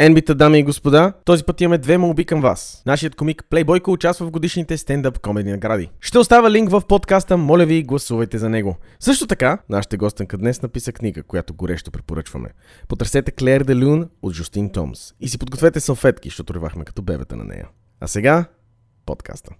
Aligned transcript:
NBT, 0.00 0.34
дами 0.34 0.58
и 0.58 0.62
господа, 0.62 1.12
този 1.24 1.44
път 1.44 1.60
имаме 1.60 1.78
две 1.78 1.98
молби 1.98 2.24
към 2.24 2.40
вас. 2.40 2.82
Нашият 2.86 3.14
комик 3.14 3.44
Плейбойко 3.50 3.92
участва 3.92 4.26
в 4.26 4.30
годишните 4.30 4.76
стендъп 4.76 5.18
комеди 5.18 5.50
награди. 5.50 5.90
Ще 6.00 6.18
оставя 6.18 6.50
линк 6.50 6.70
в 6.70 6.82
подкаста, 6.88 7.36
моля 7.36 7.64
ви 7.64 7.82
гласувайте 7.82 8.38
за 8.38 8.48
него. 8.48 8.76
Също 9.00 9.26
така, 9.26 9.58
нашата 9.68 9.96
гостенка 9.96 10.38
днес 10.38 10.62
написа 10.62 10.92
книга, 10.92 11.22
която 11.22 11.54
горещо 11.54 11.90
препоръчваме. 11.90 12.48
Потърсете 12.88 13.30
Клер 13.30 13.64
де 13.64 13.76
Люн 13.76 14.08
от 14.22 14.34
Жустин 14.34 14.70
Томс 14.70 15.14
и 15.20 15.28
си 15.28 15.38
подгответе 15.38 15.80
салфетки, 15.80 16.28
защото 16.28 16.54
ревахме 16.54 16.84
като 16.84 17.02
бебета 17.02 17.36
на 17.36 17.44
нея. 17.44 17.68
А 18.00 18.06
сега, 18.06 18.44
подкаста. 19.06 19.50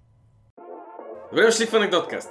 Добре 1.31 1.45
дошли 1.45 1.65
в 1.65 1.73
анекдоткаст. 1.73 2.29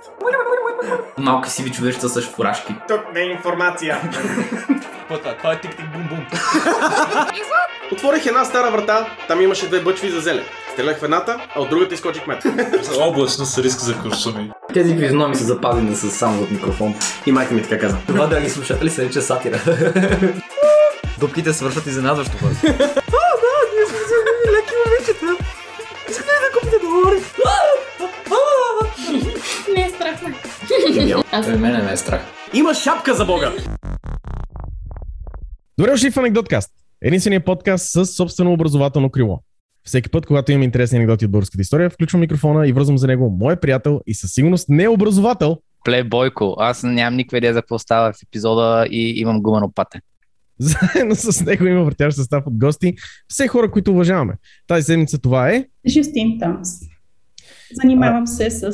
Малки 1.18 1.50
сиви 1.50 1.70
човечета 1.70 2.08
с 2.08 2.22
фуражки. 2.22 2.74
Тук 2.88 3.00
не 3.14 3.20
е 3.20 3.24
информация. 3.24 4.00
Това, 5.08 5.34
това 5.34 5.52
е 5.52 5.60
тик-тик 5.60 5.86
бум-бум. 5.92 6.26
Отворих 7.92 8.26
една 8.26 8.44
стара 8.44 8.70
врата, 8.70 9.06
там 9.28 9.40
имаше 9.42 9.66
две 9.66 9.80
бъчви 9.80 10.10
за 10.10 10.20
зеле. 10.20 10.44
Стрелях 10.72 11.00
в 11.00 11.02
едната, 11.02 11.40
а 11.54 11.60
от 11.60 11.70
другата 11.70 11.94
изкочи 11.94 12.20
кмет. 12.20 12.44
Облачно 13.00 13.46
с 13.46 13.58
риск 13.58 13.78
за 13.78 13.98
куршуми. 13.98 14.50
Тези 14.74 14.98
физиономи 14.98 15.36
са 15.36 15.44
запазени 15.44 15.96
с 15.96 16.10
само 16.10 16.42
от 16.42 16.50
микрофон. 16.50 16.94
И 17.26 17.32
майка 17.32 17.54
ми 17.54 17.62
така 17.62 17.78
каза. 17.78 17.96
Това, 18.06 18.26
драги 18.26 18.50
слушатели, 18.50 18.90
се 18.90 19.02
нарича 19.02 19.22
сатира. 19.22 19.60
Дупките 21.18 21.52
свършват 21.52 21.86
изненадващо 21.86 22.36
бързо. 22.42 22.60
Не 29.74 29.86
е 29.86 29.90
страх. 29.90 30.14
Аз 31.32 31.46
Той 31.46 31.56
мене 31.56 31.82
ме 31.82 31.92
е 31.92 31.96
страх. 31.96 32.20
Има 32.52 32.74
шапка 32.74 33.14
за 33.14 33.24
бога! 33.24 33.52
Добре 35.78 35.90
дошли 35.90 36.10
в 36.10 36.16
Анекдоткаст. 36.16 36.70
Единственият 37.02 37.44
подкаст 37.44 37.90
с 37.90 38.06
собствено 38.06 38.52
образователно 38.52 39.10
крило. 39.10 39.40
Всеки 39.84 40.08
път, 40.08 40.26
когато 40.26 40.52
имам 40.52 40.62
интересни 40.62 40.98
анекдоти 40.98 41.24
от 41.24 41.30
българската 41.30 41.62
история, 41.62 41.90
включвам 41.90 42.20
микрофона 42.20 42.68
и 42.68 42.72
връзвам 42.72 42.98
за 42.98 43.06
него 43.06 43.30
мой 43.30 43.56
приятел 43.56 44.00
и 44.06 44.14
със 44.14 44.32
сигурност 44.32 44.68
не 44.68 44.88
образовател. 44.88 45.58
Плей 45.84 46.04
Бойко. 46.04 46.56
Аз 46.58 46.82
нямам 46.82 47.16
никаква 47.16 47.38
идея 47.38 47.54
за 47.54 47.62
какво 47.62 47.78
става 47.78 48.12
в 48.12 48.16
епизода 48.22 48.86
и 48.90 49.20
имам 49.20 49.42
гумено 49.42 49.72
пате. 49.72 50.00
Заедно 50.58 51.14
с 51.14 51.44
него 51.44 51.66
има 51.66 51.84
въртящ 51.84 52.16
състав 52.16 52.46
от 52.46 52.58
гости. 52.58 52.94
Все 53.28 53.48
хора, 53.48 53.70
които 53.70 53.90
уважаваме. 53.90 54.34
Тази 54.66 54.84
седмица 54.84 55.18
това 55.18 55.50
е 55.50 55.64
Жустин 55.88 56.38
Томс. 56.40 56.68
Занимавам 57.72 58.26
се 58.26 58.50
с 58.50 58.72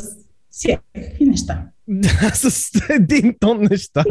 всякакви 0.51 1.25
неща. 1.25 1.67
Да, 1.89 2.31
с 2.35 2.73
един 2.91 3.35
тон 3.41 3.69
неща. 3.71 4.05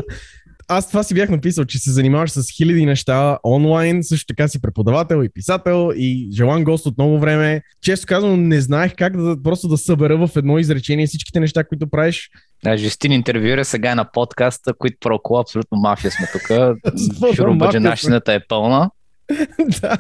Аз 0.67 0.87
това 0.87 1.03
си 1.03 1.13
бях 1.13 1.29
написал, 1.29 1.65
че 1.65 1.79
се 1.79 1.91
занимаваш 1.91 2.31
с 2.31 2.51
хиляди 2.57 2.85
неща 2.85 3.39
онлайн, 3.43 4.03
също 4.03 4.25
така 4.27 4.47
си 4.47 4.61
преподавател 4.61 5.23
и 5.23 5.29
писател 5.29 5.91
и 5.95 6.29
желан 6.33 6.63
гост 6.63 6.85
от 6.85 6.97
много 6.97 7.19
време. 7.19 7.61
Често 7.81 8.07
казвам, 8.07 8.47
не 8.47 8.61
знаех 8.61 8.95
как 8.97 9.17
да 9.17 9.43
просто 9.43 9.67
да 9.67 9.77
събера 9.77 10.27
в 10.27 10.29
едно 10.35 10.59
изречение 10.59 11.07
всичките 11.07 11.39
неща, 11.39 11.63
които 11.63 11.87
правиш. 11.87 12.29
Да, 12.63 12.77
Жестин 12.77 13.11
интервюира 13.11 13.65
сега 13.65 13.95
на 13.95 14.11
подкаста, 14.11 14.73
които 14.73 14.97
прокола 14.99 15.41
абсолютно 15.41 15.77
мафия 15.77 16.11
сме 16.11 16.27
тук. 16.31 16.75
Шурубаджанащината 17.35 18.33
е 18.33 18.39
пълна. 18.47 18.89
да. 19.81 19.97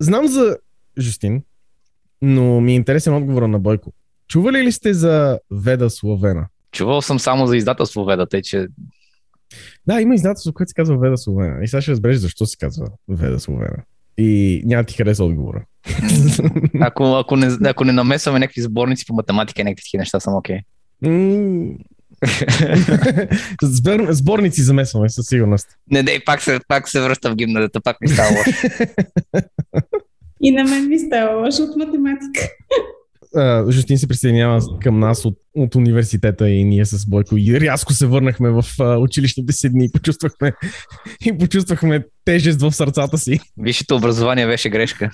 Знам 0.00 0.26
за 0.26 0.56
Жустин, 0.98 1.42
но 2.22 2.60
ми 2.60 2.72
е 2.72 2.76
интересен 2.76 3.14
отговора 3.14 3.48
на 3.48 3.58
Бойко. 3.58 3.92
Чували 4.28 4.64
ли 4.64 4.72
сте 4.72 4.94
за 4.94 5.38
Веда 5.50 5.90
Словена? 5.90 6.46
Чувал 6.72 7.02
съм 7.02 7.18
само 7.18 7.46
за 7.46 7.56
издателство 7.56 8.04
Веда, 8.04 8.26
тъй 8.26 8.42
че 8.42 8.66
Да, 9.86 10.00
има 10.00 10.14
издателство, 10.14 10.52
което 10.52 10.68
се 10.68 10.74
казва 10.74 10.98
Веда 10.98 11.16
Словена. 11.16 11.64
И 11.64 11.68
сега 11.68 11.80
ще 11.80 11.90
разбереш 11.90 12.16
защо 12.16 12.46
се 12.46 12.56
казва 12.56 12.86
Веда 13.08 13.40
Словена. 13.40 13.82
И 14.18 14.62
няма 14.64 14.82
да 14.82 14.86
ти 14.86 14.96
хареса 14.96 15.24
отговора. 15.24 15.64
ако, 16.80 17.04
ако, 17.04 17.36
не, 17.36 17.56
ако 17.64 17.84
не 17.84 17.92
намесваме 17.92 18.38
някакви 18.38 18.62
сборници 18.62 19.06
по 19.06 19.14
математика 19.14 19.60
и 19.60 19.64
някакви 19.64 19.82
такива 19.82 20.00
неща, 20.00 20.20
съм 20.20 20.34
окей. 20.34 20.58
М, 21.02 21.74
Сбор, 23.62 24.06
сборници 24.10 24.62
замесваме 24.62 25.08
със 25.08 25.26
сигурност. 25.26 25.68
Не, 25.90 26.02
дей, 26.02 26.24
пак 26.24 26.42
се, 26.42 26.60
пак 26.68 26.88
се 26.88 27.00
връща 27.00 27.30
в 27.30 27.36
гимназията, 27.36 27.80
пак 27.80 28.00
ми 28.00 28.08
става 28.08 28.30
лошо. 28.30 28.50
И 30.40 30.50
на 30.50 30.64
мен 30.64 30.88
ми 30.88 30.98
става 30.98 31.44
лошо 31.44 31.62
от 31.62 31.76
математика. 31.76 32.48
А, 33.36 33.70
Жустин 33.70 33.98
се 33.98 34.08
присъединява 34.08 34.60
към 34.82 34.98
нас 34.98 35.24
от, 35.24 35.38
от 35.56 35.74
университета 35.74 36.50
и 36.50 36.64
ние 36.64 36.84
с 36.84 37.06
Бойко 37.06 37.36
и 37.36 37.60
рязко 37.60 37.92
се 37.92 38.06
върнахме 38.06 38.50
в 38.50 38.64
а, 38.80 38.96
училищните 38.96 39.52
си 39.52 39.68
дни 39.68 39.84
и 39.84 39.92
почувствахме, 39.92 40.52
и 41.26 41.38
почувствахме 41.38 42.04
тежест 42.24 42.60
в 42.60 42.72
сърцата 42.72 43.18
си. 43.18 43.40
Висшето 43.58 43.96
образование 43.96 44.46
беше 44.46 44.70
грешка. 44.70 45.10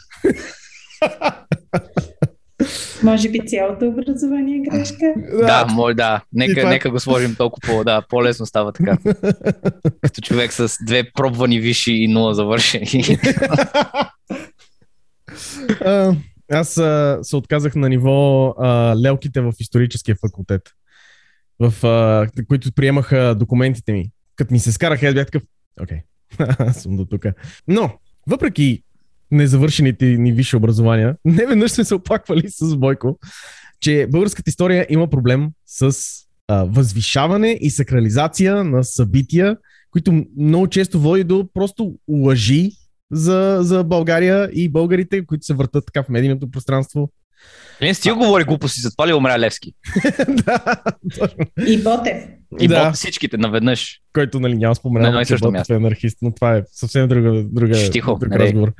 Може 3.03 3.29
би 3.29 3.41
цялото 3.47 3.87
образование 3.87 4.57
е 4.57 4.71
грешка. 4.71 5.15
Да, 5.41 5.67
може 5.71 5.95
да. 5.95 6.21
Нека, 6.33 6.61
това- 6.61 6.71
нека 6.71 6.91
го 6.91 7.01
сложим 7.01 7.35
толкова 7.35 7.61
по, 7.67 7.85
да, 7.85 8.03
по-лесно 8.09 8.47
става 8.47 8.73
така. 8.73 8.99
Като 10.03 10.21
човек 10.21 10.53
с 10.53 10.77
две 10.87 11.11
пробвани 11.15 11.61
висши 11.61 11.93
и 11.93 12.09
нула 12.09 12.35
завършени. 12.35 13.19
Аз 16.51 16.79
а, 16.79 17.19
се 17.23 17.37
отказах 17.37 17.75
на 17.75 17.89
ниво 17.89 18.49
а, 18.59 18.97
лелките 18.97 19.41
в 19.41 19.53
историческия 19.61 20.17
факултет, 20.17 20.63
в, 21.61 21.87
а, 21.87 22.27
които 22.49 22.73
приемаха 22.73 23.35
документите 23.35 23.93
ми. 23.93 24.11
Като 24.37 24.53
ми 24.53 24.59
се 24.59 24.73
скараха, 24.73 25.07
аз 25.07 25.15
бях 25.15 25.27
такъв, 25.27 25.43
окей, 25.83 25.99
аз 26.59 26.83
съм 26.83 26.97
до 26.97 27.05
тук. 27.05 27.27
Но, 27.69 27.91
въпреки 28.27 28.83
незавършените 29.31 30.07
ни 30.07 30.33
висши 30.33 30.57
образования, 30.57 31.17
не 31.25 31.47
веднъж 31.47 31.71
сме 31.71 31.85
се 31.85 31.95
оплаквали 31.95 32.51
с 32.51 32.77
Бойко, 32.77 33.19
че 33.81 34.07
българската 34.11 34.51
история 34.51 34.87
има 34.91 35.11
проблем 35.11 35.51
с 35.67 35.97
а, 36.49 36.65
възвишаване 36.65 37.59
и 37.61 37.71
сакрализация 37.71 38.65
на 38.65 38.85
събития, 38.85 39.57
които 39.91 40.25
много 40.39 40.69
често 40.69 41.01
води 41.01 41.25
до 41.25 41.49
просто 41.55 41.99
лъжи 42.09 42.73
за, 43.11 43.59
за 43.61 43.85
България 43.85 44.51
и 44.53 44.69
българите, 44.69 45.27
които 45.27 45.45
се 45.45 45.55
въртат 45.55 45.85
така 45.87 46.03
в 46.03 46.09
медийното 46.09 46.51
пространство. 46.51 47.11
Не 47.81 47.95
стига 47.95 48.15
говори 48.15 48.45
глупости, 48.45 48.81
затова 48.81 49.07
ли 49.09 49.13
умря 49.13 49.39
Левски? 49.39 49.73
да, 50.29 50.77
точно. 51.19 51.45
И 51.67 51.83
Ботев. 51.83 52.17
И 52.61 52.69
Да. 52.69 52.85
да. 52.85 52.93
всичките 52.93 53.37
наведнъж. 53.37 54.01
Който 54.13 54.41
нали, 54.41 54.55
няма 54.55 54.71
На 54.71 54.75
споменал, 54.75 55.09
едно 55.09 55.21
и 55.21 55.25
че 55.25 55.29
също 55.29 55.45
Ботев 55.47 55.59
място. 55.59 55.73
е 55.73 55.77
анархист, 55.77 56.19
но 56.23 56.35
това 56.35 56.57
е 56.57 56.63
съвсем 56.73 57.09
друга, 57.09 57.45
друга, 57.45 57.75
Шш, 57.75 57.91
тихо, 57.91 58.19
друг 58.21 58.31
дей. 58.31 58.39
разговор. 58.39 58.73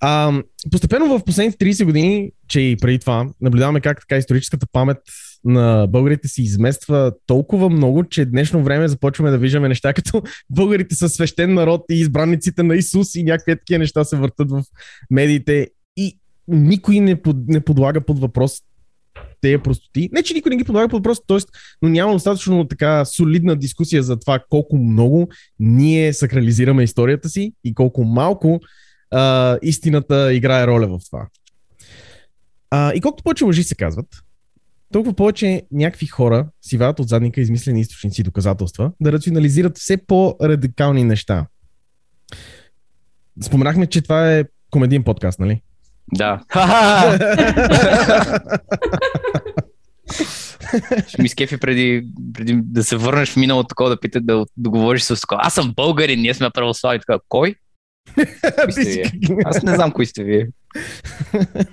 А, 0.00 0.32
постепенно 0.70 1.18
в 1.18 1.24
последните 1.24 1.64
30 1.64 1.84
години, 1.84 2.30
че 2.48 2.60
и 2.60 2.76
преди 2.76 2.98
това, 2.98 3.26
наблюдаваме 3.40 3.80
как 3.80 4.00
така 4.00 4.16
историческата 4.16 4.66
памет 4.72 4.98
на 5.44 5.86
българите 5.86 6.28
се 6.28 6.42
измества 6.42 7.12
толкова 7.26 7.70
много, 7.70 8.04
че 8.04 8.24
днешно 8.24 8.62
време 8.62 8.88
започваме 8.88 9.30
да 9.30 9.38
виждаме 9.38 9.68
неща 9.68 9.92
като 9.92 10.22
българите 10.50 10.94
са 10.94 11.08
свещен 11.08 11.54
народ 11.54 11.84
и 11.90 11.94
избранниците 11.94 12.62
на 12.62 12.76
Исус 12.76 13.14
и 13.14 13.22
някакви 13.22 13.56
такива 13.56 13.78
неща 13.78 14.04
се 14.04 14.16
въртат 14.16 14.50
в 14.50 14.62
медиите 15.10 15.68
и 15.96 16.18
никой 16.48 17.00
не, 17.00 17.22
под, 17.22 17.36
не 17.48 17.60
подлага 17.60 18.00
под 18.00 18.18
въпрос 18.18 18.62
тези 19.40 19.58
простоти. 19.58 20.08
Не, 20.12 20.22
че 20.22 20.34
никой 20.34 20.50
не 20.50 20.56
ги 20.56 20.64
подлага 20.64 20.88
под 20.88 20.98
въпрос, 20.98 21.18
т.е. 21.26 21.38
но 21.82 21.88
няма 21.88 22.12
достатъчно 22.12 22.68
така 22.68 23.04
солидна 23.04 23.56
дискусия 23.56 24.02
за 24.02 24.20
това 24.20 24.40
колко 24.50 24.76
много 24.76 25.28
ние 25.60 26.12
сакрализираме 26.12 26.82
историята 26.82 27.28
си 27.28 27.52
и 27.64 27.74
колко 27.74 28.04
малко 28.04 28.60
а, 29.10 29.58
истината 29.62 30.34
играе 30.34 30.66
роля 30.66 30.86
в 30.86 31.00
това. 31.06 31.26
А, 32.70 32.92
и 32.94 33.00
колкото 33.00 33.22
повече 33.22 33.44
лъжи 33.44 33.62
се 33.62 33.74
казват, 33.74 34.06
толкова 34.92 35.14
повече 35.14 35.62
някакви 35.72 36.06
хора 36.06 36.46
си 36.62 36.76
вадят 36.76 37.00
от 37.00 37.08
задника 37.08 37.40
измислени 37.40 37.80
източници 37.80 38.20
и 38.20 38.24
доказателства 38.24 38.92
да 39.00 39.12
рационализират 39.12 39.78
все 39.78 39.96
по-радикални 39.96 41.04
неща. 41.04 41.46
Споменахме, 43.42 43.86
че 43.86 44.02
това 44.02 44.32
е 44.32 44.44
комедиен 44.70 45.04
подкаст, 45.04 45.38
нали? 45.38 45.62
Да. 46.14 46.40
Ще 51.08 51.22
ми 51.22 51.28
скефи 51.28 51.56
преди, 51.56 52.06
преди 52.34 52.60
да 52.64 52.84
се 52.84 52.96
върнеш 52.96 53.32
в 53.32 53.36
миналото, 53.36 53.68
такова 53.68 53.90
да 53.90 54.00
питат 54.00 54.26
да, 54.26 54.44
да 54.56 54.70
говориш 54.70 55.02
с 55.02 55.20
такова. 55.20 55.40
Аз 55.44 55.54
съм 55.54 55.72
българин, 55.76 56.20
ние 56.20 56.34
сме 56.34 56.50
православни. 56.50 57.00
Така, 57.00 57.18
кой? 57.28 57.54
Кои 58.64 58.72
сте 58.72 58.84
вие? 58.84 59.12
Аз 59.44 59.62
не 59.62 59.74
знам 59.74 59.90
кои 59.90 60.06
сте 60.06 60.24
вие. 60.24 60.46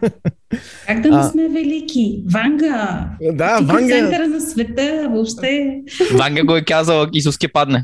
Как 0.87 1.01
да 1.01 1.17
не 1.17 1.23
сме 1.23 1.49
велики? 1.49 2.23
Ванга! 2.31 3.09
Да, 3.21 3.57
Тук 3.57 3.69
е 3.69 3.73
Ванга. 3.73 3.95
центъра 3.95 4.27
на 4.27 4.41
света, 4.41 5.07
въобще. 5.11 5.81
Ванга 6.13 6.43
го 6.43 6.55
е 6.55 6.61
казал, 6.63 7.07
Исус 7.13 7.37
ке 7.37 7.47
падне. 7.47 7.83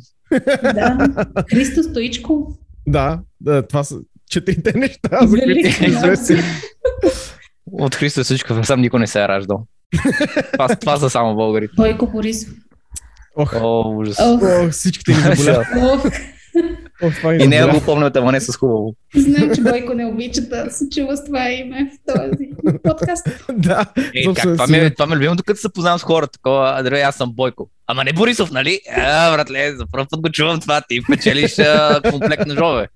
Да. 0.64 1.08
Христо 1.50 1.84
Стоичко. 1.84 2.58
Да, 2.88 3.20
да, 3.42 3.68
това 3.68 3.84
са 3.84 3.98
четирите 4.30 4.74
неща, 4.76 5.10
за 5.22 5.28
които 5.30 5.46
Велики 5.48 5.72
сме 5.72 5.88
известни. 5.88 6.36
нации. 6.36 6.52
От 7.72 7.96
Христо 7.96 8.24
всичко, 8.24 8.64
сам 8.64 8.82
никой 8.82 9.00
не 9.00 9.08
се 9.08 9.24
е 9.24 9.28
раждал. 9.28 9.66
Това, 10.54 10.68
това 10.68 10.98
са 10.98 11.10
само 11.10 11.36
българите. 11.36 11.74
Бойко 11.78 12.08
Борисов. 12.08 12.54
Ох, 13.36 13.54
О, 13.56 13.94
ужас. 13.98 14.18
Ох, 14.22 14.42
ох, 14.44 14.70
всичките 14.70 15.12
ни 15.12 15.36
заболя. 15.36 15.66
Е 17.02 17.44
И 17.44 17.48
не 17.48 17.62
добре. 17.62 17.74
го 17.74 17.86
помня, 17.86 18.12
ама 18.16 18.32
не 18.32 18.42
с 18.42 18.58
хубаво. 18.58 18.96
Знам, 19.16 19.56
че 19.56 19.62
Бойко 19.62 19.94
не 19.94 20.06
обича 20.06 20.42
да 20.42 20.72
се 20.72 20.90
чува 20.90 21.18
с 21.18 21.26
това 21.26 21.50
име 21.50 21.92
в 21.94 22.14
този 22.14 22.50
подкаст. 22.84 23.28
да. 23.54 23.86
Е, 24.16 24.34
как, 24.34 24.44
това, 24.44 24.68
ми, 24.68 24.78
е- 24.78 24.94
това 24.94 25.06
ми 25.06 25.14
е 25.14 25.16
любимо, 25.16 25.36
докато 25.36 25.60
се 25.60 25.74
познавам 25.74 26.00
с 26.00 26.04
хората. 26.04 26.32
Такова, 26.32 26.80
Андре, 26.80 27.02
аз 27.02 27.16
съм 27.16 27.32
Бойко. 27.34 27.70
Ама 27.88 28.04
не 28.04 28.14
Борисов, 28.14 28.52
нали? 28.52 28.80
А, 28.96 29.34
братле, 29.34 29.76
за 29.76 29.86
първ 29.92 30.06
път 30.10 30.22
го 30.22 30.30
чувам 30.30 30.60
това. 30.60 30.82
Ти 30.90 31.00
печелиш 31.12 31.60
а, 31.60 32.02
комплект 32.12 32.48
ножове. 32.48 32.88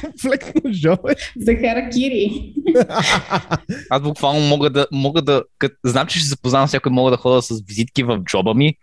Комплектно 0.00 0.72
жове. 0.72 1.14
Захара 1.36 1.88
Кири. 1.92 2.52
Аз 3.90 4.02
буквално 4.02 4.40
мога 4.40 4.70
да, 4.70 4.86
мога 4.92 5.22
да 5.22 5.42
кът, 5.58 5.72
знам, 5.84 6.06
че 6.06 6.18
ще 6.18 6.24
се 6.24 6.30
запознавам 6.30 6.68
с 6.68 6.72
някой, 6.72 6.92
мога 6.92 7.10
да 7.10 7.16
хода 7.16 7.42
с 7.42 7.62
визитки 7.68 8.02
в 8.02 8.18
джоба 8.24 8.54
ми, 8.54 8.74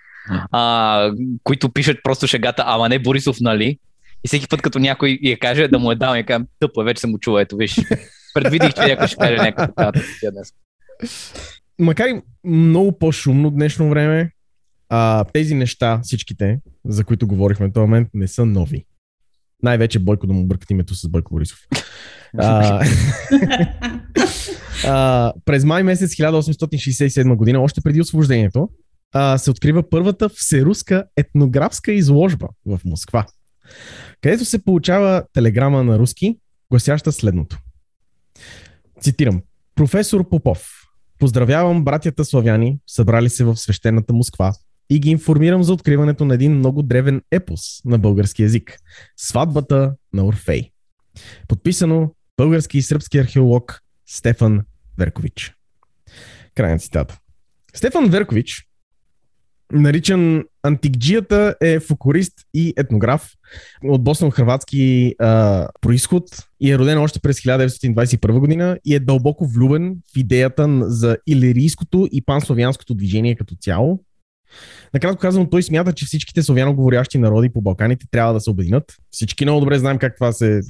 а, 0.52 1.12
които 1.44 1.70
пишат 1.70 1.98
просто 2.04 2.28
шегата, 2.28 2.64
ама 2.66 2.90
не 2.90 3.00
Борисов, 3.00 3.38
нали? 3.42 3.78
И 4.24 4.28
всеки 4.28 4.48
път, 4.48 4.62
като 4.62 4.80
някой 4.80 5.20
я 5.22 5.40
каже, 5.40 5.68
да 5.68 5.80
му 5.80 5.92
е 5.92 5.96
дал, 5.96 6.16
и 6.16 6.24
кажа, 6.24 6.46
тъпо, 6.60 6.82
е, 6.82 6.86
вече 6.86 7.02
съм 7.02 7.12
го 7.12 7.20
чувал, 7.20 7.40
ето 7.40 7.56
виж. 7.56 7.76
Предвидих, 8.34 8.74
че 8.74 8.82
някой 8.82 9.08
ще 9.08 9.18
каже 9.18 9.36
някакво 9.36 9.74
така 9.74 9.92
тия 10.20 10.32
днес. 10.32 10.54
Макар 11.80 12.08
и 12.08 12.22
много 12.44 13.00
по-шумно 13.00 13.52
днешно 13.52 13.90
време, 13.90 14.32
а, 14.90 15.24
тези 15.34 15.56
неща, 15.56 16.00
всичките, 16.04 16.60
за 16.86 17.04
които 17.04 17.28
говорихме 17.28 17.68
в 17.68 17.74
този 17.74 17.82
момент, 17.82 18.10
не 18.14 18.28
са 18.28 18.46
нови. 18.46 18.86
Най-вече 19.64 20.00
Бойко 20.00 20.28
да 20.28 20.34
му 20.34 20.46
бъркат 20.46 20.72
името 20.72 20.96
с 20.96 21.10
Бойко 21.10 21.34
Борисов. 21.34 21.60
А, 22.38 22.86
а, 24.86 25.34
през 25.46 25.66
май 25.66 25.84
месец 25.84 26.12
1867 26.16 27.36
година, 27.36 27.62
още 27.62 27.82
преди 27.82 28.02
освобождението, 28.02 28.70
а, 29.14 29.38
се 29.38 29.52
открива 29.52 29.90
първата 29.90 30.30
всеруска 30.30 31.04
етнографска 31.18 31.92
изложба 31.92 32.48
в 32.66 32.82
Москва, 32.86 33.26
където 34.22 34.46
се 34.46 34.64
получава 34.64 35.24
телеграма 35.34 35.84
на 35.84 36.00
руски, 36.00 36.38
гласяща 36.72 37.12
следното. 37.12 37.60
Цитирам. 39.02 39.42
Професор 39.76 40.30
Попов, 40.30 40.70
поздравявам 41.20 41.84
братята 41.84 42.26
славяни, 42.26 42.80
събрали 42.88 43.30
се 43.30 43.44
в 43.44 43.56
свещената 43.58 44.14
Москва 44.14 44.54
и 44.90 45.00
ги 45.00 45.10
информирам 45.10 45.64
за 45.64 45.74
откриването 45.74 46.26
на 46.26 46.34
един 46.34 46.58
много 46.58 46.84
древен 46.84 47.22
епос 47.32 47.62
на 47.86 47.98
български 47.98 48.44
язик– 48.44 48.80
Сватбата 49.18 49.96
на 50.14 50.26
Орфей. 50.26 50.72
Подписано 51.48 52.14
български 52.38 52.78
и 52.78 52.82
сръбски 52.82 53.18
археолог 53.18 53.82
Стефан 54.06 54.62
Веркович. 54.98 55.54
Край 56.56 56.72
на 56.72 56.80
цитата. 56.80 57.20
Стефан 57.74 58.10
Веркович, 58.10 58.67
наричан 59.72 60.44
Антикджията, 60.64 61.56
е 61.62 61.80
фокурист 61.80 62.34
и 62.54 62.74
етнограф 62.78 63.30
от 63.84 64.04
босно-хрватски 64.04 65.14
происход 65.82 66.24
и 66.60 66.72
е 66.72 66.78
роден 66.78 66.98
още 66.98 67.20
през 67.20 67.40
1921 67.40 68.40
година 68.40 68.78
и 68.86 68.96
е 68.96 69.00
дълбоко 69.00 69.48
влюбен 69.48 69.96
в 70.16 70.20
идеята 70.20 70.80
за 70.82 71.18
илирийското 71.28 72.08
и 72.12 72.22
панславянското 72.26 72.96
движение 72.96 73.36
като 73.36 73.56
цяло. 73.56 74.04
Накратко 74.94 75.22
казано, 75.22 75.50
той 75.50 75.64
смята, 75.64 75.94
че 75.94 76.06
всичките 76.06 76.44
славяноговорящи 76.44 77.18
народи 77.18 77.50
по 77.50 77.62
Балканите 77.62 78.06
трябва 78.12 78.34
да 78.34 78.40
се 78.40 78.50
обединят. 78.50 78.96
Всички 79.12 79.46
много 79.46 79.60
добре 79.60 79.80
знаем 79.80 79.98
как 79.98 80.16
това 80.16 80.32
се, 80.32 80.62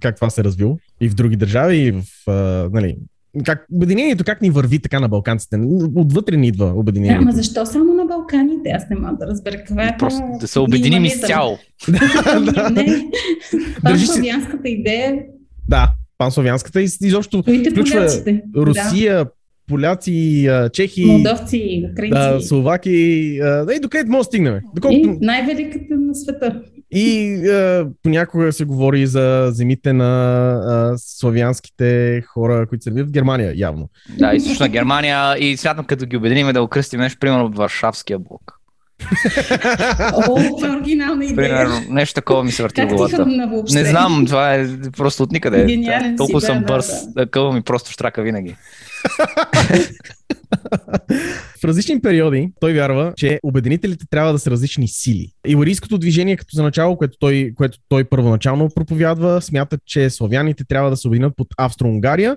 как 0.00 0.16
това 0.16 0.30
се 0.30 0.44
развил 0.44 0.78
и 1.00 1.08
в 1.08 1.14
други 1.14 1.36
държави, 1.36 1.76
и 1.76 1.92
в, 1.92 2.02
а, 2.26 2.32
нали, 2.72 2.96
как, 3.44 3.66
обединението 3.72 4.24
как 4.24 4.42
ни 4.42 4.50
върви 4.50 4.78
така 4.78 5.00
на 5.00 5.08
балканците. 5.08 5.56
Отвътре 5.94 6.36
ни 6.36 6.48
идва 6.48 6.72
обединението. 6.76 7.22
Ама 7.22 7.32
защо 7.32 7.66
само 7.66 7.94
на 7.94 8.04
Балканите? 8.04 8.68
Аз 8.70 8.82
не 8.90 8.96
мога 8.96 9.16
да 9.20 9.26
разбера 9.26 9.56
каква 9.56 9.82
е 9.84 9.96
Просто 9.98 10.22
да 10.40 10.48
се 10.48 10.58
обединим 10.58 11.04
изцяло. 11.04 11.58
Не, 12.72 13.04
панславянската 13.82 14.68
идея, 14.68 15.18
Да, 15.68 15.92
панславянската 16.18 16.82
и 16.82 16.88
изобщо 17.02 17.42
Включва 17.42 17.84
поляците. 17.84 18.42
Русия, 18.56 19.26
поляци, 19.68 20.46
а, 20.46 20.68
чехи, 20.68 21.02
Да. 21.02 21.12
Молдовци, 21.12 21.88
украинци. 21.92 22.18
да, 22.18 22.40
словаки. 22.40 22.90
Да, 23.40 23.74
и 23.76 23.80
докъде 23.80 24.10
може 24.10 24.18
да 24.20 24.24
стигнем? 24.24 24.60
Доколкото, 24.74 25.18
най-великата 25.20 25.94
на 25.96 26.14
света. 26.14 26.62
И 26.94 27.34
а, 27.48 27.86
понякога 28.02 28.52
се 28.52 28.64
говори 28.64 29.06
за 29.06 29.48
земите 29.52 29.92
на 29.92 30.50
а, 30.52 30.94
славянските 30.96 32.22
хора, 32.26 32.66
които 32.66 32.84
се 32.84 32.90
в 32.90 33.10
Германия, 33.10 33.52
явно. 33.56 33.88
Да, 34.18 34.34
източна 34.34 34.68
Германия 34.68 35.36
и 35.38 35.56
смятам 35.56 35.84
като 35.84 36.06
ги 36.06 36.16
обединим 36.16 36.52
да 36.52 36.62
окръстим 36.62 37.00
нещо, 37.00 37.18
примерно 37.18 37.44
от 37.44 37.56
Варшавския 37.56 38.18
блок. 38.18 38.60
О, 40.12 40.56
това 40.58 40.68
е 40.68 40.70
оригинална 40.70 41.24
идея. 41.24 41.36
Примерно, 41.36 41.80
нещо 41.90 42.14
такова 42.14 42.44
ми 42.44 42.52
се 42.52 42.62
върти 42.62 42.84
главата. 42.84 43.26
Не 43.72 43.84
знам, 43.84 44.24
това 44.26 44.54
е 44.54 44.66
просто 44.96 45.22
от 45.22 45.32
никъде. 45.32 45.64
Гениален 45.64 46.12
си, 46.12 46.16
Толкова 46.16 46.40
да, 46.40 46.46
съм 46.46 46.58
да, 46.60 46.64
бърз, 46.64 47.06
да. 47.06 47.12
да, 47.12 47.30
къва 47.30 47.52
ми 47.52 47.62
просто 47.62 47.90
штрака 47.90 48.22
винаги. 48.22 48.56
В 51.60 51.64
различни 51.64 52.00
периоди 52.00 52.52
той 52.60 52.72
вярва, 52.72 53.12
че 53.16 53.40
обединителите 53.42 54.06
трябва 54.10 54.32
да 54.32 54.38
са 54.38 54.50
различни 54.50 54.88
сили. 54.88 55.32
Иларийското 55.46 55.98
движение 55.98 56.36
като 56.36 56.56
за 56.56 56.62
начало, 56.62 56.96
което 56.96 57.18
той, 57.18 57.52
което 57.56 57.78
той 57.88 58.04
първоначално 58.04 58.68
проповядва, 58.74 59.42
смята, 59.42 59.78
че 59.86 60.10
славяните 60.10 60.64
трябва 60.64 60.90
да 60.90 60.96
се 60.96 61.08
обединят 61.08 61.32
под 61.36 61.48
Австро-Унгария, 61.56 62.36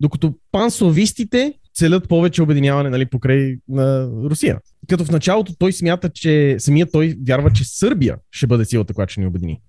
докато 0.00 0.34
панславистите 0.52 1.54
целят 1.74 2.08
повече 2.08 2.42
обединяване 2.42 2.90
нали, 2.90 3.06
покрай 3.06 3.56
на 3.68 4.10
Русия. 4.30 4.58
Като 4.88 5.04
в 5.04 5.10
началото 5.10 5.54
той 5.58 5.72
смята, 5.72 6.10
че 6.10 6.56
самия 6.58 6.90
той 6.90 7.16
вярва, 7.26 7.50
че 7.52 7.64
Сърбия 7.64 8.16
ще 8.30 8.46
бъде 8.46 8.64
силата, 8.64 8.94
която 8.94 9.12
ще 9.12 9.20
ни 9.20 9.26
обедини. 9.26 9.60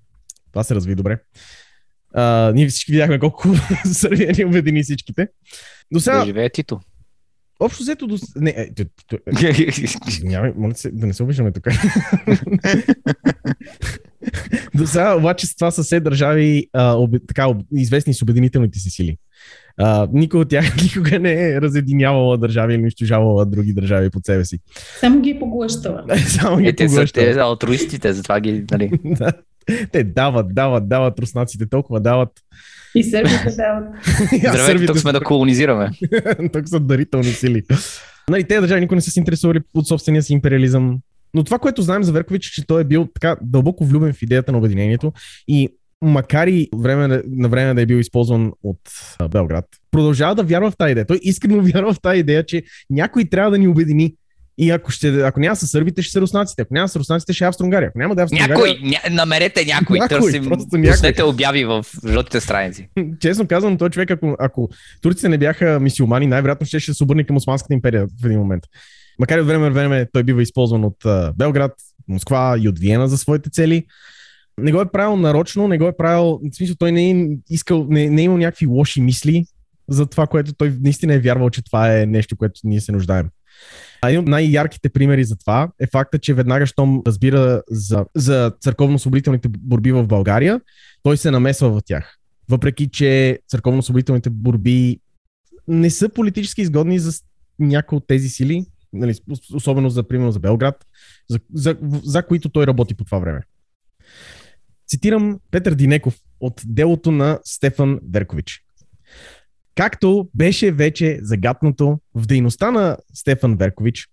Това 0.52 0.64
се 0.64 0.76
разви 0.76 0.96
добре. 0.96 1.20
А, 2.14 2.52
ние 2.56 2.68
всички 2.68 2.92
видяхме 2.92 3.20
колко 3.20 3.50
Сърбия 3.94 4.32
ни 4.38 4.46
обедини 4.46 4.84
всичките. 4.84 5.28
До 5.94 6.00
сега, 6.00 6.20
Да 6.20 6.26
живее 6.26 6.50
Тито. 6.50 6.80
общо 7.60 7.84
взето 7.84 8.08
до... 8.08 8.18
Не, 8.36 8.50
е, 8.50 8.74
т- 8.74 8.86
т- 9.10 9.18
Извинявай, 10.08 10.52
моля 10.58 10.76
се, 10.76 10.92
да 10.92 11.08
не 11.08 11.14
се 11.14 11.24
обиждаме 11.24 11.52
тук. 11.52 11.68
До 14.76 14.88
сега 14.88 15.16
обаче 15.16 15.48
с 15.48 15.56
това 15.56 15.72
са 15.72 15.84
все 15.84 16.00
държави 16.00 16.68
а, 16.74 16.94
оби, 16.94 17.20
така, 17.28 17.48
об, 17.48 17.58
известни 17.76 18.14
с 18.14 18.22
обединителните 18.22 18.80
си 18.80 18.90
сили. 18.90 19.18
А, 19.78 20.08
никой 20.14 20.40
от 20.40 20.50
тях 20.50 20.76
никога 20.84 21.20
не 21.20 21.50
е 21.50 21.62
разединявала 21.62 22.38
държави 22.38 22.74
или 22.74 22.82
унищожавала 22.82 23.46
други 23.46 23.74
държави 23.74 24.10
под 24.10 24.26
себе 24.26 24.46
си. 24.46 24.60
Само 25.00 25.22
ги 25.22 25.30
е 25.30 25.40
поглъщала. 25.40 26.04
Само 26.28 26.58
ги 26.58 26.68
Е, 26.68 26.74
те 26.76 26.90
са 26.90 27.06
те 27.06 27.32
алтруистите, 27.32 28.14
затова 28.14 28.40
ги, 28.40 28.66
нали. 28.72 28.92
Да. 29.06 29.32
Те 29.92 30.04
дават, 30.04 30.56
дават, 30.56 30.90
дават 30.90 31.20
руснаците, 31.20 31.70
толкова 31.70 32.00
дават. 32.00 32.30
И 32.96 33.04
сърбите 33.04 33.56
дават. 33.58 33.84
Здравейте, 34.50 34.86
тук 34.86 34.98
сме 34.98 35.12
да 35.12 35.22
колонизираме. 35.22 35.90
Тук 36.54 36.70
са 36.70 36.80
дарителни 36.80 37.26
сили. 37.26 37.64
Нали, 38.30 38.44
те 38.44 38.60
държави 38.60 38.82
никога 38.82 38.96
не 38.96 39.02
са 39.02 39.12
се 39.12 39.20
интересували 39.20 39.60
от 39.74 39.88
собствения 39.88 40.24
си 40.24 40.34
империализъм. 40.34 41.00
Но 41.34 41.44
това, 41.44 41.60
което 41.60 41.82
знаем 41.82 42.04
за 42.04 42.12
Веркович, 42.12 42.48
е, 42.48 42.52
че 42.52 42.68
той 42.68 42.82
е 42.82 42.86
бил 42.86 43.08
така 43.14 43.38
дълбоко 43.42 43.86
влюбен 43.86 44.14
в 44.14 44.22
идеята 44.22 44.52
на 44.52 44.58
обединението 44.58 45.14
и 45.48 45.70
макар 46.02 46.48
и 46.48 46.70
време, 46.76 47.22
на 47.28 47.50
време 47.50 47.74
да 47.74 47.82
е 47.82 47.86
бил 47.86 47.98
използван 47.98 48.52
от 48.64 48.80
Белград, 49.30 49.66
продължава 49.92 50.36
да 50.36 50.44
вярва 50.44 50.72
в 50.72 50.78
тази 50.78 50.92
идея. 50.92 51.06
Той 51.06 51.20
искрено 51.22 51.62
вярва 51.62 51.94
в 51.94 52.02
тази 52.02 52.20
идея, 52.20 52.46
че 52.46 52.64
някой 52.90 53.26
трябва 53.26 53.52
да 53.52 53.58
ни 53.58 53.68
обедини. 53.68 54.14
И 54.58 54.72
ако, 54.72 54.92
ще, 54.92 55.22
ако 55.22 55.40
няма 55.40 55.56
с 55.56 55.68
сърбите, 55.68 56.02
ще 56.02 56.12
са 56.12 56.22
руснаците. 56.22 56.62
Ако 56.62 56.74
няма 56.74 56.90
с 56.90 56.96
руснаците, 56.96 57.34
ще 57.34 57.44
е 57.44 57.48
Австро-Унгария. 57.48 57.88
Ако 57.88 58.00
няма 58.00 58.16
да 58.16 58.22
е 58.22 58.24
Австро-Унгария, 58.24 58.56
Някой, 58.56 58.80
ня, 58.84 59.16
намерете 59.16 59.66
някой, 59.66 60.00
Някой, 60.00 60.20
търсим, 60.20 60.44
просто 60.44 60.78
някой. 60.78 61.26
обяви 61.26 61.66
в 61.66 61.86
жълтите 62.08 62.42
страници. 62.42 62.90
честно 63.20 63.48
казвам, 63.48 63.78
той 63.78 63.90
човек, 63.90 64.12
ако, 64.12 64.36
ако 64.40 64.70
турците 65.02 65.30
не 65.30 65.38
бяха 65.38 65.80
мисиомани, 65.80 66.28
най-вероятно 66.28 66.68
ще, 66.68 66.80
ще 66.80 66.94
се 66.94 67.04
обърне 67.04 67.24
към 67.24 67.36
Османската 67.36 67.74
империя 67.74 68.08
в 68.22 68.26
един 68.26 68.40
момент. 68.40 68.64
Макар 69.20 69.38
и 69.38 69.42
от 69.42 69.48
време 69.48 69.66
на 69.66 69.72
време 69.72 70.08
той 70.14 70.24
бива 70.24 70.42
използван 70.42 70.84
от 70.84 71.06
а, 71.06 71.34
Белград, 71.38 71.72
Москва 72.08 72.58
и 72.62 72.70
от 72.70 72.80
Виена 72.80 73.08
за 73.08 73.18
своите 73.18 73.50
цели. 73.50 73.86
Не 74.62 74.72
го 74.72 74.82
е 74.82 74.92
правил 74.92 75.18
нарочно, 75.18 75.68
не 75.68 75.78
го 75.78 75.88
е 75.88 75.98
правил, 75.98 76.40
в 76.52 76.56
смисъл 76.56 76.76
той 76.80 76.92
не 76.92 77.12
е 77.12 77.28
искал, 77.50 77.88
не, 77.90 78.10
не 78.10 78.22
е 78.22 78.26
имал 78.26 78.38
някакви 78.38 78.66
лоши 78.66 79.02
мисли 79.02 79.46
за 79.90 80.06
това, 80.06 80.28
което 80.28 80.54
той 80.54 80.74
наистина 80.82 81.14
е 81.14 81.20
вярвал, 81.20 81.50
че 81.50 81.64
това 81.64 82.00
е 82.00 82.06
нещо, 82.06 82.38
което 82.38 82.62
ние 82.64 82.82
се 82.82 82.92
нуждаем. 82.92 83.30
Един 84.06 84.20
от 84.20 84.28
най-ярките 84.28 84.90
примери 84.90 85.24
за 85.24 85.36
това 85.36 85.72
е 85.80 85.88
факта, 85.88 86.20
че 86.20 86.34
веднага, 86.34 86.66
щом 86.66 87.02
разбира 87.08 87.62
за, 87.70 88.06
за 88.16 88.52
църковно-освободителните 88.62 89.48
борби 89.48 89.92
в 89.92 90.08
България, 90.08 90.62
той 91.04 91.18
се 91.18 91.32
намесва 91.32 91.70
в 91.70 91.82
тях. 91.86 92.18
Въпреки, 92.50 92.90
че 92.90 93.40
църковно-освободителните 93.48 94.30
борби 94.30 95.00
не 95.68 95.90
са 95.90 96.10
политически 96.10 96.62
изгодни 96.62 97.00
за 97.00 97.22
някои 97.60 97.96
от 97.96 98.08
тези 98.08 98.30
сили, 98.30 98.66
нали, 98.94 99.14
ос- 99.14 99.56
особено 99.56 99.90
за, 99.90 100.04
примерно, 100.04 100.32
за 100.32 100.40
Белград, 100.40 100.86
за, 101.30 101.40
за, 101.54 101.78
за 102.04 102.24
които 102.24 102.50
той 102.50 102.68
работи 102.68 102.94
по 102.94 103.04
това 103.04 103.20
време. 103.20 103.42
Цитирам 104.88 105.40
Петър 105.52 105.74
Динеков 105.74 106.20
от 106.40 106.62
делото 106.66 107.12
на 107.12 107.40
Стефан 107.44 108.00
Веркович. 108.14 108.64
Както 109.78 110.30
беше 110.36 110.72
вече 110.72 111.20
загатнато 111.22 112.00
в 112.16 112.26
дейността 112.26 112.72
на 112.72 112.98
Стефан 113.14 113.56
Веркович, 113.56 114.08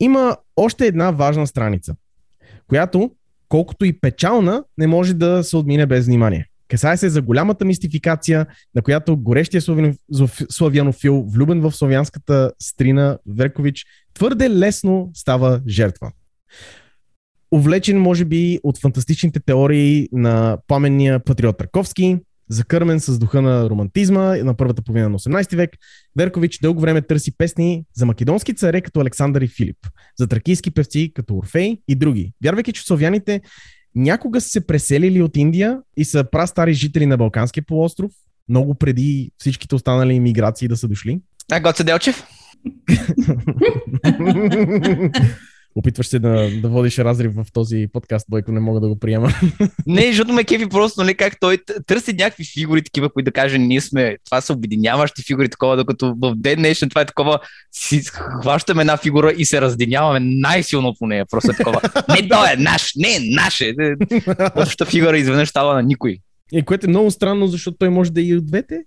има 0.00 0.36
още 0.56 0.86
една 0.86 1.10
важна 1.10 1.46
страница, 1.46 1.94
която 2.68 3.10
колкото 3.48 3.84
и 3.84 4.00
печална, 4.00 4.64
не 4.78 4.86
може 4.86 5.14
да 5.14 5.44
се 5.44 5.56
отмине 5.56 5.86
без 5.86 6.06
внимание. 6.06 6.46
Касае 6.68 6.96
се 6.96 7.08
за 7.08 7.22
голямата 7.22 7.64
мистификация, 7.64 8.46
на 8.74 8.82
която 8.82 9.16
горещия 9.16 9.62
славянофил, 10.50 11.24
влюбен 11.28 11.60
в 11.60 11.72
славянската 11.72 12.52
стрина 12.58 13.18
Веркович, 13.26 13.84
твърде 14.14 14.50
лесно 14.50 15.10
става 15.14 15.60
жертва. 15.68 16.12
Увлечен, 17.50 18.00
може 18.00 18.24
би, 18.24 18.58
от 18.62 18.78
фантастичните 18.78 19.40
теории 19.40 20.08
на 20.12 20.58
пламенния 20.66 21.24
патриот 21.24 21.60
Раковски, 21.60 22.18
закърмен 22.50 23.00
с 23.00 23.18
духа 23.18 23.42
на 23.42 23.70
романтизма 23.70 24.36
на 24.36 24.54
първата 24.54 24.82
половина 24.82 25.08
на 25.08 25.18
18 25.18 25.56
век, 25.56 25.70
Веркович 26.16 26.58
дълго 26.58 26.80
време 26.80 27.02
търси 27.02 27.36
песни 27.38 27.84
за 27.94 28.06
македонски 28.06 28.54
царе 28.54 28.80
като 28.80 29.00
Александър 29.00 29.40
и 29.40 29.48
Филип, 29.48 29.76
за 30.18 30.26
тракийски 30.26 30.70
певци 30.70 31.12
като 31.14 31.36
Орфей 31.36 31.78
и 31.88 31.94
други. 31.94 32.32
Вярвайки, 32.44 32.72
че 32.72 32.82
славяните 32.82 33.40
някога 33.94 34.40
са 34.40 34.48
се 34.48 34.66
преселили 34.66 35.22
от 35.22 35.36
Индия 35.36 35.78
и 35.96 36.04
са 36.04 36.24
прастари 36.32 36.74
жители 36.74 37.06
на 37.06 37.16
Балканския 37.16 37.64
полуостров, 37.66 38.12
много 38.48 38.74
преди 38.74 39.30
всичките 39.38 39.74
останали 39.74 40.14
иммиграции 40.14 40.68
да 40.68 40.76
са 40.76 40.88
дошли. 40.88 41.20
А, 41.52 41.60
Гоце 41.60 41.84
Делчев? 41.84 42.26
Опитваш 45.78 46.06
се 46.06 46.18
да, 46.18 46.50
да 46.62 46.68
водиш 46.68 46.98
разрив 46.98 47.32
в 47.34 47.46
този 47.52 47.86
подкаст, 47.92 48.26
Бойко, 48.28 48.52
не 48.52 48.60
мога 48.60 48.80
да 48.80 48.88
го 48.88 48.98
приема. 48.98 49.28
Не, 49.86 50.06
защото 50.06 50.32
ме 50.32 50.44
кефи 50.44 50.68
просто, 50.68 51.00
нали, 51.00 51.14
как 51.14 51.40
той 51.40 51.58
търси 51.86 52.12
някакви 52.12 52.44
фигури, 52.44 52.82
такива, 52.82 53.08
които 53.08 53.24
да 53.24 53.32
каже, 53.32 53.58
ние 53.58 53.80
сме, 53.80 54.16
това 54.24 54.40
са 54.40 54.52
обединяващи 54.52 55.22
фигури, 55.22 55.48
такова, 55.48 55.76
докато 55.76 56.14
в 56.22 56.34
ден 56.36 56.58
днешен 56.58 56.88
това 56.88 57.00
е 57.00 57.06
такова, 57.06 57.38
си 57.72 58.02
хващаме 58.42 58.80
една 58.80 58.96
фигура 58.96 59.32
и 59.32 59.44
се 59.44 59.60
разденяваме 59.60 60.20
най-силно 60.22 60.94
по 60.98 61.06
нея. 61.06 61.26
Просто 61.30 61.50
е 61.50 61.54
такова. 61.54 61.80
Не, 62.08 62.28
той 62.28 62.52
е 62.52 62.56
наш, 62.56 62.92
не, 62.96 63.18
наш 63.34 63.60
е. 63.60 63.74
Общата 64.56 64.86
фигура 64.86 65.18
изведнъж 65.18 65.48
става 65.48 65.74
на 65.74 65.82
никой. 65.82 66.18
И 66.52 66.62
което 66.62 66.86
е 66.86 66.88
много 66.88 67.10
странно, 67.10 67.46
защото 67.46 67.76
той 67.78 67.88
може 67.88 68.12
да 68.12 68.20
е 68.20 68.24
и 68.24 68.36
от 68.36 68.46
двете. 68.46 68.78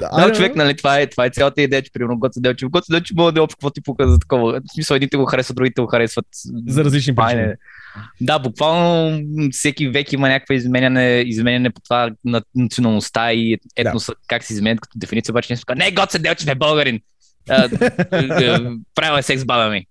Да, 0.00 0.08
Да, 0.08 0.32
човек, 0.32 0.56
нали, 0.56 0.76
това 0.76 1.00
е, 1.00 1.06
това 1.06 1.26
е 1.26 1.30
цялата 1.30 1.62
идея, 1.62 1.82
че 1.82 1.92
примерно 1.92 2.18
Гоце 2.18 2.40
Делчев. 2.40 2.68
Гоце 2.70 2.92
Делчев 2.92 3.16
може 3.16 3.34
да 3.34 3.40
е 3.40 3.42
общо 3.42 3.56
какво 3.56 3.70
ти 3.70 3.80
пука 3.82 4.08
за 4.08 4.18
такова. 4.18 4.52
В 4.52 4.72
смисъл, 4.74 4.94
едните 4.94 5.16
го 5.16 5.24
харесват, 5.24 5.56
другите 5.56 5.80
го 5.80 5.86
харесват. 5.86 6.26
За 6.68 6.84
различни 6.84 7.10
е- 7.10 7.14
причини. 7.14 7.52
Да, 8.20 8.38
буквално 8.38 9.20
всеки 9.52 9.88
век 9.88 10.12
има 10.12 10.28
някаква 10.28 10.54
изменяне, 10.54 11.22
изменяне 11.26 11.70
по 11.70 11.80
това 11.80 12.10
на 12.24 12.42
националността 12.54 13.32
и 13.32 13.58
етноса, 13.76 14.12
да. 14.12 14.18
как 14.28 14.44
се 14.44 14.52
изменят 14.52 14.80
като 14.80 14.98
дефиниция, 14.98 15.32
обаче 15.32 15.52
не 15.52 15.56
казва, 15.56 15.84
не, 15.84 15.90
Гоце 15.90 16.18
Делчев 16.18 16.48
е 16.48 16.54
българин. 16.54 17.00
Е, 17.50 17.64
е, 18.12 18.58
Правил 18.94 19.18
е 19.18 19.22
секс 19.22 19.44
баба 19.44 19.70
ми. 19.70 19.86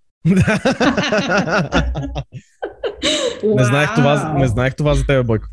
не, 3.44 3.64
знаех 3.64 3.96
това, 3.96 4.34
не 4.38 4.48
знаех 4.48 4.76
това 4.76 4.96
за 4.96 5.06
тебе, 5.06 5.24
Бойко. 5.24 5.48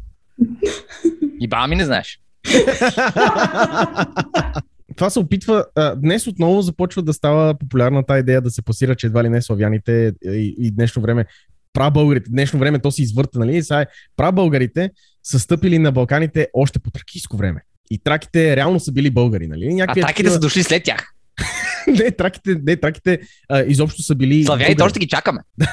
И 1.40 1.48
баба 1.48 1.66
ми 1.66 1.76
не 1.76 1.84
знаеш. 1.84 2.20
това 4.96 5.10
се 5.10 5.18
опитва. 5.18 5.64
А, 5.76 5.96
днес 5.96 6.26
отново 6.26 6.62
започва 6.62 7.02
да 7.02 7.12
става 7.12 7.54
популярна 7.54 8.06
тази 8.06 8.20
идея 8.20 8.40
да 8.40 8.50
се 8.50 8.62
пасира, 8.62 8.94
че 8.94 9.06
едва 9.06 9.24
ли 9.24 9.28
не 9.28 9.42
славяните 9.42 10.12
и, 10.24 10.54
и 10.58 10.70
днешно 10.70 11.02
време 11.02 11.24
прабългарите, 11.72 12.30
днешно 12.30 12.58
време 12.58 12.78
то 12.78 12.90
си 12.90 13.02
извърта, 13.02 13.38
нали? 13.38 13.62
Сега 13.62 13.80
е, 13.80 13.86
прабългарите 14.16 14.90
са 15.22 15.38
стъпили 15.38 15.78
на 15.78 15.92
Балканите 15.92 16.48
още 16.54 16.78
по 16.78 16.90
тракийско 16.90 17.36
време. 17.36 17.60
И 17.90 17.98
траките 17.98 18.56
реално 18.56 18.80
са 18.80 18.92
били 18.92 19.10
българи, 19.10 19.46
нали? 19.46 19.66
А 19.66 19.74
Някакви 19.74 20.00
траките 20.00 20.16
такива- 20.16 20.34
са 20.34 20.40
дошли 20.40 20.62
след 20.62 20.84
тях. 20.84 21.06
не, 21.86 22.10
траките, 22.10 22.60
не, 22.62 22.76
траките 22.76 23.20
а, 23.48 23.62
изобщо 23.62 24.02
са 24.02 24.14
били. 24.14 24.44
Славяните 24.44 24.82
още 24.82 24.98
ги 24.98 25.08
чакаме. 25.08 25.40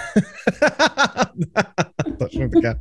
Точно 2.19 2.50
така. 2.53 2.75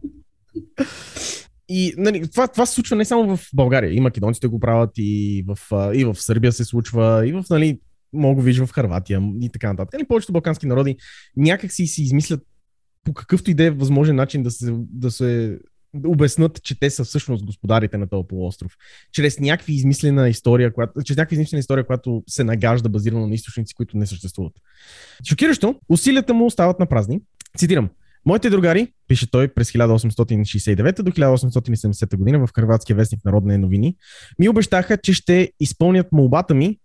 И 1.69 1.95
нали, 1.97 2.31
това, 2.31 2.49
това 2.49 2.67
се 2.67 2.75
случва 2.75 2.97
не 2.97 3.05
само 3.05 3.37
в 3.37 3.49
България. 3.55 3.95
И 3.95 4.01
македонците 4.01 4.47
го 4.47 4.61
правят, 4.61 4.91
и 4.97 5.45
в, 5.47 5.59
и 5.95 6.05
в 6.05 6.15
Сърбия 6.15 6.53
се 6.53 6.65
случва, 6.65 7.29
и 7.29 7.33
в, 7.33 7.45
нали, 7.51 7.81
мога 8.13 8.43
вижда 8.43 8.67
в 8.67 8.73
Харватия 8.73 9.23
и 9.43 9.51
така 9.53 9.69
нататък. 9.69 9.93
Нали, 9.93 10.09
повечето 10.09 10.33
балкански 10.33 10.67
народи 10.67 10.97
някак 11.37 11.73
си 11.73 11.87
си 11.87 12.03
измислят 12.03 12.43
по 13.05 13.15
какъвто 13.15 13.51
и 13.51 13.55
да 13.55 13.65
е 13.65 13.71
възможен 13.71 14.17
начин 14.17 14.43
да 14.43 14.51
се, 14.51 14.75
да 14.77 15.11
се 15.11 15.59
обяснат, 16.05 16.63
че 16.63 16.81
те 16.81 16.91
са 16.91 17.05
всъщност 17.05 17.45
господарите 17.45 17.99
на 17.99 18.09
този 18.09 18.27
полуостров. 18.29 18.73
Чрез 19.13 19.41
някакви 19.41 19.75
измислена 19.75 20.29
история, 20.29 20.73
която, 20.73 21.03
чрез 21.03 21.17
някаква 21.17 21.35
измислена 21.35 21.61
история, 21.61 21.87
която 21.87 22.23
се 22.29 22.45
нагажда 22.45 22.89
базирано 22.89 23.27
на 23.27 23.35
източници, 23.35 23.75
които 23.75 23.97
не 23.97 24.07
съществуват. 24.07 24.53
Шокиращо, 25.29 25.81
усилията 25.89 26.35
му 26.35 26.47
остават 26.47 26.79
на 26.79 26.87
празни. 26.87 27.21
Цитирам. 27.59 27.91
Моите 28.27 28.51
другари, 28.51 28.89
пише 29.09 29.31
той 29.31 29.49
през 29.49 29.73
1869 29.73 31.03
до 31.03 31.11
1870 31.11 32.17
година 32.17 32.47
в 32.47 32.51
Хрватския 32.55 32.97
вестник 32.97 33.25
Народни 33.25 33.59
новини, 33.59 33.97
ми 34.39 34.49
обещаха, 34.49 34.97
че 34.97 35.13
ще 35.13 35.53
изпълнят 35.61 36.13
молбата 36.13 36.55
ми, 36.55 36.79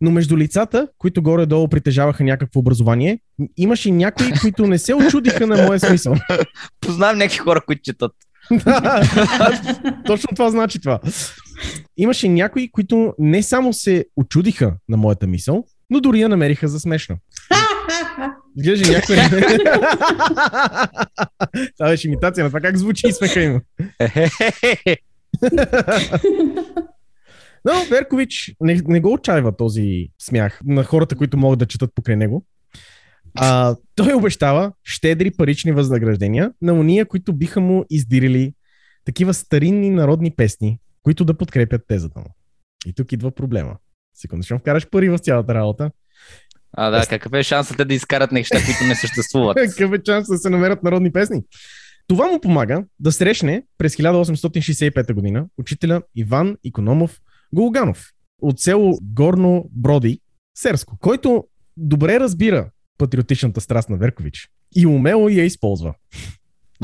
но 0.00 0.10
между 0.10 0.36
лицата, 0.36 0.88
които 0.98 1.22
горе-долу 1.22 1.68
притежаваха 1.68 2.24
някакво 2.24 2.60
образование, 2.60 3.20
имаше 3.56 3.90
някои, 3.90 4.32
които 4.40 4.66
не 4.66 4.78
се 4.78 4.94
очудиха 4.94 5.46
на 5.46 5.66
моя 5.66 5.80
смисъл. 5.80 6.14
Познавам 6.80 7.18
някакви 7.18 7.38
хора, 7.38 7.60
които 7.66 7.82
четат. 7.82 8.12
Точно 10.06 10.28
това 10.34 10.50
значи 10.50 10.80
това. 10.80 11.00
Имаше 11.96 12.28
някои, 12.28 12.70
които 12.70 13.14
не 13.18 13.42
само 13.42 13.72
се 13.72 14.04
очудиха 14.16 14.74
на 14.88 14.96
моята 14.96 15.26
мисъл, 15.26 15.64
но 15.90 16.00
дори 16.00 16.20
я 16.20 16.28
намериха 16.28 16.68
за 16.68 16.80
смешна. 16.80 17.16
Гледаш 18.56 18.88
някой. 18.88 19.16
Това 21.76 21.88
беше 21.88 22.08
имитация 22.08 22.44
на 22.44 22.50
това 22.50 22.60
как 22.60 22.76
звучи 22.76 23.06
и 23.08 23.12
смеха 23.12 23.42
им. 23.42 23.60
Но 27.64 27.84
Веркович 27.90 28.54
не, 28.60 28.80
не 28.86 29.00
го 29.00 29.12
отчаива 29.12 29.56
този 29.56 30.08
смях 30.22 30.60
на 30.64 30.84
хората, 30.84 31.16
които 31.16 31.36
могат 31.36 31.58
да 31.58 31.66
четат 31.66 31.94
покрай 31.94 32.16
него. 32.16 32.44
А, 33.34 33.76
той 33.94 34.14
обещава 34.14 34.72
щедри 34.84 35.30
парични 35.30 35.72
възнаграждения 35.72 36.52
на 36.62 36.72
уния, 36.72 37.06
които 37.06 37.32
биха 37.32 37.60
му 37.60 37.84
издирили 37.90 38.52
такива 39.04 39.34
старинни 39.34 39.90
народни 39.90 40.30
песни, 40.30 40.78
които 41.02 41.24
да 41.24 41.34
подкрепят 41.34 41.82
тезата 41.88 42.20
му. 42.20 42.26
И 42.86 42.92
тук 42.92 43.12
идва 43.12 43.30
проблема. 43.30 43.76
Секунда, 44.14 44.44
ще 44.44 44.58
вкараш 44.58 44.90
пари 44.90 45.08
в 45.08 45.18
цялата 45.18 45.54
работа. 45.54 45.90
А, 46.76 46.90
да, 46.90 47.06
какъв 47.06 47.32
е 47.32 47.42
шансът 47.42 47.76
те 47.76 47.84
да 47.84 47.94
изкарат 47.94 48.32
неща, 48.32 48.56
които 48.66 48.84
не 48.84 48.94
съществуват? 48.94 49.56
Какъв 49.70 49.92
е 49.92 50.00
шанс 50.06 50.28
да 50.28 50.38
се 50.38 50.50
намерят 50.50 50.82
народни 50.82 51.12
песни? 51.12 51.42
Това 52.08 52.26
му 52.26 52.40
помага 52.40 52.84
да 53.00 53.12
срещне 53.12 53.62
през 53.78 53.96
1865 53.96 55.12
година 55.12 55.46
учителя 55.58 56.02
Иван 56.14 56.56
Икономов 56.64 57.20
Голганов 57.52 58.06
от 58.42 58.60
село 58.60 58.98
Горно 59.02 59.70
Броди, 59.72 60.20
Серско, 60.58 60.96
който 61.00 61.44
добре 61.76 62.20
разбира 62.20 62.70
патриотичната 62.98 63.60
страст 63.60 63.90
на 63.90 63.96
Веркович 63.96 64.48
и 64.76 64.86
умело 64.86 65.28
я 65.28 65.44
използва. 65.44 65.94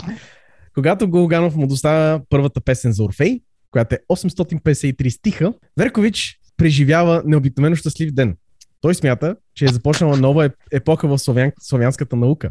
Когато 0.75 1.09
Голганов 1.09 1.57
му 1.57 1.67
доставя 1.67 2.21
първата 2.29 2.61
песен 2.61 2.93
за 2.93 3.05
Орфей, 3.05 3.41
която 3.71 3.95
е 3.95 3.99
853 4.11 5.09
стиха, 5.09 5.53
Веркович 5.77 6.39
преживява 6.57 7.23
необикновено 7.27 7.77
щастлив 7.77 8.13
ден. 8.13 8.37
Той 8.83 8.95
смята, 8.95 9.37
че 9.55 9.65
е 9.65 9.69
започнала 9.69 10.17
нова 10.17 10.49
еп- 10.49 10.57
епоха 10.73 11.09
в 11.09 11.19
славян... 11.19 11.53
славянската 11.61 12.17
наука 12.17 12.51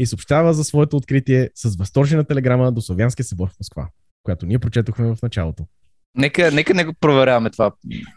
и 0.00 0.06
съобщава 0.06 0.54
за 0.54 0.64
своето 0.64 0.96
откритие 0.96 1.50
с 1.54 1.76
възторжена 1.76 2.24
телеграма 2.24 2.72
до 2.72 2.80
Славянския 2.80 3.24
събор 3.24 3.48
в 3.48 3.60
Москва, 3.60 3.88
която 4.22 4.46
ние 4.46 4.58
прочетохме 4.58 5.14
в 5.14 5.22
началото. 5.22 5.64
Нека, 6.16 6.50
нека 6.50 6.74
не 6.74 6.84
го 6.84 6.92
проверяваме 7.00 7.50
това. 7.50 7.72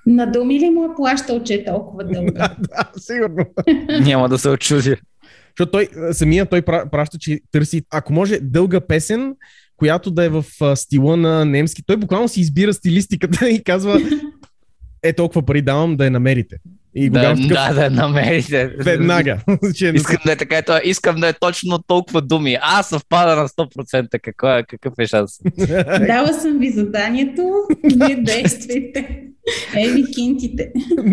На 0.05 0.31
думи 0.31 0.59
ли 0.59 0.69
му 0.69 0.85
е 0.85 0.95
плащал, 0.95 1.43
че 1.43 1.53
е 1.53 1.65
толкова 1.65 2.03
дълго? 2.03 2.31
да, 2.33 2.55
сигурно. 2.97 3.45
Няма 4.01 4.29
да 4.29 4.37
се 4.37 4.49
очуди. 4.49 4.95
Защото 5.57 5.71
той, 5.71 5.89
самия 6.13 6.45
той 6.45 6.61
пра- 6.61 6.89
праща, 6.89 7.17
че 7.17 7.39
търси, 7.51 7.81
ако 7.91 8.13
може, 8.13 8.39
дълга 8.39 8.81
песен, 8.81 9.35
която 9.77 10.11
да 10.11 10.23
е 10.23 10.29
в 10.29 10.45
стила 10.75 11.17
на 11.17 11.45
немски. 11.45 11.83
Той 11.85 11.97
буквално 11.97 12.27
си 12.27 12.41
избира 12.41 12.73
стилистиката 12.73 13.49
и 13.49 13.63
казва, 13.63 13.99
е 15.03 15.13
толкова 15.13 15.45
пари 15.45 15.61
давам 15.61 15.97
да 15.97 16.05
я 16.05 16.11
намерите. 16.11 16.57
И 16.95 17.09
Да, 17.09 17.21
такъв, 17.21 17.47
да, 17.47 17.73
да, 17.73 17.89
намерите. 17.89 18.67
веднага. 18.67 19.39
е 19.47 19.87
Искам 19.95 20.17
да 20.25 20.31
е 20.31 20.35
така, 20.35 20.61
това, 20.61 20.81
искам 20.83 21.15
да 21.15 21.27
е 21.27 21.33
точно 21.33 21.79
толкова 21.87 22.21
думи. 22.21 22.57
Аз 22.61 22.89
съвпада 22.89 23.35
на 23.35 23.47
100%. 23.47 24.19
Какво 24.21 24.47
е, 24.47 24.63
какъв 24.69 24.93
е 24.99 25.07
шанс? 25.07 25.31
Дала 26.07 26.33
съм 26.33 26.59
ви 26.59 26.69
заданието, 26.69 27.51
вие 28.07 28.15
действайте. 28.15 29.23
Еми 29.75 30.03
кинтите. 30.11 30.71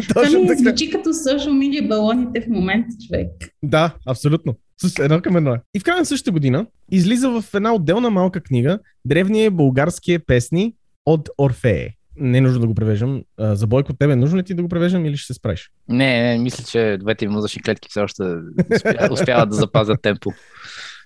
Това 0.08 0.22
Точно 0.22 0.40
ми 0.40 0.46
така. 0.46 0.58
звучи 0.58 0.90
като 0.90 1.08
social 1.08 1.50
media 1.50 1.88
балоните 1.88 2.40
в 2.40 2.46
момента, 2.48 2.88
човек. 3.06 3.26
Да, 3.62 3.94
абсолютно. 4.08 4.54
С 4.82 4.98
едно 5.04 5.20
към 5.22 5.36
едно 5.36 5.54
е. 5.54 5.60
И 5.74 5.80
в 5.80 5.84
края 5.84 5.98
на 5.98 6.04
същата 6.06 6.30
година 6.30 6.66
излиза 6.92 7.30
в 7.30 7.44
една 7.54 7.74
отделна 7.74 8.10
малка 8.10 8.40
книга 8.40 8.78
древния 9.04 9.50
български 9.50 10.18
песни 10.18 10.74
от 11.06 11.28
Орфее. 11.38 11.88
Не 12.16 12.38
е 12.38 12.40
нужно 12.40 12.60
да 12.60 12.66
го 12.66 12.74
превеждам. 12.74 13.22
За 13.38 13.66
Бойко, 13.66 13.92
тебе 13.92 14.16
нужно 14.16 14.38
ли 14.38 14.42
ти 14.42 14.54
да 14.54 14.62
го 14.62 14.68
превеждам 14.68 15.06
или 15.06 15.16
ще 15.16 15.26
се 15.26 15.34
справиш? 15.34 15.70
Не, 15.88 16.22
не, 16.22 16.38
мисля, 16.38 16.64
че 16.64 16.96
двете 17.00 17.26
ми 17.26 17.34
мозъчни 17.34 17.62
клетки 17.62 17.88
все 17.90 18.00
още 18.00 18.22
успя- 18.22 19.10
успяват 19.12 19.48
да 19.50 19.56
запазят 19.56 20.02
темпо. 20.02 20.32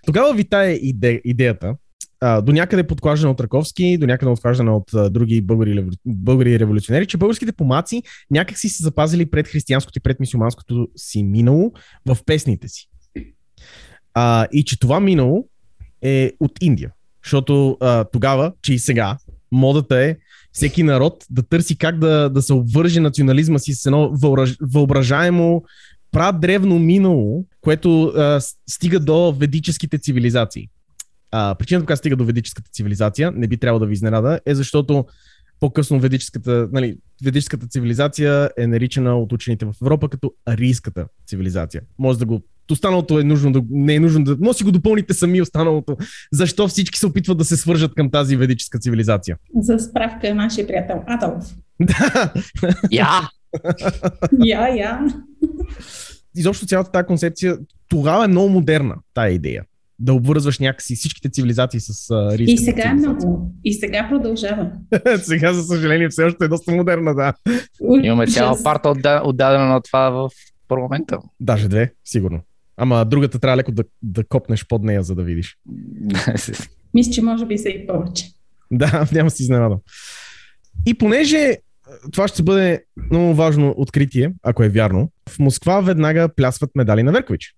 Тогава 0.06 0.34
витае 0.34 0.72
иде, 0.72 1.20
идеята, 1.24 1.74
а, 2.20 2.40
до 2.40 2.52
някъде 2.52 2.86
подклаждане 2.86 3.30
от 3.30 3.40
Раковски, 3.40 3.98
до 3.98 4.06
някъде 4.06 4.32
подклаждане 4.32 4.70
от 4.70 4.94
а, 4.94 5.10
други 5.10 5.40
българи, 5.40 5.86
българи 6.06 6.58
революционери, 6.58 7.06
че 7.06 7.16
българските 7.16 7.52
помаци 7.52 8.02
някак 8.30 8.58
си 8.58 8.68
са 8.68 8.82
запазили 8.82 9.26
пред 9.26 9.48
християнското 9.48 9.98
и 9.98 10.02
пред 10.02 10.20
мисюманското 10.20 10.88
си 10.96 11.22
минало 11.22 11.72
в 12.06 12.18
песните 12.26 12.68
си. 12.68 12.88
А, 14.14 14.46
и 14.52 14.64
че 14.64 14.80
това 14.80 15.00
минало 15.00 15.48
е 16.02 16.32
от 16.40 16.52
Индия. 16.60 16.90
Защото 17.24 17.76
а, 17.80 18.04
тогава, 18.04 18.52
че 18.62 18.74
и 18.74 18.78
сега, 18.78 19.16
модата 19.52 19.96
е 19.96 20.16
всеки 20.54 20.82
народ 20.82 21.24
да 21.30 21.42
търси 21.42 21.78
как 21.78 21.98
да, 21.98 22.28
да 22.28 22.42
се 22.42 22.52
обвърже 22.52 23.00
национализма 23.00 23.58
си 23.58 23.74
с 23.74 23.86
едно 23.86 24.12
въображаемо 24.60 25.64
прадревно 26.12 26.78
минало, 26.78 27.44
което 27.60 28.04
а, 28.04 28.40
стига 28.68 29.00
до 29.00 29.32
ведическите 29.32 29.98
цивилизации. 29.98 30.68
А, 31.30 31.54
причината, 31.54 31.86
която 31.86 31.98
стига 31.98 32.16
до 32.16 32.24
ведическата 32.24 32.70
цивилизация, 32.72 33.32
не 33.34 33.48
би 33.48 33.56
трябвало 33.56 33.80
да 33.80 33.86
ви 33.86 33.92
изненада, 33.92 34.40
е 34.46 34.54
защото 34.54 35.04
по-късно 35.60 36.00
ведическата, 36.00 36.68
нали, 36.72 36.96
ведическата 37.24 37.66
цивилизация 37.66 38.50
е 38.58 38.66
наричана 38.66 39.18
от 39.18 39.32
учените 39.32 39.64
в 39.64 39.74
Европа 39.82 40.08
като 40.08 40.32
арийската 40.46 41.06
цивилизация. 41.26 41.82
Може 41.98 42.18
да 42.18 42.24
го 42.24 42.42
Останалото 42.72 43.18
е 43.20 43.24
нужно 43.24 43.52
да, 43.52 43.62
не 43.70 43.94
е 43.94 44.00
нужно 44.00 44.24
да... 44.24 44.36
Да 44.36 44.54
си 44.54 44.64
го 44.64 44.72
допълните 44.72 45.14
сами 45.14 45.42
останалото. 45.42 45.96
Защо 46.32 46.68
всички 46.68 46.98
се 46.98 47.06
опитват 47.06 47.38
да 47.38 47.44
се 47.44 47.56
свържат 47.56 47.94
към 47.94 48.10
тази 48.10 48.36
ведическа 48.36 48.78
цивилизация? 48.78 49.36
За 49.60 49.78
справка, 49.78 50.34
нашия 50.34 50.66
приятел 50.66 51.02
Адолф. 51.06 51.44
Да, 51.80 52.32
Я! 52.90 53.08
Я, 54.44 54.68
я. 54.68 55.06
изобщо 56.36 56.66
цялата 56.66 56.90
тази 56.90 57.06
концепция 57.06 57.58
тогава 57.88 58.24
е 58.24 58.28
много 58.28 58.48
модерна, 58.48 58.94
тая 59.14 59.32
идея. 59.32 59.64
Да 59.98 60.12
обвързваш 60.14 60.58
някакси 60.58 60.96
всичките 60.96 61.28
цивилизации 61.28 61.80
с 61.80 62.10
а, 62.10 62.38
риската 62.38 62.52
И 62.52 62.58
сега 62.58 62.82
е 62.90 62.94
много. 62.94 63.52
И 63.64 63.72
сега 63.72 64.08
продължава. 64.08 64.70
сега, 65.22 65.52
за 65.52 65.62
съжаление, 65.62 66.08
все 66.08 66.24
още 66.24 66.44
е 66.44 66.48
доста 66.48 66.72
модерна, 66.72 67.14
да. 67.14 67.32
Имаме 68.02 68.26
цяла 68.26 68.56
парта 68.64 68.88
отда- 68.88 69.22
отдадена 69.24 69.66
на 69.66 69.80
това 69.80 70.10
в 70.10 70.28
парламента. 70.68 71.18
Даже 71.40 71.68
две, 71.68 71.92
сигурно. 72.04 72.40
Ама 72.76 73.04
другата 73.04 73.38
трябва 73.38 73.56
леко 73.56 73.72
да, 73.72 73.84
да 74.02 74.24
копнеш 74.24 74.66
под 74.66 74.82
нея, 74.82 75.02
за 75.02 75.14
да 75.14 75.22
видиш. 75.22 75.56
Мисля, 76.94 77.12
че 77.12 77.22
може 77.22 77.46
би 77.46 77.58
са 77.58 77.68
и 77.68 77.86
повече. 77.86 78.26
Да, 78.70 79.08
няма 79.12 79.30
си 79.30 79.42
изненадам. 79.42 79.78
И 80.86 80.94
понеже 80.94 81.36
а, 81.36 82.10
това 82.12 82.28
ще 82.28 82.42
бъде 82.42 82.84
много 83.10 83.34
важно 83.34 83.74
откритие, 83.76 84.32
ако 84.42 84.62
е 84.62 84.68
вярно, 84.68 85.10
в 85.28 85.38
Москва 85.38 85.80
веднага 85.80 86.28
плясват 86.36 86.70
медали 86.74 87.02
на 87.02 87.12
Веркович. 87.12 87.54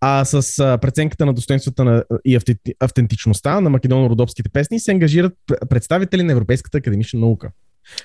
А 0.00 0.24
с 0.24 0.78
преценката 0.82 1.26
на 1.26 1.34
достоинствата 1.34 1.84
на, 1.84 2.04
и 2.24 2.38
авте- 2.38 2.74
автентичността 2.80 3.60
на 3.60 3.70
македоно-родопските 3.70 4.48
песни 4.52 4.80
се 4.80 4.90
ангажират 4.90 5.32
пр- 5.50 5.68
представители 5.68 6.22
на 6.22 6.32
Европейската 6.32 6.78
академична 6.78 7.20
наука. 7.20 7.50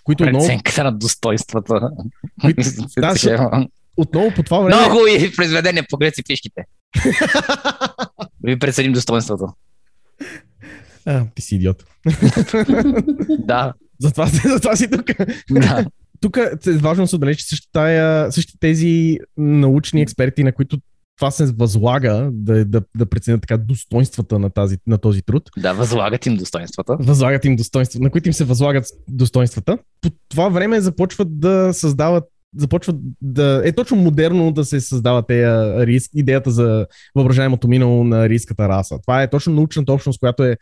Които 0.03 0.23
Преценката 0.23 0.83
на 0.83 0.91
достоинствата. 0.91 1.89
които, 2.41 2.61
да, 2.97 3.15
отново 3.97 4.31
по 4.35 4.43
това 4.43 4.59
време... 4.59 4.75
Много 4.75 4.91
хубави 4.95 5.35
произведения, 5.35 5.85
поглед 5.89 6.15
си 6.15 6.23
пишките. 6.23 6.61
Ви 8.43 8.59
преценим 8.59 8.93
достоинството. 8.93 9.47
А, 11.05 11.25
ти 11.35 11.41
си 11.41 11.55
идиот. 11.55 11.83
Да, 13.39 13.73
Затова, 13.99 14.25
затова 14.45 14.75
си 14.75 14.89
тук. 14.89 15.05
да. 15.51 15.85
Тук 16.21 16.37
е 16.67 16.71
важно 16.71 17.03
да 17.03 17.07
се 17.07 17.15
отбележи, 17.15 17.37
че 17.39 17.45
същите 18.29 18.57
тези 18.59 19.17
научни 19.37 20.01
експерти, 20.01 20.43
на 20.43 20.51
които 20.51 20.77
това 21.17 21.31
се 21.31 21.45
възлага 21.45 22.29
да, 22.33 22.65
да, 22.65 22.81
да 22.97 23.05
преценят 23.05 23.41
така 23.41 23.57
достоинствата 23.57 24.39
на, 24.39 24.49
тази, 24.49 24.77
на 24.87 24.97
този 24.97 25.21
труд, 25.21 25.49
Да, 25.57 25.73
възлагат 25.73 26.25
им 26.25 26.37
достоинствата. 26.37 26.97
възлагат 26.99 27.45
им 27.45 27.55
достоинства, 27.55 27.99
на 27.99 28.09
които 28.09 28.29
им 28.29 28.33
се 28.33 28.43
възлагат 28.43 28.85
достоинствата, 29.07 29.77
по 30.01 30.09
това 30.29 30.49
време 30.49 30.81
започват 30.81 31.39
да 31.39 31.69
създават 31.73 32.23
започват 32.55 32.95
да 33.21 33.61
е 33.65 33.71
точно 33.71 33.97
модерно 33.97 34.51
да 34.51 34.65
се 34.65 34.81
създава 34.81 35.25
тея 35.25 35.85
риск, 35.85 36.11
идеята 36.13 36.51
за 36.51 36.87
въображаемото 37.15 37.67
минало 37.67 38.03
на 38.03 38.23
арийската 38.23 38.69
раса. 38.69 38.99
Това 39.01 39.23
е 39.23 39.29
точно 39.29 39.53
научната 39.53 39.93
общност, 39.93 40.19
която 40.19 40.43
е 40.43 40.57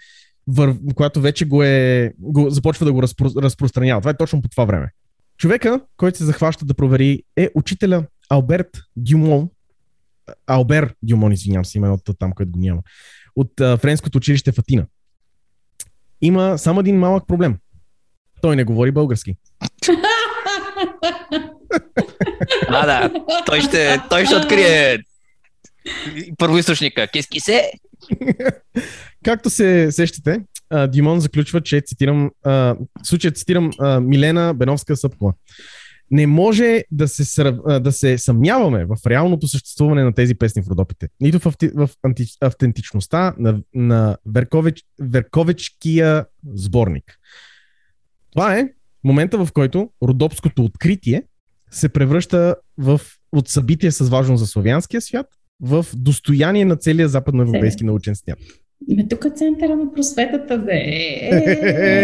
вър... 0.47 0.75
която 0.95 1.21
вече 1.21 1.45
го 1.45 1.63
е 1.63 2.11
го, 2.19 2.49
започва 2.49 2.85
да 2.85 2.93
го 2.93 3.01
разпро... 3.01 3.29
разпространява. 3.37 4.01
Това 4.01 4.11
е 4.11 4.17
точно 4.17 4.41
по 4.41 4.49
това 4.49 4.65
време. 4.65 4.87
Човека, 5.37 5.81
който 5.97 6.17
се 6.17 6.25
захваща 6.25 6.65
да 6.65 6.73
провери 6.73 7.23
е 7.37 7.49
учителя 7.55 8.05
Алберт 8.29 8.69
Дюмон, 8.95 9.49
Албер 10.47 10.95
Дюмон, 11.03 11.31
извинявам 11.31 11.65
се, 11.65 11.77
именото 11.77 12.13
там, 12.13 12.31
което 12.31 12.51
го 12.51 12.59
няма, 12.59 12.81
от 13.35 13.61
а, 13.61 13.77
френското 13.77 14.17
училище 14.17 14.51
в 14.51 14.59
Атина. 14.59 14.85
Има 16.21 16.57
само 16.57 16.79
един 16.79 16.99
малък 16.99 17.27
проблем. 17.27 17.57
Той 18.41 18.55
не 18.55 18.63
говори 18.63 18.91
български. 18.91 19.35
А, 22.67 22.85
да. 22.85 23.13
Той 23.45 23.61
ще, 23.61 23.99
той 24.09 24.25
ще 24.25 24.35
открие 24.35 24.97
първоисточника. 26.37 27.07
Киски 27.07 27.39
се. 27.39 27.71
Както 29.23 29.49
се 29.49 29.91
сещате, 29.91 30.41
Димон 30.87 31.19
заключва, 31.19 31.61
че 31.61 31.81
цитирам, 31.81 32.31
в 32.45 32.77
случая 33.03 33.31
цитирам 33.31 33.71
Милена 34.01 34.53
Беновска 34.53 34.95
Съпкова. 34.95 35.33
Не 36.11 36.27
може 36.27 36.83
да 36.91 37.07
се, 37.07 37.25
срав... 37.25 37.55
а, 37.67 37.79
да 37.79 37.91
се 37.91 38.17
съмняваме 38.17 38.85
в 38.85 38.97
реалното 39.07 39.47
съществуване 39.47 40.03
на 40.03 40.13
тези 40.13 40.35
песни 40.35 40.61
в 40.61 40.67
Родопите, 40.67 41.07
нито 41.21 41.39
в, 41.39 41.53
в 41.75 41.89
анти... 42.03 42.25
автентичността 42.41 43.33
на, 43.37 43.59
на 43.73 44.17
Веркович... 44.25 44.83
Верковичкия 45.01 46.25
сборник. 46.53 47.19
Това 48.31 48.57
е 48.57 48.69
момента, 49.03 49.45
в 49.45 49.53
който 49.53 49.89
родопското 50.03 50.63
откритие 50.63 51.23
се 51.71 51.89
превръща 51.89 52.55
в 52.77 53.01
от 53.31 53.47
събитие 53.47 53.91
с 53.91 54.09
важност 54.09 54.39
за 54.39 54.47
славянския 54.47 55.01
свят 55.01 55.27
в 55.61 55.85
достояние 55.93 56.65
на 56.65 56.75
целия 56.75 57.09
западноевропейски 57.09 57.83
научен 57.83 58.15
свят. 58.15 58.39
Ме 58.87 59.07
тук 59.07 59.25
е 59.25 59.29
центъра 59.29 59.75
на 59.75 59.93
просветата, 59.93 60.57
бе. 60.57 60.79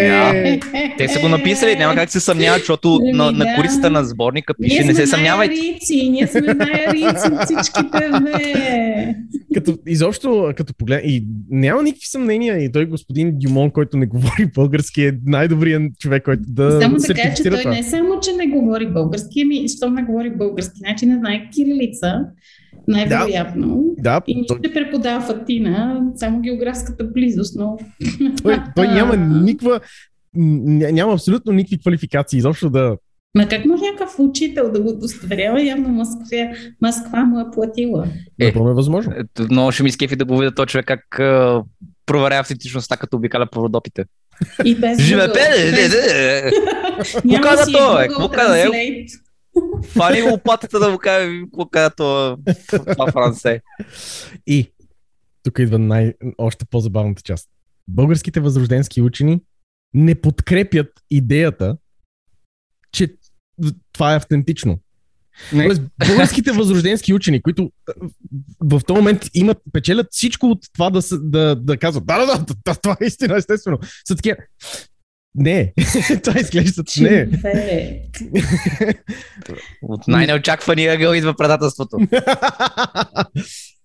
Я. 0.06 0.60
Те 0.98 1.08
са 1.08 1.20
го 1.20 1.30
написали, 1.30 1.76
няма 1.76 1.96
как 1.96 2.10
се 2.10 2.20
съмняват, 2.20 2.60
защото 2.60 3.00
Еми, 3.02 3.18
на, 3.18 3.32
на 3.32 3.46
да. 3.46 3.56
корицата 3.56 3.90
на 3.90 4.06
сборника 4.06 4.54
пише 4.62 4.84
Ние 4.84 4.88
не 4.88 4.96
се 4.96 5.08
съмнявайте. 5.08 5.56
най-арийци, 5.56 6.10
ние 6.10 6.28
сме 6.28 6.54
най-арийци 6.54 7.28
от 7.32 7.44
всичките, 7.44 8.10
бе. 8.24 9.16
като 9.54 9.78
изобщо, 9.88 10.54
като 10.58 10.74
поглед... 10.74 11.02
И 11.06 11.24
няма 11.50 11.84
никакви 11.84 12.06
съмнения. 12.06 12.64
И 12.64 12.72
той 12.72 12.86
господин 12.86 13.32
Дюмон, 13.40 13.72
който 13.72 13.98
не 13.98 14.06
говори 14.06 14.46
български, 14.56 15.04
е 15.04 15.14
най-добрият 15.26 15.84
човек, 16.00 16.24
който 16.24 16.44
да 16.48 16.82
Само 16.82 16.98
да 16.98 17.14
кажа, 17.14 17.34
че 17.36 17.44
той 17.44 17.66
не 17.66 17.84
само, 17.84 18.20
че 18.20 18.34
не 18.34 18.48
говори 18.48 18.88
български, 18.88 19.42
ами 19.42 19.68
що 19.68 19.90
не 19.90 20.04
говори 20.04 20.30
български, 20.30 20.80
значи 20.80 21.06
не 21.06 21.18
знае 21.18 21.50
кирилица, 21.56 22.20
най-вероятно. 22.88 23.84
Да, 23.98 24.22
И 24.28 24.46
той, 24.48 24.58
ще 24.58 24.74
преподава 24.74 25.22
в 25.22 25.30
Атина, 25.30 26.02
само 26.16 26.42
географската 26.42 27.04
близост, 27.04 27.56
но... 27.60 27.78
той, 28.44 28.58
той 28.76 28.88
няма 28.88 29.18
никаква... 29.18 29.80
ня- 30.38 30.92
Няма 30.92 31.14
абсолютно 31.14 31.54
никакви 31.54 31.80
квалификации 31.80 32.38
изобщо 32.38 32.70
да... 32.70 32.98
Ма 33.36 33.48
как 33.48 33.66
може 33.66 33.84
някакъв 33.84 34.20
учител 34.20 34.72
да 34.72 34.82
го 34.82 34.90
удостоверява? 34.90 35.64
Явно 35.64 35.90
Москва, 35.90 36.52
Москва 36.82 37.24
му 37.26 37.40
е 37.40 37.46
платила. 37.54 38.08
Е. 38.40 38.46
Напълно 38.46 38.70
е 38.70 38.74
възможно. 38.74 39.14
Ето, 39.18 39.48
Много 39.52 39.72
ще 39.72 39.84
ми 39.84 39.92
скефи 39.92 40.16
да 40.16 40.26
го 40.26 40.38
видя 40.38 40.56
този 40.56 40.68
човек 40.68 40.86
как 40.86 41.20
а, 41.20 41.64
проверява 42.06 42.42
автентичността, 42.42 42.98
като 42.98 43.18
обикаля 43.18 43.46
по 43.46 43.64
родопите. 43.64 44.06
И 44.66 44.76
без 44.76 45.00
Живе 45.02 45.28
Няма 47.26 47.58
си? 47.58 47.74
Google 47.74 48.06
е? 48.06 48.10
Translate. 48.10 49.08
Фани 49.88 50.22
лопатата 50.22 50.80
да 50.80 50.90
му 50.90 50.98
каже 50.98 51.42
какво 51.44 51.66
каза 51.66 51.90
това 51.96 52.38
това 52.68 53.12
франсе. 53.12 53.62
И 54.48 54.72
тук 55.44 55.60
идва 55.60 55.80
най- 55.80 56.14
още 56.38 56.66
по-забавната 56.66 57.22
част. 57.22 57.50
Българските 57.88 58.40
възрожденски 58.40 59.02
учени 59.02 59.40
не 59.94 60.16
подкрепят 60.16 60.88
идеята, 61.10 61.78
че 62.92 63.16
това 63.94 64.14
е 64.14 64.18
автентично. 64.18 64.80
Не. 65.54 65.66
Тоест, 65.66 65.82
българските 66.08 66.52
възрожденски 66.52 67.14
учени, 67.14 67.42
които 67.42 67.72
в 68.60 68.82
този 68.88 68.98
момент 68.98 69.30
имат, 69.34 69.58
печелят 69.72 70.08
всичко 70.12 70.48
от 70.48 70.60
това 70.74 70.90
да, 70.90 71.02
да, 71.12 71.56
да 71.56 71.78
казват, 71.78 72.06
да, 72.06 72.26
да, 72.26 72.26
да, 72.26 72.56
да, 72.66 72.76
това 72.76 72.98
е 73.02 73.06
истина, 73.06 73.38
естествено. 73.38 73.80
Са 74.08 74.16
такива, 74.16 74.36
не, 75.36 75.74
това 76.24 76.40
изглежда, 76.40 76.84
не. 76.84 76.88
Човек. 76.92 77.30
От 79.82 80.08
най-неочаквания 80.08 80.94
ъгъл 80.94 81.14
идва 81.14 81.34
предателството. 81.34 81.98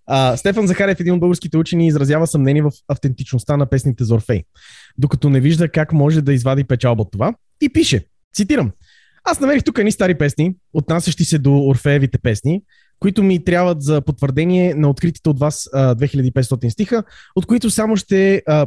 А, 0.06 0.36
Стефан 0.36 0.66
Захарев, 0.66 1.00
един 1.00 1.14
от 1.14 1.20
българските 1.20 1.56
учени, 1.56 1.86
изразява 1.86 2.26
съмнение 2.26 2.62
в 2.62 2.70
автентичността 2.88 3.56
на 3.56 3.66
песните 3.66 4.04
за 4.04 4.14
Орфей, 4.14 4.42
докато 4.98 5.30
не 5.30 5.40
вижда 5.40 5.68
как 5.68 5.92
може 5.92 6.22
да 6.22 6.32
извади 6.32 6.64
печалба 6.64 7.02
от 7.02 7.10
това 7.12 7.34
и 7.60 7.68
пише, 7.68 8.06
цитирам, 8.34 8.70
аз 9.24 9.40
намерих 9.40 9.64
тук 9.64 9.78
едни 9.78 9.92
стари 9.92 10.18
песни, 10.18 10.54
отнасящи 10.72 11.24
се 11.24 11.38
до 11.38 11.66
Орфеевите 11.66 12.18
песни, 12.18 12.62
които 13.00 13.22
ми 13.22 13.44
трябват 13.44 13.82
за 13.82 14.00
потвърдение 14.00 14.74
на 14.74 14.90
откритите 14.90 15.28
от 15.28 15.38
вас 15.38 15.68
а, 15.72 15.94
2500 15.94 16.68
стиха, 16.68 17.02
от 17.36 17.46
които 17.46 17.70
само 17.70 17.96
ще, 17.96 18.42
а, 18.46 18.66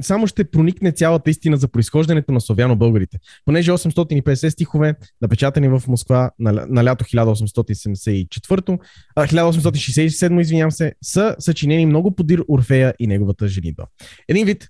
само 0.00 0.26
ще 0.26 0.50
проникне 0.50 0.92
цялата 0.92 1.30
истина 1.30 1.56
за 1.56 1.68
произхождането 1.68 2.32
на 2.32 2.40
славяно-българите. 2.40 3.18
Понеже 3.44 3.70
850 3.70 4.48
стихове, 4.48 4.94
напечатани 5.22 5.68
в 5.68 5.82
Москва 5.88 6.30
на, 6.38 6.66
на 6.68 6.84
лято 6.84 7.04
1874, 7.04 8.78
а, 9.16 9.26
1867, 9.26 10.40
извинявам 10.40 10.70
се, 10.70 10.94
са 11.02 11.36
съчинени 11.38 11.86
много 11.86 12.14
подир 12.14 12.44
Орфея 12.48 12.94
и 12.98 13.06
неговата 13.06 13.48
женитба. 13.48 13.86
Един 14.28 14.46
вид, 14.46 14.68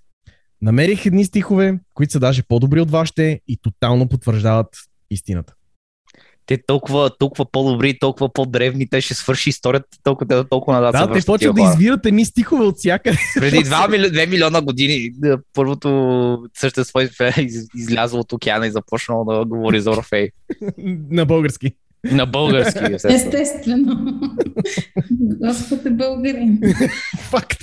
намерих 0.61 1.05
едни 1.05 1.25
стихове, 1.25 1.79
които 1.93 2.11
са 2.11 2.19
даже 2.19 2.43
по-добри 2.43 2.81
от 2.81 2.91
вашите 2.91 3.41
и 3.47 3.57
тотално 3.57 4.09
потвърждават 4.09 4.77
истината. 5.11 5.53
Те 6.51 6.63
толкова, 6.67 7.09
толкова 7.19 7.45
по-добри, 7.51 7.99
толкова 7.99 8.33
по-древни, 8.33 8.89
те 8.89 9.01
ще 9.01 9.13
свърши 9.13 9.49
историята 9.49 9.87
толкова, 10.03 10.45
толкова 10.49 10.73
надад. 10.73 10.95
се 10.95 11.07
Да, 11.07 11.13
те 11.13 11.25
почват 11.25 11.55
да 11.55 11.61
извират 11.61 12.05
едни 12.05 12.25
стихове 12.25 12.65
от 12.65 12.77
всяка. 12.77 13.11
Преди 13.39 13.57
2, 13.57 13.91
мили... 13.91 14.03
2 14.03 14.29
милиона 14.29 14.61
години 14.61 15.11
първото 15.53 16.37
същество 16.57 16.99
из- 17.01 17.11
из- 17.37 17.67
излязло 17.75 18.19
от 18.19 18.33
океана 18.33 18.67
и 18.67 18.71
започнало 18.71 19.25
да 19.25 19.45
говори 19.45 19.81
за 19.81 19.91
Орфей. 19.91 20.29
на 21.09 21.25
български. 21.25 21.71
На 22.11 22.25
български, 22.25 22.79
естествено. 22.93 23.15
Естествено. 23.15 24.19
Господ 25.21 25.85
е 25.85 25.89
българин. 25.89 26.59
Факт. 27.19 27.59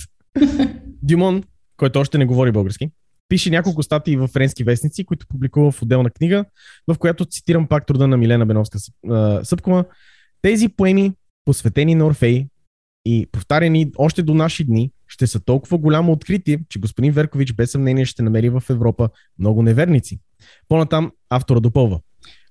Дюмон, 1.03 1.43
който 1.77 2.01
още 2.01 2.19
не 2.19 2.25
говори 2.27 2.53
български, 2.53 2.91
пише 3.29 3.51
няколко 3.51 3.83
статии 3.83 4.17
в 4.17 4.29
френски 4.29 4.65
вестници, 4.65 5.05
които 5.05 5.27
публикува 5.27 5.71
в 5.71 5.83
отделна 5.83 6.11
книга, 6.11 6.45
в 6.89 6.99
която 6.99 7.25
цитирам 7.25 7.67
пак 7.67 7.87
труда 7.87 8.07
на 8.07 8.17
Милена 8.17 8.47
Беновска 8.47 8.79
Съпкова. 9.43 9.85
Тези 10.43 10.69
поеми, 10.69 11.13
посветени 11.45 11.95
на 11.95 12.07
Орфей 12.07 12.47
и 13.07 13.27
повтаряни 13.33 13.93
още 13.97 14.23
до 14.23 14.35
наши 14.35 14.65
дни, 14.65 14.91
ще 15.09 15.27
са 15.27 15.41
толкова 15.41 15.79
голямо 15.79 16.13
откритие, 16.13 16.61
че 16.69 16.79
господин 16.79 17.13
Веркович 17.13 17.53
без 17.53 17.71
съмнение 17.71 18.05
ще 18.05 18.23
намери 18.23 18.49
в 18.51 18.63
Европа 18.71 19.09
много 19.39 19.63
неверници. 19.63 20.21
По-натам 20.69 21.13
автора 21.31 21.61
допълва. 21.61 22.01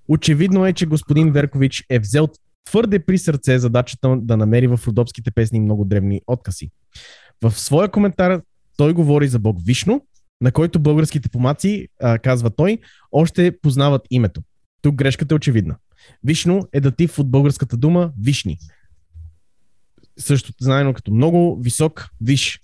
Очевидно 0.08 0.66
е, 0.66 0.74
че 0.74 0.86
господин 0.86 1.32
Веркович 1.32 1.86
е 1.90 2.00
взел 2.00 2.30
твърде 2.66 3.06
при 3.06 3.18
сърце 3.18 3.60
задачата 3.60 4.18
да 4.22 4.38
намери 4.38 4.68
в 4.68 4.80
родопските 4.88 5.32
песни 5.32 5.60
много 5.60 5.86
древни 5.86 6.22
откази. 6.28 6.70
В 7.44 7.52
своя 7.52 7.90
коментар 7.90 8.42
той 8.78 8.94
говори 8.94 9.28
за 9.28 9.40
Бог 9.40 9.58
Вишно, 9.66 10.07
на 10.41 10.52
който 10.52 10.80
българските 10.80 11.30
помаци, 11.30 11.88
а, 12.02 12.19
казва 12.19 12.50
той, 12.50 12.78
още 13.12 13.60
познават 13.62 14.02
името. 14.10 14.41
Тук 14.82 14.95
грешката 14.95 15.34
е 15.34 15.36
очевидна. 15.36 15.78
Вишно 16.23 16.67
е 16.73 16.82
датив 16.82 17.19
от 17.19 17.32
българската 17.32 17.78
дума 17.78 18.12
вишни. 18.21 18.58
Също 20.19 20.54
знаено 20.62 20.93
като 20.93 21.13
много 21.13 21.62
висок 21.62 22.08
виш. 22.21 22.60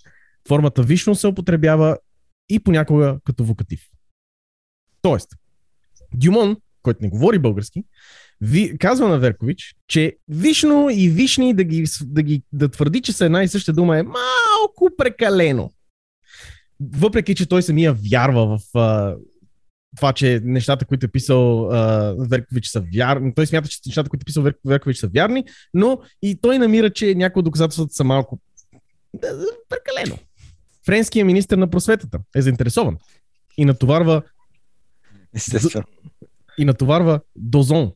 Формата 0.48 0.82
вишно 0.82 1.14
се 1.14 1.26
употребява 1.26 1.98
и 2.48 2.60
понякога 2.60 3.18
като 3.24 3.44
вокатив. 3.44 3.80
Тоест, 5.02 5.28
Дюмон, 6.14 6.56
който 6.82 6.98
не 7.02 7.08
говори 7.08 7.38
български, 7.38 7.84
ви, 8.40 8.78
казва 8.78 9.08
на 9.08 9.18
Веркович, 9.18 9.74
че 9.88 10.16
вишно 10.28 10.88
и 10.90 11.08
вишни 11.08 11.54
да, 11.54 11.64
ги, 11.64 11.84
да, 12.02 12.22
ги, 12.22 12.42
да 12.52 12.68
твърди, 12.68 13.00
че 13.00 13.12
са 13.12 13.24
една 13.24 13.42
и 13.42 13.48
съща 13.48 13.72
дума 13.72 13.98
е 13.98 14.02
малко 14.02 14.90
прекалено. 14.98 15.70
Въпреки, 16.80 17.34
че 17.34 17.48
той 17.48 17.62
самия 17.62 17.92
вярва 18.10 18.58
в 18.58 18.78
а, 18.78 19.16
това, 19.96 20.12
че 20.12 20.40
нещата, 20.44 20.84
които 20.84 21.06
е 21.06 21.08
писал 21.08 21.70
а, 21.70 22.14
Веркович 22.30 22.66
са 22.66 22.84
вярни. 22.94 23.34
Той 23.34 23.46
смята, 23.46 23.68
че 23.68 23.78
нещата, 23.86 24.10
които 24.10 24.22
е 24.22 24.26
писал 24.26 24.42
Вер, 24.42 24.54
Веркович 24.66 24.96
са 24.96 25.08
вярни, 25.14 25.44
но 25.74 26.00
и 26.22 26.36
той 26.40 26.58
намира, 26.58 26.90
че 26.90 27.14
някои 27.14 27.40
от 27.40 27.44
доказателствата 27.44 27.94
са 27.94 28.04
малко 28.04 28.40
прекалено. 29.68 30.18
Френският 30.86 31.26
министр 31.26 31.56
на 31.56 31.70
просветата 31.70 32.18
е 32.36 32.42
заинтересован 32.42 32.96
и 33.56 33.64
натоварва 33.64 34.22
Естествено. 35.34 35.86
и 36.58 36.64
натоварва 36.64 37.20
Дозон, 37.36 37.92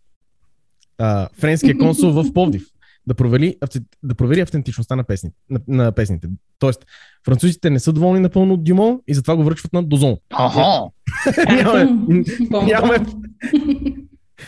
а, 0.99 1.29
френския 1.33 1.79
консул 1.79 2.13
в 2.13 2.33
Повдив, 2.33 2.67
да 3.09 3.15
провери, 3.15 3.57
да 4.03 4.15
провери 4.15 4.41
автентичността 4.41 4.97
на, 4.97 5.05
песни, 5.05 5.31
на, 5.51 5.61
на 5.69 5.93
песните. 5.93 6.29
Тоест, 6.59 6.87
французите 7.25 7.71
не 7.71 7.81
са 7.81 7.93
доволни 7.93 8.21
напълно 8.21 8.55
от 8.55 8.65
Дюмон 8.65 9.01
и 9.09 9.15
затова 9.15 9.37
го 9.37 9.45
връчват 9.45 9.73
на 9.73 9.83
Дозон. 9.83 10.17
Ага. 10.31 10.91
нямаме. 12.67 13.07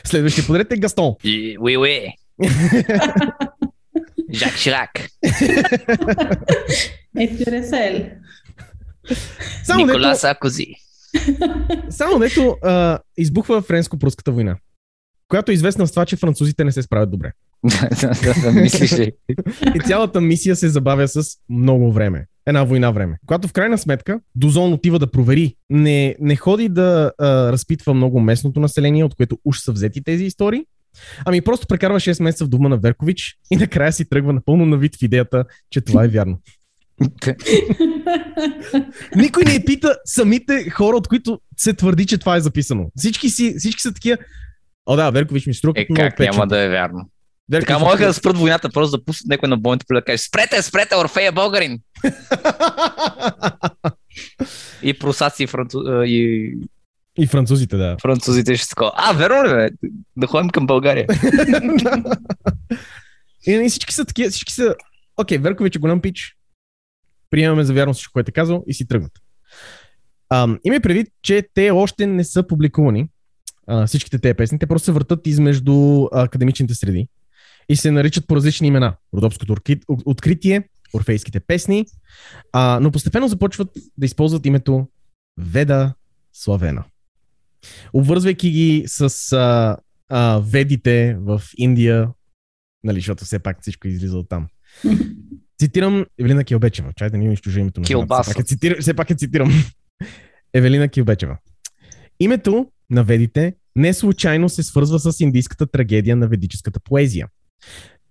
Следващия 0.05 0.47
подред 0.47 0.73
е 0.73 0.77
Гастон. 0.77 1.15
Уи, 1.61 1.77
уи. 1.77 2.07
Жак 4.35 4.57
Ширак. 4.57 4.91
Е, 7.19 7.37
Тюресел. 7.37 8.07
Само 9.65 9.87
Никола 9.87 10.09
дето, 10.09 10.21
Саркози. 10.21 10.67
само 11.91 12.19
дето 12.19 12.57
а, 12.63 12.99
избухва 13.19 13.63
френско-пруската 13.63 14.31
война, 14.31 14.57
която 15.29 15.51
е 15.51 15.55
известна 15.55 15.87
с 15.87 15.91
това, 15.91 16.07
че 16.07 16.17
французите 16.17 16.65
не 16.65 16.73
се 16.73 16.83
справят 16.83 17.11
добре. 17.11 17.33
Мислиш 18.55 18.99
ли? 18.99 19.13
И 19.75 19.81
цялата 19.87 20.21
мисия 20.21 20.57
се 20.57 20.69
забавя 20.69 21.09
с 21.09 21.23
много 21.49 21.93
време. 21.93 22.27
Една 22.47 22.65
война 22.65 22.91
време. 22.91 23.17
Когато 23.27 23.49
в 23.49 23.53
крайна 23.53 23.79
сметка 23.79 24.21
Дозон 24.35 24.73
отива 24.73 24.99
да 24.99 25.11
провери, 25.11 25.55
не, 25.71 26.17
не 26.21 26.37
ходи 26.37 26.69
да 26.69 27.13
а, 27.19 27.53
разпитва 27.53 27.95
много 27.95 28.21
местното 28.21 28.61
население, 28.61 29.05
от 29.05 29.15
което 29.15 29.39
уж 29.45 29.59
са 29.59 29.73
взети 29.73 30.05
тези 30.05 30.25
истории, 30.25 30.65
ами 31.25 31.41
просто 31.41 31.67
прекарва 31.67 32.01
6 32.01 32.23
месеца 32.23 32.45
в 32.45 32.49
дома 32.49 32.69
на 32.69 32.77
Веркович 32.79 33.37
и 33.51 33.57
накрая 33.57 33.93
си 33.93 34.09
тръгва 34.09 34.33
напълно 34.33 34.67
на 34.67 34.77
вид 34.77 34.97
в 34.97 35.03
идеята, 35.03 35.45
че 35.71 35.81
това 35.81 36.05
е 36.05 36.09
вярно. 36.09 36.39
Никой 39.17 39.45
не 39.45 39.65
пита 39.65 39.97
самите 40.05 40.71
хора, 40.71 40.97
от 40.97 41.09
които 41.09 41.41
се 41.57 41.73
твърди, 41.75 42.07
че 42.07 42.19
това 42.19 42.37
е 42.37 42.41
записано. 42.41 42.91
Всички, 42.97 43.31
си, 43.31 43.55
всички 43.59 43.81
са 43.83 43.93
такива. 43.95 44.17
О, 44.87 44.97
да, 44.97 45.11
Веркович 45.11 45.47
ми 45.47 45.55
струва 45.55 45.75
Е, 45.77 45.87
как 45.87 46.19
няма 46.19 46.33
печен. 46.33 46.49
да 46.49 46.59
е 46.59 46.69
вярно? 46.69 47.11
Веркович 47.51 47.67
Така 47.67 47.79
можеха 47.79 48.07
да 48.07 48.15
спрат 48.15 48.39
войната, 48.39 48.71
просто 48.71 48.99
да 48.99 49.05
пуснат 49.05 49.29
някой 49.29 49.49
на 49.49 49.57
бойното 49.57 49.87
поле 49.89 50.01
да 50.01 50.05
каже 50.05 50.19
Спрете, 50.19 50.63
спрете, 50.63 50.97
Орфея 50.97 51.33
българин! 51.33 51.79
И 54.83 54.99
прусаци 54.99 55.43
и, 55.43 55.47
францу... 55.47 55.79
и 56.03 56.55
И 57.19 57.27
французите, 57.27 57.77
да. 57.77 57.97
французите 58.03 58.57
ще 58.57 58.69
такова. 58.69 58.93
А, 58.95 59.13
верно 59.13 59.45
ли, 59.45 59.49
бе? 59.49 59.69
Да 60.17 60.27
ходим 60.27 60.51
към 60.51 60.67
България. 60.67 61.07
И, 63.47 63.53
и 63.53 63.69
всички 63.69 63.95
са 63.95 64.05
такива, 64.05 64.31
всички 64.31 64.53
са, 64.53 64.75
окей, 65.17 65.39
Веркович 65.39 65.77
е 65.77 65.79
голям 65.79 66.01
пич, 66.01 66.37
приемаме 67.31 67.65
за 67.65 67.75
вярно 67.75 67.95
всичко, 67.95 68.13
което 68.13 68.29
е 68.29 68.33
казал 68.33 68.65
и 68.67 68.75
си 68.75 68.89
тръгват. 68.89 69.13
Ам, 70.31 70.59
има 70.65 70.81
предвид, 70.81 71.09
че 71.23 71.49
те 71.55 71.71
още 71.71 72.07
не 72.07 72.25
са 72.25 72.47
публикувани, 72.47 73.09
а, 73.67 73.87
всичките 73.87 74.19
тези 74.19 74.35
песни, 74.35 74.59
те 74.59 74.67
просто 74.67 74.85
се 74.85 74.93
въртат 74.93 75.27
измежду 75.27 76.09
академичните 76.13 76.75
среди 76.75 77.09
и 77.71 77.77
се 77.77 77.91
наричат 77.91 78.27
по 78.27 78.37
различни 78.37 78.69
имена. 78.69 78.97
Родопското 79.15 79.57
откритие, 80.05 80.69
орфейските 80.95 81.41
песни, 81.41 81.87
а, 82.53 82.79
но 82.83 82.91
постепенно 82.91 83.29
започват 83.29 83.69
да 83.99 84.07
използват 84.07 84.47
името 84.47 84.89
Веда 85.41 85.95
Славена. 86.33 86.85
Обвързвайки 87.93 88.51
ги 88.51 88.85
с 88.87 89.33
а, 89.33 89.77
а, 90.09 90.41
ведите 90.45 91.17
в 91.21 91.43
Индия, 91.57 92.09
нали, 92.85 92.99
защото 92.99 93.25
все 93.25 93.39
пак 93.39 93.63
всичко 93.63 93.89
излиза 93.89 94.19
от 94.19 94.29
там. 94.29 94.49
Цитирам 95.59 96.07
Евелина 96.19 96.45
Килбечева. 96.45 96.93
Чай 96.97 97.11
да 97.11 97.19
ни 97.19 97.29
унищожи 97.29 97.61
името 97.61 97.81
на. 97.81 97.87
Килбаса. 97.87 98.23
Все 98.23 98.35
пак, 98.35 98.39
я 98.39 98.45
цитирам, 98.45 98.81
все 98.81 98.95
пак 98.95 99.11
я 99.11 99.17
цитирам. 99.17 99.51
Евелина 100.55 100.89
Килбечева. 100.89 101.39
Името 102.21 102.67
на 102.91 103.05
ведите 103.05 103.55
не 103.77 103.95
случайно 103.95 104.49
се 104.49 104.63
свързва 104.63 104.99
с 104.99 105.21
индийската 105.21 105.67
трагедия 105.67 106.17
на 106.17 106.29
ведическата 106.29 106.81
поезия. 106.81 107.29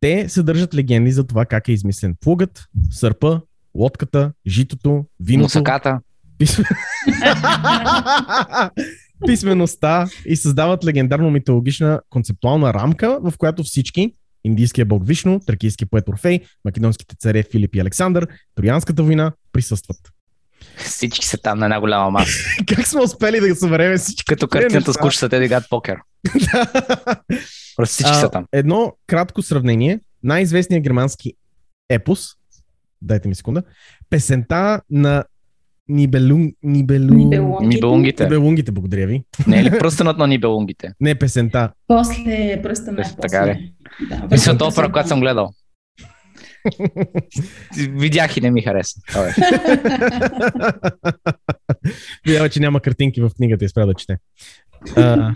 Те 0.02 0.30
съдържат 0.30 0.76
легенди 0.76 1.12
за 1.12 1.28
това 1.28 1.46
как 1.46 1.68
е 1.68 1.72
измислен 1.72 2.16
плугът, 2.22 2.66
сърпа, 2.92 3.42
лодката, 3.76 4.32
житото, 4.48 5.06
виното, 5.20 5.44
Мусаката. 5.44 6.00
писм... 6.38 6.62
писмеността 9.28 10.08
и 10.26 10.36
създават 10.36 10.86
легендарно 10.86 11.32
митологична 11.32 12.02
концептуална 12.10 12.74
рамка, 12.74 13.20
в 13.22 13.34
която 13.38 13.64
всички 13.64 14.14
индийския 14.44 14.86
бог 14.86 15.08
Вишну, 15.08 15.40
тракийски 15.40 15.86
поет 15.86 16.10
Орфей, 16.10 16.40
македонските 16.66 17.16
царе 17.20 17.44
Филип 17.52 17.76
и 17.76 17.80
Александър, 17.80 18.28
Троянската 18.56 19.04
война 19.04 19.32
присъстват. 19.54 19.98
Всички 20.78 21.26
са 21.26 21.38
там 21.38 21.60
на 21.60 21.66
една 21.66 21.80
голяма 21.80 22.12
маса. 22.12 22.32
как 22.68 22.88
сме 22.88 23.02
успели 23.02 23.40
да 23.40 23.56
съберем 23.56 23.98
всички? 23.98 24.26
Като 24.26 24.48
картината 24.48 24.94
с 24.94 24.98
кучета, 24.98 25.30
те 25.30 25.40
да 25.40 25.46
играят 25.46 25.70
покер. 25.70 25.98
Просто 27.76 27.94
всички 27.94 28.16
са 28.16 28.30
там. 28.30 28.46
Едно 28.52 28.94
кратко 29.08 29.42
сравнение. 29.42 30.00
Най-известният 30.24 30.84
германски 30.84 31.34
епос, 31.90 32.28
дайте 33.02 33.28
ми 33.28 33.36
секунда, 33.36 33.64
песента 34.10 34.82
на 34.90 35.24
Нибелун... 35.88 36.52
Нибелу... 36.64 37.16
Нибелунгите. 37.16 37.68
Нибелунгите. 37.68 38.24
Нибелунгите, 38.24 38.72
благодаря 38.72 39.08
ви. 39.08 39.24
Не 39.48 39.60
е 39.60 39.64
ли 39.64 39.70
пръстенът 39.80 40.18
на 40.18 40.28
нибелунгите? 40.28 40.92
Не 41.00 41.16
песента. 41.16 41.72
После 41.88 42.60
пръста 42.64 42.92
на 42.92 42.98
Пръст- 42.98 43.22
така 43.22 43.48
ли? 43.48 43.74
Да, 44.10 44.28
Мисля, 44.32 44.52
опера, 44.52 44.66
пръста. 44.66 44.92
която 44.92 45.08
съм 45.08 45.20
гледал. 45.20 45.50
Видях 47.78 48.38
и 48.38 48.42
не 48.42 48.52
ми 48.52 48.62
хареса. 48.62 49.00
Видява, 52.26 52.50
че 52.50 52.60
няма 52.60 52.80
картинки 52.80 53.22
в 53.22 53.32
книгата 53.36 53.66
и 53.66 53.70
спря 53.70 53.86
да 53.86 53.94
чете. 53.94 54.18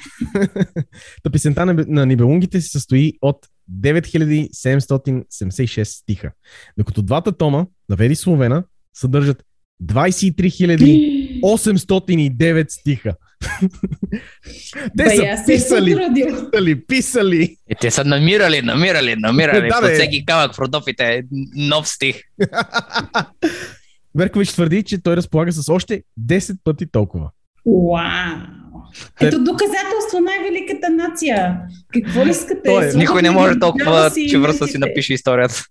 Та 1.23 1.29
песента 1.31 1.65
на, 1.65 1.85
на 1.87 2.05
Нибелунгите 2.05 2.61
се 2.61 2.69
състои 2.69 3.13
от 3.21 3.47
9776 3.71 5.83
стиха, 5.83 6.31
докато 6.77 7.01
двата 7.01 7.31
тома 7.31 7.65
на 7.89 7.95
Веди 7.95 8.15
Словена 8.15 8.63
съдържат 8.93 9.43
23 9.83 11.41
809 11.43 12.65
стиха. 12.69 13.15
Те 14.97 15.09
са 15.09 15.23
е 15.23 15.35
писали, 15.45 15.97
писали, 16.13 16.85
писали. 16.85 17.57
И 17.71 17.75
те 17.81 17.91
са 17.91 18.05
намирали, 18.05 18.61
намирали, 18.61 19.15
намирали. 19.15 19.67
Да, 19.69 19.81
Под 19.81 19.91
всеки 19.91 20.25
камък 20.25 20.53
в 20.53 20.59
Родопите 20.59 21.03
е 21.03 21.23
нов 21.55 21.87
стих. 21.87 22.21
Веркович 24.15 24.49
твърди, 24.49 24.83
че 24.83 25.03
той 25.03 25.15
разполага 25.15 25.51
с 25.51 25.69
още 25.69 26.03
10 26.19 26.57
пъти 26.63 26.91
толкова. 26.91 27.29
Вау! 27.65 28.62
Ето 29.21 29.43
доказателство 29.43 30.19
най-великата 30.21 30.89
нация. 30.89 31.59
Какво 31.93 32.25
искате? 32.25 32.61
Той 32.65 32.73
е- 32.73 32.91
Сложете 32.91 32.97
Никой 32.97 33.21
не 33.21 33.31
може 33.31 33.59
толкова 33.59 34.09
си 34.09 34.21
и 34.21 34.29
чевръста 34.29 34.67
си 34.67 34.77
напише 34.77 35.13
историята. 35.13 35.63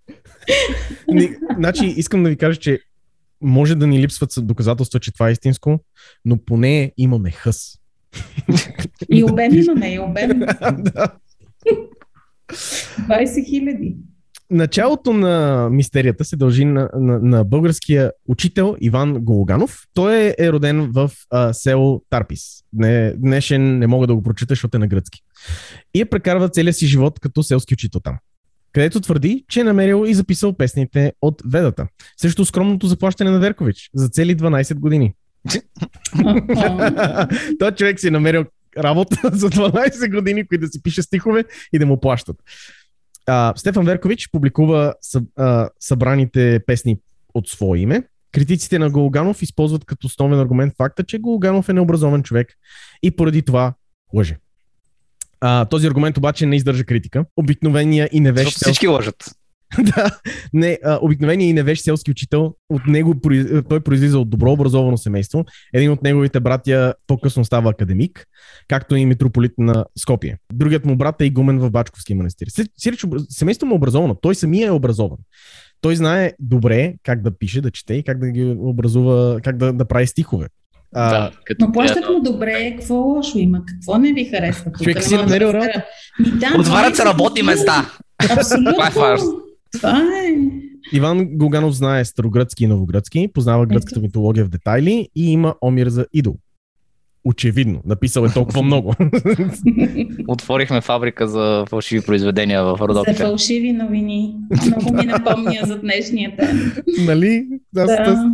Ни, 1.09 1.37
значи, 1.59 1.87
искам 1.87 2.23
да 2.23 2.31
ви 2.31 2.37
кажа, 2.37 2.59
че 2.59 2.79
може 3.41 3.75
да 3.75 3.87
ни 3.87 4.01
липсват 4.01 4.35
доказателства, 4.37 5.01
че 5.01 5.13
това 5.13 5.29
е 5.29 5.33
истинско, 5.33 5.79
но 6.25 6.45
поне 6.45 6.93
имаме 6.97 7.31
хъс. 7.31 7.79
И 9.13 9.25
обем 9.25 9.55
имаме, 9.55 9.95
и 9.95 9.99
обем. 9.99 10.39
да. 10.79 11.09
20 12.53 13.49
хиляди. 13.49 13.97
Началото 14.53 15.13
на 15.13 15.69
мистерията 15.71 16.25
се 16.25 16.37
дължи 16.37 16.65
на, 16.65 16.91
на, 16.95 17.19
на 17.19 17.45
българския 17.45 18.13
учител 18.29 18.77
Иван 18.81 19.15
Гологанов. 19.15 19.83
Той 19.95 20.17
е, 20.17 20.35
е 20.39 20.53
роден 20.53 20.91
в 20.93 21.11
а, 21.31 21.53
село 21.53 22.03
Тарпис. 22.11 22.43
Не, 22.73 23.15
днешен 23.17 23.79
не 23.79 23.87
мога 23.87 24.07
да 24.07 24.15
го 24.15 24.23
прочита, 24.23 24.53
защото 24.53 24.77
е 24.77 24.81
на 24.81 24.87
гръцки. 24.87 25.21
И 25.95 26.01
е 26.01 26.05
прекарва 26.05 26.49
целия 26.49 26.73
си 26.73 26.87
живот 26.87 27.21
като 27.21 27.43
селски 27.43 27.75
учител 27.75 28.01
там. 28.01 28.17
Където 28.73 29.01
твърди, 29.01 29.45
че 29.49 29.61
е 29.61 29.65
намерил 29.65 30.05
и 30.07 30.15
записал 30.15 30.53
песните 30.53 31.13
от 31.23 31.43
Ведата. 31.47 31.87
Срещу 32.21 32.45
скромното 32.45 32.87
заплащане 32.87 33.31
на 33.31 33.39
Веркович 33.39 33.91
за 33.95 34.09
цели 34.09 34.37
12 34.37 34.75
години. 34.75 35.15
Той 37.59 37.73
човек 37.73 38.01
си 38.01 38.09
е 38.09 38.11
намерил 38.11 38.45
работа 38.79 39.17
за 39.33 39.51
12 39.51 40.15
години, 40.15 40.47
които 40.47 40.67
да 40.67 40.69
си 40.69 40.83
пише 40.83 41.03
стихове 41.03 41.45
и 41.73 41.79
да 41.79 41.87
му 41.87 42.01
плащат. 42.01 42.37
А, 43.27 43.53
Стефан 43.57 43.85
Веркович 43.85 44.31
публикува 44.31 44.95
съб, 45.01 45.25
а, 45.37 45.69
събраните 45.81 46.61
песни 46.67 46.99
от 47.35 47.49
свое 47.49 47.79
име. 47.79 48.03
Критиците 48.33 48.79
на 48.79 48.91
Голганов 48.91 49.43
използват 49.43 49.85
като 49.85 50.07
основен 50.07 50.41
аргумент 50.41 50.75
факта, 50.77 51.05
че 51.05 51.19
Голганов 51.19 51.69
е 51.69 51.73
необразован 51.73 52.23
човек 52.23 52.49
и 53.03 53.11
поради 53.11 53.43
това 53.43 53.75
лъже. 54.15 54.37
А, 55.41 55.65
този 55.65 55.87
аргумент 55.87 56.19
обаче 56.19 56.47
не 56.47 56.57
издържа 56.57 56.85
критика. 56.85 57.25
Обикновения 57.37 58.09
и 58.13 58.21
невещ 58.21 58.45
Защото 58.45 58.65
всички 58.65 58.89
лъжат. 58.89 59.35
да, 59.97 60.19
не, 60.53 60.79
а, 60.85 60.99
обикновения 61.03 61.49
и 61.49 61.53
невещ 61.53 61.85
селски 61.85 62.11
учител, 62.11 62.55
от 62.71 62.87
него 62.87 63.15
той 63.69 63.81
произлиза 63.81 64.19
от 64.19 64.31
добро 64.31 64.53
образовано 64.53 64.97
семейство. 64.97 65.45
Един 65.75 65.91
от 65.91 66.03
неговите 66.03 66.41
братя 66.41 66.95
по-късно 67.07 67.45
става 67.45 67.71
академик, 67.71 68.27
както 68.69 68.97
и 68.97 69.07
митрополит 69.07 69.53
на 69.59 69.85
Скопие. 69.99 70.39
Другият 70.53 70.85
му 70.85 70.97
брат 70.97 71.21
е 71.21 71.25
игумен 71.25 71.59
в 71.59 71.71
Бачковския 71.71 72.17
манастир. 72.17 72.47
Си- 72.47 72.69
Сиреч, 72.77 73.01
обра- 73.01 73.27
семейството 73.29 73.67
му 73.67 73.75
е 73.75 73.77
образовано, 73.77 74.15
той 74.15 74.35
самия 74.35 74.67
е 74.67 74.71
образован. 74.71 75.19
Той 75.81 75.97
знае 75.97 76.33
добре 76.39 76.95
как 77.03 77.23
да 77.23 77.39
пише, 77.39 77.61
да 77.61 77.71
чете 77.71 77.95
и 77.95 78.03
как 78.03 78.19
да 78.19 78.31
ги 78.31 78.57
образува, 78.59 79.41
как 79.45 79.57
да, 79.57 79.73
да 79.73 79.85
прави 79.85 80.07
стихове. 80.07 80.47
А, 80.95 81.11
Да, 81.11 81.31
като 81.45 81.67
Но 81.67 81.73
плащат 81.73 82.05
му 82.09 82.21
добре, 82.23 82.77
какво 82.79 82.95
лошо 82.95 83.39
има? 83.39 83.63
Какво 83.67 83.99
не 83.99 84.13
ви 84.13 84.25
харесва? 84.25 84.73
Човек 84.73 85.03
си 85.03 85.15
намерил 85.17 85.53
да, 85.53 85.61
Отварят 86.59 86.97
се 86.97 87.03
20 87.03 87.07
работни 87.07 87.43
места. 87.43 87.91
Абсолютно. 88.31 88.73
Това 89.73 89.99
е. 89.99 90.35
Иван 90.93 91.29
Гоганов 91.31 91.75
знае 91.75 92.05
старогръцки 92.05 92.65
и 92.65 92.67
новогръцки, 92.67 93.29
познава 93.35 93.67
гръцката 93.67 94.01
митология 94.01 94.45
в 94.45 94.49
детайли 94.49 95.09
и 95.17 95.33
има 95.33 95.55
Омир 95.61 95.89
за 95.89 96.07
идол. 96.13 96.35
Очевидно, 97.25 97.83
написал 97.87 98.25
е 98.25 98.33
толкова 98.33 98.63
много. 98.63 98.95
Отворихме 100.29 100.81
фабрика 100.81 101.29
за 101.29 101.65
фалшиви 101.69 102.07
произведения 102.07 102.65
в 102.65 102.77
За 102.81 102.89
Родопите. 102.89 103.15
фалшиви 103.23 103.73
новини. 103.73 104.37
Много 104.67 104.95
ми 104.95 105.05
напомня 105.07 105.61
за 105.67 105.79
днешния 105.79 106.37
ден. 106.37 106.73
нали? 107.07 107.47
Да. 107.73 108.33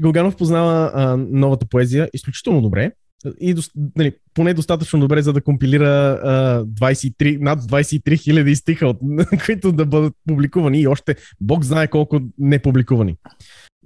Голганов 0.00 0.36
познава 0.36 0.90
а, 0.94 1.16
новата 1.16 1.66
поезия 1.66 2.08
изключително 2.14 2.62
добре 2.62 2.92
и 3.40 3.54
дос, 3.54 3.70
нали, 3.96 4.12
поне 4.34 4.54
достатъчно 4.54 5.00
добре, 5.00 5.22
за 5.22 5.32
да 5.32 5.40
компилира 5.40 6.20
а, 6.22 6.64
23, 6.64 7.40
над 7.40 7.62
23 7.62 8.18
хиляди 8.22 8.56
стиха, 8.56 8.86
от, 8.86 8.98
които 9.46 9.72
да 9.72 9.86
бъдат 9.86 10.14
публикувани 10.28 10.80
и 10.80 10.86
още 10.86 11.16
Бог 11.40 11.64
знае 11.64 11.88
колко 11.88 12.20
не 12.38 12.58
публикувани. 12.58 13.16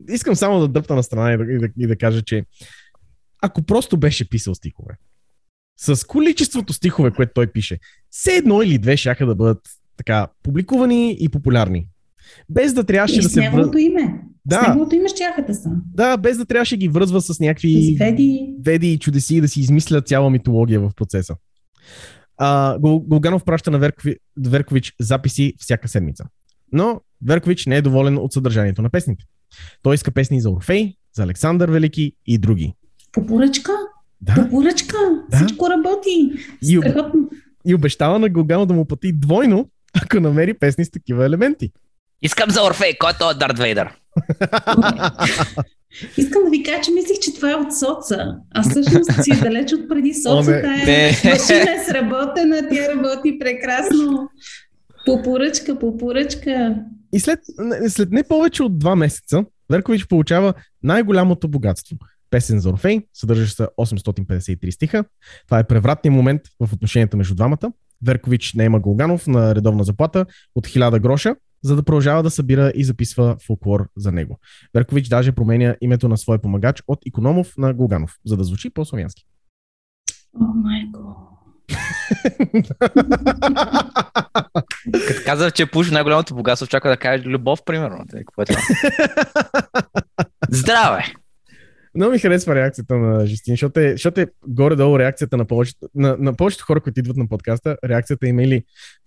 Искам 0.08 0.36
само 0.36 0.60
да 0.60 0.68
дръпна 0.68 0.96
на 0.96 1.02
страна 1.02 1.32
и 1.32 1.36
да, 1.36 1.44
и 1.44 1.58
да, 1.58 1.68
и 1.78 1.86
да 1.86 1.96
кажа, 1.96 2.22
че 2.22 2.44
ако 3.42 3.62
просто 3.62 3.96
беше 3.96 4.28
писал 4.28 4.54
стихове, 4.54 4.94
с 5.78 6.06
количеството 6.06 6.72
стихове, 6.72 7.10
което 7.10 7.32
той 7.34 7.46
пише, 7.46 7.78
все 8.10 8.36
едно 8.36 8.62
или 8.62 8.78
две 8.78 8.96
шаха 8.96 9.26
да 9.26 9.34
бъдат 9.34 9.60
така 9.96 10.28
публикувани 10.42 11.16
и 11.20 11.28
популярни. 11.28 11.88
Без 12.48 12.74
да 12.74 12.84
трябваше 12.84 13.18
И 13.18 13.22
да 13.22 13.28
с 13.28 13.32
се 13.32 13.40
неговото 13.40 13.78
име. 13.78 14.20
С 14.44 14.48
Да, 14.48 14.68
неговото 14.68 14.94
име 14.94 15.08
щяха 15.08 15.42
да 15.42 15.54
са. 15.54 15.70
да, 15.86 16.16
без 16.16 16.38
да 16.38 16.44
трябваше 16.44 16.76
ги 16.76 16.88
връзва 16.88 17.20
с 17.20 17.40
някакви 17.40 17.96
Веди. 17.98 18.54
веди 18.60 18.86
и 18.86 18.98
чудеси 18.98 19.40
да 19.40 19.48
си 19.48 19.60
измисля 19.60 20.02
цяла 20.02 20.30
митология 20.30 20.80
в 20.80 20.90
процеса. 20.96 21.36
А, 22.38 22.78
Гол- 22.78 23.00
Голганов 23.00 23.44
праща 23.44 23.70
на 23.70 23.78
Веркови, 23.78 24.16
Веркович 24.40 24.94
записи 25.00 25.54
всяка 25.58 25.88
седмица. 25.88 26.24
Но 26.72 27.00
Веркович 27.26 27.66
не 27.66 27.76
е 27.76 27.82
доволен 27.82 28.18
от 28.18 28.32
съдържанието 28.32 28.82
на 28.82 28.90
песните. 28.90 29.24
Той 29.82 29.94
иска 29.94 30.10
песни 30.10 30.40
за 30.40 30.50
Орфей, 30.50 30.94
за 31.12 31.22
Александър 31.22 31.70
Велики 31.70 32.12
и 32.26 32.38
други. 32.38 32.74
По 33.12 33.26
поръчка? 33.26 33.72
Да, 34.20 34.34
По 34.34 34.48
поръчка. 34.50 34.96
Да. 35.30 35.36
Всичко 35.36 35.70
работи. 35.70 36.32
И 36.62 36.78
об- 36.78 37.14
и 37.66 37.74
обещава 37.74 38.18
на 38.18 38.28
Голганов 38.28 38.66
да 38.66 38.74
му 38.74 38.84
плати 38.84 39.12
двойно, 39.12 39.68
ако 39.94 40.20
намери 40.20 40.54
песни 40.54 40.84
с 40.84 40.90
такива 40.90 41.26
елементи. 41.26 41.72
Искам 42.22 42.50
за 42.50 42.62
Орфей, 42.62 42.98
който 42.98 43.30
е 43.30 43.34
Дарт 43.34 43.58
Вейдър. 43.58 43.90
Искам 46.16 46.44
да 46.44 46.50
ви 46.50 46.62
кажа, 46.62 46.80
че 46.82 46.90
мислих, 46.90 47.18
че 47.22 47.34
това 47.34 47.50
е 47.50 47.54
от 47.54 47.78
соца. 47.78 48.36
А 48.54 48.62
всъщност 48.62 49.22
си 49.22 49.30
е 49.32 49.36
далеч 49.36 49.72
от 49.72 49.88
преди 49.88 50.14
соца. 50.14 50.60
Тая 50.62 50.86
Не. 50.86 51.06
машина 51.30 51.60
е 51.60 51.84
сработена, 51.88 52.68
тя 52.70 52.94
работи 52.94 53.38
прекрасно. 53.38 54.28
По 55.06 55.22
поръчка, 55.22 55.78
по 55.78 55.96
поръчка. 55.96 56.76
И 57.12 57.20
след, 57.20 57.38
след 57.88 58.10
не 58.10 58.22
повече 58.22 58.62
от 58.62 58.78
два 58.78 58.96
месеца, 58.96 59.44
Веркович 59.70 60.06
получава 60.06 60.54
най-голямото 60.82 61.48
богатство. 61.48 61.96
Песен 62.30 62.60
за 62.60 62.70
Орфей, 62.70 63.00
съдържащ 63.14 63.56
се 63.56 63.66
853 63.78 64.70
стиха. 64.70 65.04
Това 65.46 65.58
е 65.58 65.66
превратният 65.66 66.14
момент 66.14 66.42
в 66.60 66.72
отношенията 66.72 67.16
между 67.16 67.34
двамата. 67.34 67.72
Веркович 68.06 68.54
не 68.54 68.64
има 68.64 68.80
Голганов 68.80 69.26
на 69.26 69.54
редовна 69.54 69.84
заплата 69.84 70.26
от 70.54 70.66
1000 70.66 71.00
гроша, 71.00 71.34
за 71.64 71.76
да 71.76 71.82
продължава 71.82 72.22
да 72.22 72.30
събира 72.30 72.72
и 72.74 72.84
записва 72.84 73.36
фолклор 73.46 73.88
за 73.96 74.12
него. 74.12 74.38
Веркович 74.74 75.08
даже 75.08 75.32
променя 75.32 75.76
името 75.80 76.08
на 76.08 76.16
своя 76.16 76.38
помагач 76.38 76.82
от 76.88 76.98
Икономов 77.06 77.52
на 77.58 77.74
Голганов, 77.74 78.16
за 78.26 78.36
да 78.36 78.44
звучи 78.44 78.70
по-славянски. 78.70 79.24
О, 80.40 80.44
майко. 80.54 81.30
Като 85.08 85.20
казах, 85.24 85.52
че 85.52 85.70
пуш 85.70 85.90
най-голямото 85.90 86.34
богатство, 86.34 86.66
чака 86.66 86.88
да 86.88 86.96
каже 86.96 87.24
любов, 87.24 87.64
примерно. 87.64 88.04
Какво 88.12 88.42
е? 88.42 88.44
Здраве! 90.50 91.04
Много 91.94 92.12
ми 92.12 92.18
харесва 92.18 92.54
реакцията 92.54 92.96
на 92.96 93.26
Жестин, 93.26 93.52
защото 93.52 93.80
е, 93.80 93.90
защото 93.92 94.20
е 94.20 94.26
горе-долу 94.48 94.98
реакцията 94.98 95.36
на 95.36 95.44
повечето, 95.44 95.88
на, 95.94 96.16
на 96.18 96.34
повечето 96.36 96.64
хора, 96.64 96.80
които 96.80 97.00
идват 97.00 97.16
на 97.16 97.28
подкаста, 97.28 97.76
реакцията 97.84 98.28
им 98.28 98.38
е 98.38 98.44
или 98.44 98.64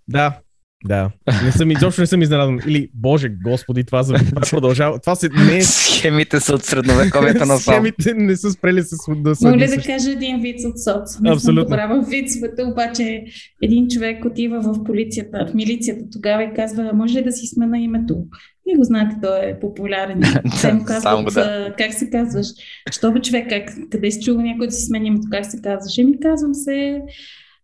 да, 0.08 0.39
да, 0.86 1.10
не 1.44 1.52
съм, 1.52 1.72
изобщо 1.72 2.02
не 2.02 2.08
съм 2.08 2.22
изненадан. 2.22 2.60
Или, 2.68 2.90
боже, 2.94 3.30
господи, 3.44 3.84
това, 3.84 4.04
за, 4.04 4.13
това 4.13 4.42
продължава. 4.50 5.00
Това 5.00 5.16
се, 5.16 5.30
не 5.30 5.58
е 5.58 5.62
Схемите 5.62 6.40
са 6.40 6.56
от 6.56 6.63
средновековието 6.63 7.46
на 7.46 7.58
СОМ. 7.58 7.74
Схемите 7.74 8.13
не 8.13 8.36
са 8.36 8.52
спрели 8.52 8.84
с 8.84 8.98
да 9.16 9.36
са. 9.36 9.48
Мога 9.48 9.58
ли 9.58 9.68
да 9.68 9.82
кажа 9.82 10.12
един 10.12 10.42
вид 10.42 10.60
от 10.66 10.84
соц? 10.84 11.20
Не 11.20 11.32
Абсолютно. 11.32 11.40
съм 11.40 11.56
добра 11.56 11.88
в 11.88 12.06
вицовете, 12.10 12.63
обаче 12.63 13.24
един 13.62 13.88
човек 13.88 14.26
отива 14.26 14.62
в 14.62 14.84
полицията, 14.84 15.48
в 15.52 15.54
милицията 15.54 16.04
тогава 16.12 16.44
и 16.44 16.54
казва, 16.56 16.92
може 16.94 17.20
ли 17.20 17.24
да 17.24 17.32
си 17.32 17.48
смена 17.48 17.80
името? 17.80 18.24
И 18.68 18.78
го 18.78 18.84
знаете, 18.84 19.16
той 19.22 19.40
е 19.40 19.60
популярен. 19.60 20.22
Те 20.62 20.74
му 20.74 20.86
Само 21.02 21.26
казват, 21.26 21.34
да. 21.34 21.74
как 21.78 21.94
се 21.94 22.10
казваш? 22.10 22.48
Що 22.92 23.12
бе 23.12 23.20
човек, 23.22 23.50
как, 23.50 23.70
къде 23.92 24.12
си 24.12 24.20
чува 24.22 24.44
някой 24.44 24.68
да 24.68 24.74
си 24.74 24.86
сменя 24.86 25.08
името, 25.08 25.28
как 25.32 25.46
се 25.46 25.62
казваш? 25.62 25.98
Еми 25.98 26.20
казвам 26.20 26.54
се 26.54 27.02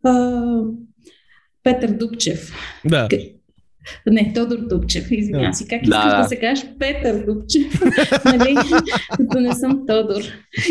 а, 0.03 0.41
Петър 1.63 1.91
Дупчев. 1.91 2.51
Да. 2.85 3.07
Не, 4.07 4.33
Тодор 4.35 4.57
Дупчев, 4.57 5.11
извинявам 5.11 5.53
се. 5.53 5.67
Как 5.67 5.81
Да, 5.81 5.85
искаш 5.85 6.11
да, 6.11 6.17
да. 6.17 6.23
се 6.23 6.39
кажеш 6.39 6.65
Петър 6.79 7.25
Дупчев, 7.25 7.81
нали? 8.25 8.55
Като 9.17 9.39
не 9.39 9.53
съм 9.55 9.85
Тодор. 9.87 10.21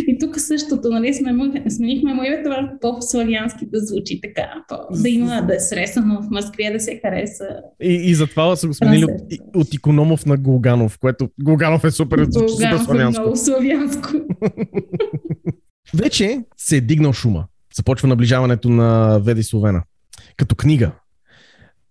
И 0.09 0.18
тук 0.20 0.40
същото, 0.40 0.88
нали, 0.88 1.14
сме, 1.14 1.33
сменихме 1.70 2.14
му 2.14 2.22
името 2.22 2.50
по-славянски 2.81 3.66
да 3.72 3.78
звучи 3.81 4.20
така, 4.20 4.64
по, 4.68 5.02
да 5.02 5.09
има 5.09 5.42
да 5.46 5.55
е 5.55 5.61
сресано 5.61 6.22
в 6.22 6.31
Москвия, 6.31 6.72
да 6.72 6.81
се 6.81 7.00
хареса. 7.05 7.48
И, 7.83 7.94
и 8.11 8.14
затова 8.14 8.57
са 8.57 8.66
го 8.66 8.74
сменили 8.74 9.05
от, 9.05 9.12
от 9.57 9.74
Икономов 9.74 10.26
на 10.26 10.37
Голганов, 10.37 10.98
което 10.98 11.28
Голганов 11.42 11.85
е 11.85 11.90
супер, 11.90 12.26
супер 12.33 12.46
Голганов 12.46 12.81
е 12.81 12.85
славянско. 12.85 13.22
много 13.22 13.37
славянско. 13.37 14.09
Вече 15.94 16.40
се 16.57 16.76
е 16.76 16.81
дигнал 16.81 17.12
шума. 17.12 17.44
Започва 17.76 18.09
наближаването 18.09 18.68
на 18.68 19.18
Веди 19.18 19.42
Словена. 19.42 19.83
Като 20.42 20.55
книга. 20.57 20.92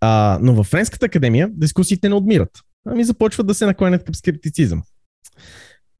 А, 0.02 0.40
но 0.42 0.54
във 0.54 0.68
Френската 0.68 1.06
академия 1.06 1.50
дискусиите 1.52 2.10
не 2.10 2.16
отмират. 2.16 2.50
Ами 2.86 3.04
започват 3.04 3.48
да 3.48 3.54
се 3.54 3.66
накланят 3.66 4.04
към 4.04 4.16
скептицизъм. 4.16 4.82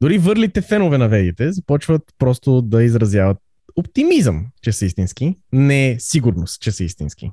Дори 0.02 0.18
върлите 0.18 0.62
фенове 0.62 0.98
на 0.98 1.10
ведите 1.10 1.52
започват 1.52 2.02
просто 2.18 2.62
да 2.62 2.84
изразяват 2.84 3.38
оптимизъм, 3.76 4.46
че 4.62 4.72
са 4.72 4.86
истински, 4.86 5.38
не 5.54 5.96
сигурност, 6.00 6.62
че 6.62 6.72
са 6.72 6.84
истински. 6.84 7.32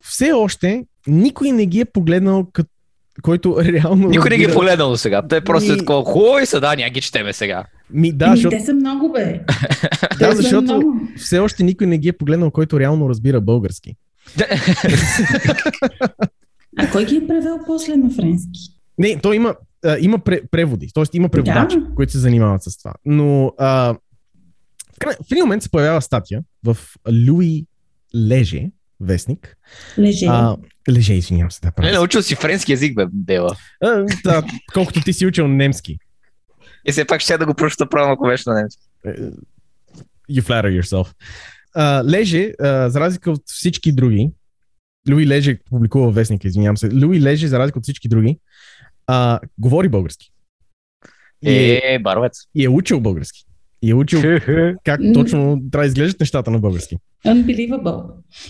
Все 0.00 0.32
още 0.32 0.84
никой 1.06 1.52
не 1.52 1.66
ги 1.66 1.80
е 1.80 1.84
погледнал 1.84 2.46
като 2.52 2.70
който 3.22 3.64
реално. 3.64 4.08
Никой 4.08 4.30
не 4.30 4.36
ги 4.36 4.44
е 4.44 4.52
погледнал 4.52 4.90
до 4.90 4.96
сега. 4.96 5.28
Те 5.28 5.40
просто 5.40 5.70
е 5.70 5.72
Ми- 5.72 5.78
такова, 5.78 6.04
хубави 6.04 6.46
са, 6.46 6.60
да, 6.60 6.76
няма 6.76 6.90
ги 6.90 7.00
четеме 7.00 7.32
сега. 7.32 7.64
Ми, 7.90 8.12
да, 8.12 8.26
Еми, 8.26 8.36
защото 8.36 8.56
Те 8.56 8.64
са 8.64 8.74
много, 8.74 9.12
бе. 9.12 9.40
Да, 10.18 10.32
защото 10.36 10.62
много. 10.62 11.00
все 11.16 11.38
още 11.38 11.62
никой 11.62 11.86
не 11.86 11.98
ги 11.98 12.08
е 12.08 12.12
погледнал, 12.12 12.50
който 12.50 12.80
реално 12.80 13.08
разбира 13.08 13.40
български. 13.40 13.94
А 16.78 16.90
кой 16.92 17.04
ги 17.04 17.16
е 17.16 17.26
превел 17.26 17.58
после 17.66 17.96
на 17.96 18.10
френски? 18.10 18.60
Не, 18.98 19.18
то 19.20 19.32
има, 19.32 19.54
а, 19.84 19.96
има 20.00 20.18
пре, 20.18 20.40
преводи, 20.50 20.88
т.е. 20.94 21.04
има 21.12 21.28
преводачи, 21.28 21.76
Да. 21.80 21.94
които 21.96 22.12
се 22.12 22.18
занимават 22.18 22.62
с 22.62 22.78
това. 22.78 22.92
Но 23.04 23.52
а, 23.58 23.94
в, 24.94 24.98
край, 24.98 25.14
в 25.28 25.32
един 25.32 25.44
момент 25.44 25.62
се 25.62 25.70
появява 25.70 26.02
статия 26.02 26.42
в 26.64 26.76
Луи 27.28 27.66
Леже, 28.14 28.70
вестник. 29.00 29.56
Леже. 29.98 30.26
А, 30.26 30.56
Леже, 30.90 31.14
извинявам 31.14 31.50
се, 31.50 31.60
да 31.60 31.72
Не, 31.82 31.92
научил 31.92 32.22
си 32.22 32.34
френски 32.34 32.72
язик, 32.72 32.94
бе, 32.94 33.04
Дева. 33.12 33.56
А, 33.82 34.04
да, 34.24 34.42
колкото 34.74 35.00
ти 35.00 35.12
си 35.12 35.26
учил 35.26 35.48
немски. 35.48 35.98
И 36.88 36.92
все 36.92 37.04
пак 37.04 37.20
ще 37.20 37.38
да 37.38 37.46
го 37.46 37.54
прочета 37.54 37.88
правилно, 37.88 38.12
ако 38.14 38.26
беше 38.26 38.48
на 38.50 38.54
немски. 38.54 38.82
Е, 39.06 39.10
You 40.30 40.40
flatter 40.42 40.80
yourself. 40.82 41.14
А, 41.78 42.04
Леже, 42.04 42.52
а, 42.60 42.90
за 42.90 43.00
разлика 43.00 43.30
от 43.30 43.42
всички 43.46 43.92
други, 43.92 44.30
Луи 45.10 45.26
Леже 45.26 45.58
публикува 45.70 46.10
вестника, 46.10 46.48
извинявам 46.48 46.76
се. 46.76 46.90
Луи 47.04 47.20
Леже, 47.20 47.48
за 47.48 47.58
разлика 47.58 47.78
от 47.78 47.82
всички 47.82 48.08
други, 48.08 48.38
а, 49.06 49.40
говори 49.58 49.88
български. 49.88 50.30
И 51.42 51.50
е, 51.50 51.80
Е, 51.84 51.98
баровец. 51.98 52.38
и 52.54 52.64
е 52.64 52.68
учил 52.68 53.00
български. 53.00 53.44
И 53.82 53.90
е 53.90 53.94
учил 53.94 54.20
как 54.84 55.00
точно 55.14 55.62
трябва 55.72 55.84
да 55.84 55.86
изглеждат 55.88 56.20
нещата 56.20 56.50
на 56.50 56.58
български. 56.58 56.96
Unbelievable. 57.26 58.02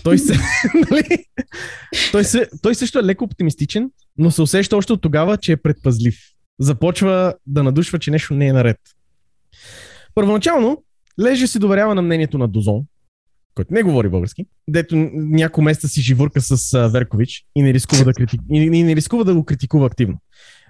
Той, 0.03 0.17
се, 0.17 0.33
нали? 0.91 1.25
той, 2.11 2.23
се, 2.23 2.49
той 2.61 2.75
също 2.75 2.99
е 2.99 3.03
леко 3.03 3.23
оптимистичен, 3.23 3.91
но 4.17 4.31
се 4.31 4.41
усеща 4.41 4.77
още 4.77 4.93
от 4.93 5.01
тогава, 5.01 5.37
че 5.37 5.51
е 5.51 5.57
предпазлив. 5.57 6.19
Започва 6.59 7.33
да 7.47 7.63
надушва, 7.63 7.99
че 7.99 8.11
нещо 8.11 8.33
не 8.33 8.47
е 8.47 8.53
наред. 8.53 8.77
Първоначално 10.15 10.83
Леже 11.19 11.47
се 11.47 11.59
доверява 11.59 11.95
на 11.95 12.01
мнението 12.01 12.37
на 12.37 12.47
Дозон, 12.47 12.83
който 13.57 13.73
не 13.73 13.83
говори 13.83 14.09
български, 14.09 14.45
дето 14.67 14.95
няколко 15.13 15.61
месеца 15.61 15.87
си 15.87 16.01
живурка 16.01 16.41
с 16.41 16.73
а, 16.73 16.87
Веркович 16.87 17.43
и 17.55 17.61
не, 17.61 17.73
рискува 17.73 18.03
да 18.03 18.13
критик... 18.13 18.41
и, 18.51 18.57
и 18.57 18.83
не 18.83 18.95
рискува 18.95 19.23
да 19.23 19.35
го 19.35 19.45
критикува 19.45 19.85
активно. 19.85 20.17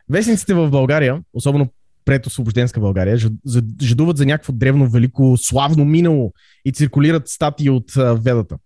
Вестниците 0.10 0.54
в 0.54 0.70
България, 0.70 1.22
особено 1.34 1.68
пред 2.06 2.26
освобожденска 2.26 2.80
България, 2.80 3.18
жадуват 3.82 4.18
за 4.18 4.26
някакво 4.26 4.54
древно, 4.54 4.90
велико, 4.90 5.38
славно 5.38 5.86
минало 5.86 6.34
и 6.66 6.72
циркулират 6.72 7.28
статии 7.28 7.70
от 7.70 7.98
а, 7.98 8.14
Ведата. 8.16 8.58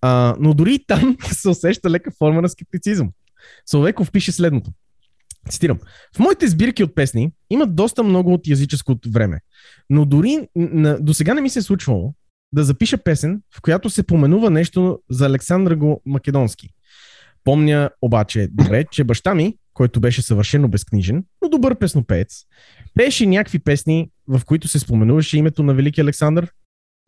А, 0.00 0.36
но 0.40 0.54
дори 0.54 0.74
и 0.74 0.84
там 0.86 1.16
се 1.32 1.48
усеща 1.48 1.90
лека 1.90 2.10
форма 2.18 2.42
на 2.42 2.48
скептицизъм. 2.48 3.10
Соловеков 3.70 4.10
пише 4.10 4.32
следното. 4.32 4.70
Цитирам. 5.50 5.78
В 6.16 6.18
моите 6.18 6.48
сбирки 6.48 6.84
от 6.84 6.94
песни 6.94 7.32
има 7.50 7.66
доста 7.66 8.02
много 8.02 8.32
от 8.32 8.46
язическото 8.46 9.10
време, 9.10 9.40
но 9.90 10.04
дори 10.04 10.48
на, 10.56 10.98
до 11.00 11.14
сега 11.14 11.34
не 11.34 11.40
ми 11.40 11.50
се 11.50 11.58
е 11.58 11.62
случвало 11.62 12.14
да 12.52 12.64
запиша 12.64 12.98
песен, 12.98 13.42
в 13.56 13.60
която 13.60 13.90
се 13.90 14.02
поменува 14.02 14.50
нещо 14.50 15.00
за 15.10 15.26
Александър 15.26 15.74
го 15.74 16.02
Македонски. 16.06 16.70
Помня 17.44 17.90
обаче 18.02 18.48
добре, 18.50 18.84
че 18.90 19.04
баща 19.04 19.34
ми, 19.34 19.56
който 19.74 20.00
беше 20.00 20.22
съвършено 20.22 20.68
безкнижен, 20.68 21.24
но 21.42 21.48
добър 21.48 21.78
песнопеец, 21.78 22.44
пееше 22.94 23.26
някакви 23.26 23.58
песни, 23.58 24.10
в 24.28 24.40
които 24.44 24.68
се 24.68 24.78
споменуваше 24.78 25.38
името 25.38 25.62
на 25.62 25.74
Велики 25.74 26.00
Александър, 26.00 26.52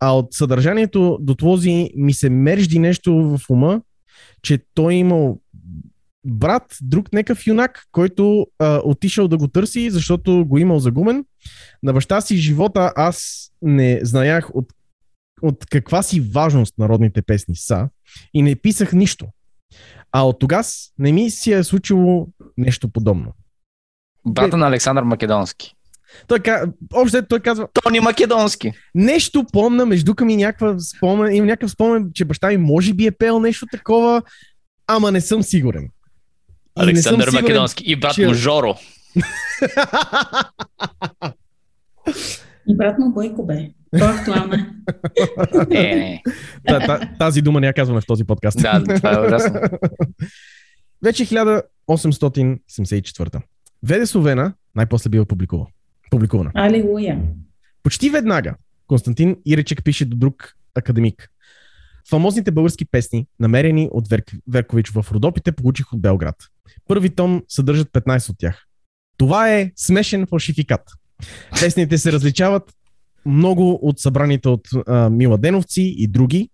а 0.00 0.16
от 0.16 0.32
съдържанието 0.34 1.18
до 1.20 1.34
този 1.34 1.90
ми 1.96 2.12
се 2.12 2.30
мержди 2.30 2.78
нещо 2.78 3.14
в 3.14 3.40
ума, 3.50 3.82
че 4.42 4.58
той 4.74 4.94
имал 4.94 5.40
брат, 6.26 6.76
друг 6.82 7.12
некъв 7.12 7.46
юнак, 7.46 7.84
който 7.92 8.46
а, 8.58 8.80
отишъл 8.84 9.28
да 9.28 9.36
го 9.36 9.48
търси, 9.48 9.90
защото 9.90 10.44
го 10.46 10.58
имал 10.58 10.78
загумен. 10.78 11.24
На 11.82 11.92
баща 11.92 12.20
си 12.20 12.36
живота 12.36 12.92
аз 12.96 13.48
не 13.62 14.00
знаях 14.02 14.54
от, 14.54 14.72
от 15.42 15.66
каква 15.70 16.02
си 16.02 16.20
важност 16.20 16.78
народните 16.78 17.22
песни 17.22 17.56
са 17.56 17.88
и 18.34 18.42
не 18.42 18.56
писах 18.56 18.92
нищо. 18.92 19.26
А 20.12 20.22
от 20.22 20.38
тогас 20.38 20.92
не 20.98 21.12
ми 21.12 21.30
си 21.30 21.52
е 21.52 21.64
случило 21.64 22.28
нещо 22.56 22.88
подобно. 22.88 23.32
Брата 24.26 24.56
на 24.56 24.66
Александър 24.66 25.02
Македонски. 25.02 25.74
Той, 26.26 26.38
общо 26.94 27.22
той 27.28 27.40
казва, 27.40 27.68
Тони 27.82 28.00
Македонски. 28.00 28.72
нещо 28.94 29.44
помна, 29.52 29.86
между 29.86 30.14
ми 30.20 30.36
някаква 30.36 30.78
спомен, 30.78 31.34
има 31.34 31.46
някакъв 31.46 31.70
спомен, 31.70 32.10
че 32.14 32.24
баща 32.24 32.48
ми 32.48 32.56
може 32.56 32.94
би 32.94 33.06
е 33.06 33.10
пел 33.10 33.40
нещо 33.40 33.66
такова, 33.72 34.22
ама 34.86 35.12
не 35.12 35.20
съм 35.20 35.42
сигурен. 35.42 35.84
И 35.84 35.88
съм 36.80 36.88
Александър 36.88 37.24
сигурен, 37.24 37.42
Македонски. 37.42 37.84
И 37.86 37.96
брат 37.96 38.14
че- 38.14 38.26
му 38.26 38.34
Жоро. 38.34 38.74
И 42.70 42.76
брат 42.76 42.98
му 42.98 43.12
Бойко 43.12 43.46
бе. 43.46 43.70
По-актуална. 43.98 44.56
Не, 45.70 45.94
не. 45.94 46.22
Та- 46.66 46.80
та- 46.80 47.10
Тази 47.18 47.42
дума 47.42 47.60
не 47.60 47.66
я 47.66 47.72
казваме 47.72 48.00
в 48.00 48.06
този 48.06 48.24
подкаст. 48.24 48.58
Да, 48.58 48.84
това 48.96 49.14
е 49.14 49.26
ужасно. 49.26 49.60
Вече 51.02 51.26
1874. 51.26 53.40
Веде 53.82 54.06
Словена 54.06 54.52
най-после 54.74 55.10
бива 55.10 55.26
публикува. 55.26 55.66
публикувана. 56.10 56.50
Алилуя. 56.54 57.20
Почти 57.82 58.10
веднага 58.10 58.54
Константин 58.86 59.36
Иречек 59.46 59.84
пише 59.84 60.04
до 60.04 60.16
друг 60.16 60.54
академик. 60.74 61.28
Фамозните 62.10 62.50
български 62.50 62.84
песни, 62.84 63.26
намерени 63.40 63.88
от 63.92 64.08
Верк... 64.08 64.32
Веркович 64.48 64.90
в 64.90 65.06
Родопите, 65.12 65.52
получих 65.52 65.92
от 65.92 66.00
Белград. 66.00 66.36
Първи 66.88 67.10
том 67.10 67.42
съдържат 67.48 67.88
15 67.88 68.30
от 68.30 68.36
тях. 68.38 68.64
Това 69.16 69.52
е 69.54 69.70
смешен 69.76 70.26
фалшификат. 70.26 70.80
Песните 71.60 71.98
се 71.98 72.12
различават 72.12 72.62
много 73.26 73.78
от 73.82 73.98
събраните 74.00 74.48
от 74.48 74.68
а, 74.86 75.10
Миладеновци 75.10 75.94
и 75.98 76.06
други. 76.06 76.50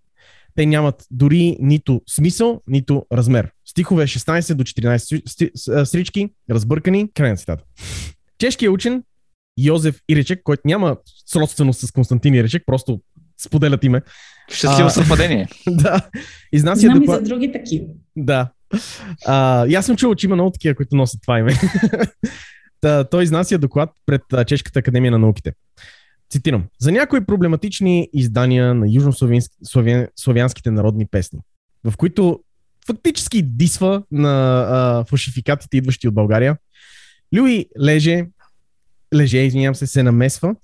Те 0.54 0.66
нямат 0.66 1.04
дори 1.10 1.56
нито 1.60 2.00
смисъл, 2.10 2.60
нито 2.66 3.06
размер. 3.12 3.50
Стихове 3.64 4.06
16 4.06 4.54
до 4.54 4.64
14 4.64 4.96
сти- 5.26 5.50
с- 5.54 5.68
а, 5.68 5.86
стрички, 5.86 6.28
разбъркани, 6.50 7.10
край 7.14 7.30
на 7.30 7.36
цитата. 7.36 7.64
Чешкият 8.38 8.74
учен 8.74 9.02
Йозеф 9.58 10.00
Иречек, 10.08 10.40
който 10.44 10.62
няма 10.64 10.96
сродственост 11.26 11.80
с 11.80 11.92
Константин 11.92 12.34
Иречек, 12.34 12.62
просто 12.66 13.00
споделят 13.46 13.84
име. 13.84 14.02
Щастливо 14.52 14.90
съвпадение. 14.90 15.48
да, 15.68 16.00
изнася 16.52 16.80
Знам 16.80 16.96
и 16.96 17.00
доклад... 17.00 17.18
за 17.24 17.28
други 17.28 17.52
такива. 17.52 17.86
Да. 18.16 18.50
А, 19.26 19.66
и 19.66 19.74
аз 19.74 19.86
съм 19.86 19.96
чувал, 19.96 20.14
че 20.14 20.26
има 20.26 20.36
много 20.36 20.50
такива, 20.50 20.74
които 20.74 20.96
носят 20.96 21.20
това 21.22 21.38
име. 21.38 21.52
Той 23.10 23.22
изнася 23.22 23.58
доклад 23.58 23.90
пред 24.06 24.22
Чешката 24.46 24.78
академия 24.78 25.10
на 25.10 25.18
науките. 25.18 25.52
Цитирам. 26.30 26.64
За 26.78 26.92
някои 26.92 27.26
проблематични 27.26 28.08
издания 28.12 28.74
на 28.74 28.86
южнославянските 28.88 30.70
народни 30.70 31.06
песни, 31.06 31.40
в 31.84 31.96
които 31.96 32.40
фактически 32.86 33.42
дисва 33.42 34.02
на 34.10 34.66
а, 34.70 35.04
фалшификатите, 35.04 35.76
идващи 35.76 36.08
от 36.08 36.14
България, 36.14 36.56
Люи 37.36 37.66
Леже, 37.82 38.26
Леже, 39.14 39.38
извинявам 39.38 39.74
се, 39.74 39.86
се 39.86 40.02
намесва, 40.02 40.54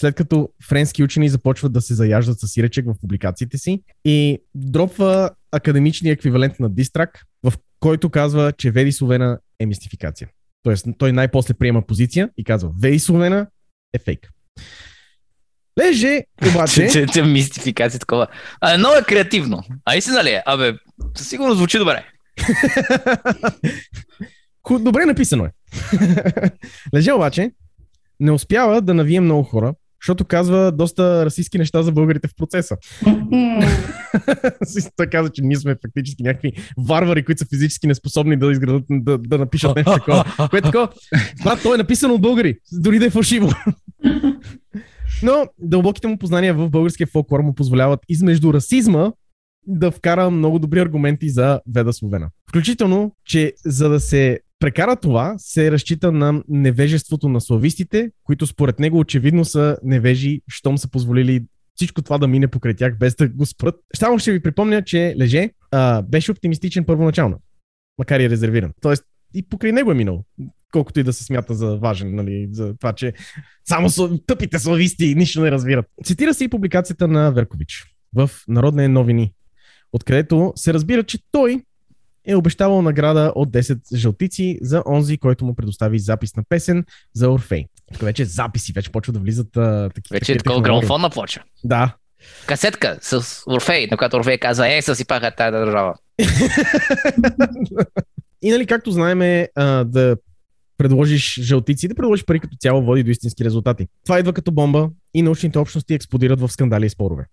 след 0.00 0.14
като 0.14 0.48
френски 0.68 1.02
учени 1.02 1.28
започват 1.28 1.72
да 1.72 1.80
се 1.80 1.94
заяждат 1.94 2.40
с 2.40 2.48
сиречек 2.48 2.86
в 2.86 2.94
публикациите 3.00 3.58
си 3.58 3.82
и 4.04 4.38
дропва 4.54 5.30
академичния 5.52 6.12
еквивалент 6.12 6.60
на 6.60 6.70
Дистрак, 6.70 7.24
в 7.42 7.52
който 7.80 8.10
казва, 8.10 8.52
че 8.58 8.70
Веди 8.70 8.92
Словена 8.92 9.38
е 9.60 9.66
мистификация. 9.66 10.28
Тоест, 10.62 10.86
той 10.98 11.12
най-после 11.12 11.54
приема 11.54 11.82
позиция 11.86 12.30
и 12.36 12.44
казва, 12.44 12.70
Вей 12.80 12.98
Словена 12.98 13.46
е 13.94 13.98
фейк. 13.98 14.30
Леже, 15.78 16.20
обаче, 16.50 16.88
Че, 16.88 17.06
че 17.06 17.22
мистификация 17.22 18.00
такова. 18.00 18.26
А, 18.60 18.78
много 18.78 18.94
е 18.94 19.02
креативно. 19.02 19.62
А 19.84 19.96
истина 19.96 20.24
ли 20.24 20.30
е? 20.30 20.42
Абе, 20.46 20.72
със 21.16 21.28
сигурно 21.28 21.54
звучи 21.54 21.78
добре. 21.78 22.04
Добре 24.80 25.04
написано 25.04 25.44
е. 25.44 25.50
Леже 26.94 27.12
обаче 27.12 27.50
не 28.20 28.32
успява 28.32 28.80
да 28.80 28.94
навие 28.94 29.20
много 29.20 29.42
хора, 29.42 29.74
защото 30.02 30.24
казва 30.24 30.72
доста 30.72 31.24
расистски 31.26 31.58
неща 31.58 31.82
за 31.82 31.92
българите 31.92 32.28
в 32.28 32.34
процеса. 32.36 32.76
Той 34.96 35.06
каза, 35.06 35.30
че 35.30 35.42
ние 35.42 35.56
сме 35.56 35.76
фактически 35.86 36.22
някакви 36.22 36.52
варвари, 36.78 37.24
които 37.24 37.38
са 37.38 37.46
физически 37.46 37.86
неспособни 37.86 38.36
да 38.36 38.52
изградат, 38.52 38.84
да, 38.90 39.18
да 39.18 39.38
напишат 39.38 39.76
нещо 39.76 39.92
такова. 39.92 40.24
Което 40.50 40.70
такова, 40.70 40.88
брат, 41.44 41.62
то 41.62 41.74
е 41.74 41.78
написано 41.78 42.14
от 42.14 42.22
българи, 42.22 42.58
дори 42.72 42.98
да 42.98 43.06
е 43.06 43.10
фалшиво. 43.10 43.48
Но 45.22 45.46
дълбоките 45.58 46.06
му 46.06 46.18
познания 46.18 46.54
в 46.54 46.70
българския 46.70 47.06
фолклор 47.06 47.40
му 47.40 47.54
позволяват 47.54 48.00
измежду 48.08 48.52
расизма 48.52 49.12
да 49.66 49.90
вкара 49.90 50.30
много 50.30 50.58
добри 50.58 50.80
аргументи 50.80 51.30
за 51.30 51.60
Веда 51.74 51.92
Словена. 51.92 52.28
Включително, 52.48 53.14
че 53.24 53.52
за 53.66 53.88
да 53.88 54.00
се 54.00 54.40
прекара 54.62 54.96
това, 54.96 55.34
се 55.38 55.70
разчита 55.70 56.12
на 56.12 56.42
невежеството 56.48 57.28
на 57.28 57.40
славистите, 57.40 58.10
които 58.24 58.46
според 58.46 58.80
него 58.80 58.98
очевидно 58.98 59.44
са 59.44 59.78
невежи, 59.82 60.40
щом 60.48 60.78
са 60.78 60.90
позволили 60.90 61.44
всичко 61.74 62.02
това 62.02 62.18
да 62.18 62.28
мине 62.28 62.48
покрай 62.48 62.74
тях, 62.74 62.98
без 62.98 63.14
да 63.14 63.28
го 63.28 63.46
спрат. 63.46 63.74
Само 63.96 64.18
ще 64.18 64.32
ви 64.32 64.42
припомня, 64.42 64.82
че 64.82 65.14
Леже 65.18 65.50
а, 65.70 66.02
беше 66.02 66.32
оптимистичен 66.32 66.84
първоначално, 66.84 67.40
макар 67.98 68.20
и 68.20 68.30
резервиран. 68.30 68.72
Тоест, 68.80 69.04
и 69.34 69.48
покрай 69.48 69.72
него 69.72 69.90
е 69.92 69.94
минал. 69.94 70.24
Колкото 70.72 71.00
и 71.00 71.02
да 71.02 71.12
се 71.12 71.24
смята 71.24 71.54
за 71.54 71.76
важен, 71.76 72.14
нали, 72.14 72.48
за 72.52 72.74
това, 72.76 72.92
че 72.92 73.12
само 73.68 73.88
тъпите 74.26 74.58
слависти 74.58 75.14
нищо 75.14 75.40
не 75.40 75.50
разбират. 75.50 75.86
Цитира 76.04 76.34
се 76.34 76.44
и 76.44 76.48
публикацията 76.48 77.08
на 77.08 77.32
Веркович 77.32 77.84
в 78.14 78.30
Народни 78.48 78.88
новини, 78.88 79.32
откъдето 79.92 80.52
се 80.56 80.74
разбира, 80.74 81.02
че 81.02 81.18
той 81.32 81.62
е 82.26 82.34
обещавал 82.34 82.82
награда 82.82 83.32
от 83.34 83.50
10 83.50 83.96
жълтици 83.96 84.58
за 84.62 84.82
онзи, 84.86 85.18
който 85.18 85.44
му 85.44 85.54
предостави 85.54 85.98
запис 85.98 86.36
на 86.36 86.42
песен 86.48 86.84
за 87.14 87.30
Орфей. 87.30 87.64
Тук 87.92 88.02
вече 88.02 88.24
записи, 88.24 88.72
вече 88.72 88.90
почва 88.90 89.12
да 89.12 89.18
влизат 89.18 89.56
а, 89.56 89.90
такива. 89.94 90.14
Вече 90.14 90.32
е 90.32 90.38
такова 90.38 90.62
грамофонна 90.62 91.10
плоча. 91.10 91.42
Да. 91.64 91.94
Касетка 92.46 92.98
с 93.02 93.42
Орфей, 93.46 93.88
на 93.90 93.96
която 93.96 94.16
Орфей 94.16 94.38
казва, 94.38 94.74
е, 94.74 94.82
съсипаха 94.82 95.30
тая 95.36 95.52
държава. 95.52 95.94
И 98.42 98.50
нали, 98.50 98.66
както 98.66 98.90
знаем, 98.90 99.22
е, 99.22 99.48
да 99.84 100.16
предложиш 100.78 101.40
жълтици, 101.40 101.88
да 101.88 101.94
предложиш 101.94 102.24
пари 102.24 102.40
като 102.40 102.56
цяло 102.60 102.82
води 102.82 103.02
до 103.02 103.10
истински 103.10 103.44
резултати. 103.44 103.88
Това 104.04 104.18
идва 104.18 104.32
като 104.32 104.52
бомба 104.52 104.90
и 105.14 105.22
научните 105.22 105.58
общности 105.58 105.94
експлодират 105.94 106.40
в 106.40 106.48
скандали 106.52 106.86
и 106.86 106.90
спорове. 106.90 107.24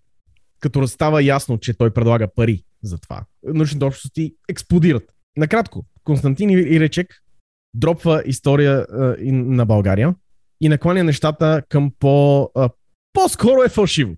Като 0.60 0.88
става 0.88 1.22
ясно, 1.22 1.58
че 1.58 1.74
той 1.74 1.90
предлага 1.90 2.28
пари 2.34 2.62
за 2.82 2.98
това, 2.98 3.24
научните 3.42 3.84
общности 3.84 4.34
експлодират. 4.48 5.04
Накратко, 5.36 5.86
Константин 6.04 6.50
Иречек 6.50 7.14
дропва 7.74 8.22
история 8.26 8.86
а, 8.92 9.16
на 9.32 9.66
България 9.66 10.14
и 10.60 10.68
накланя 10.68 11.04
нещата 11.04 11.62
към 11.68 11.92
по, 11.98 12.50
а, 12.54 12.70
по-скоро 13.12 13.62
е 13.62 13.68
фалшиво. 13.68 14.14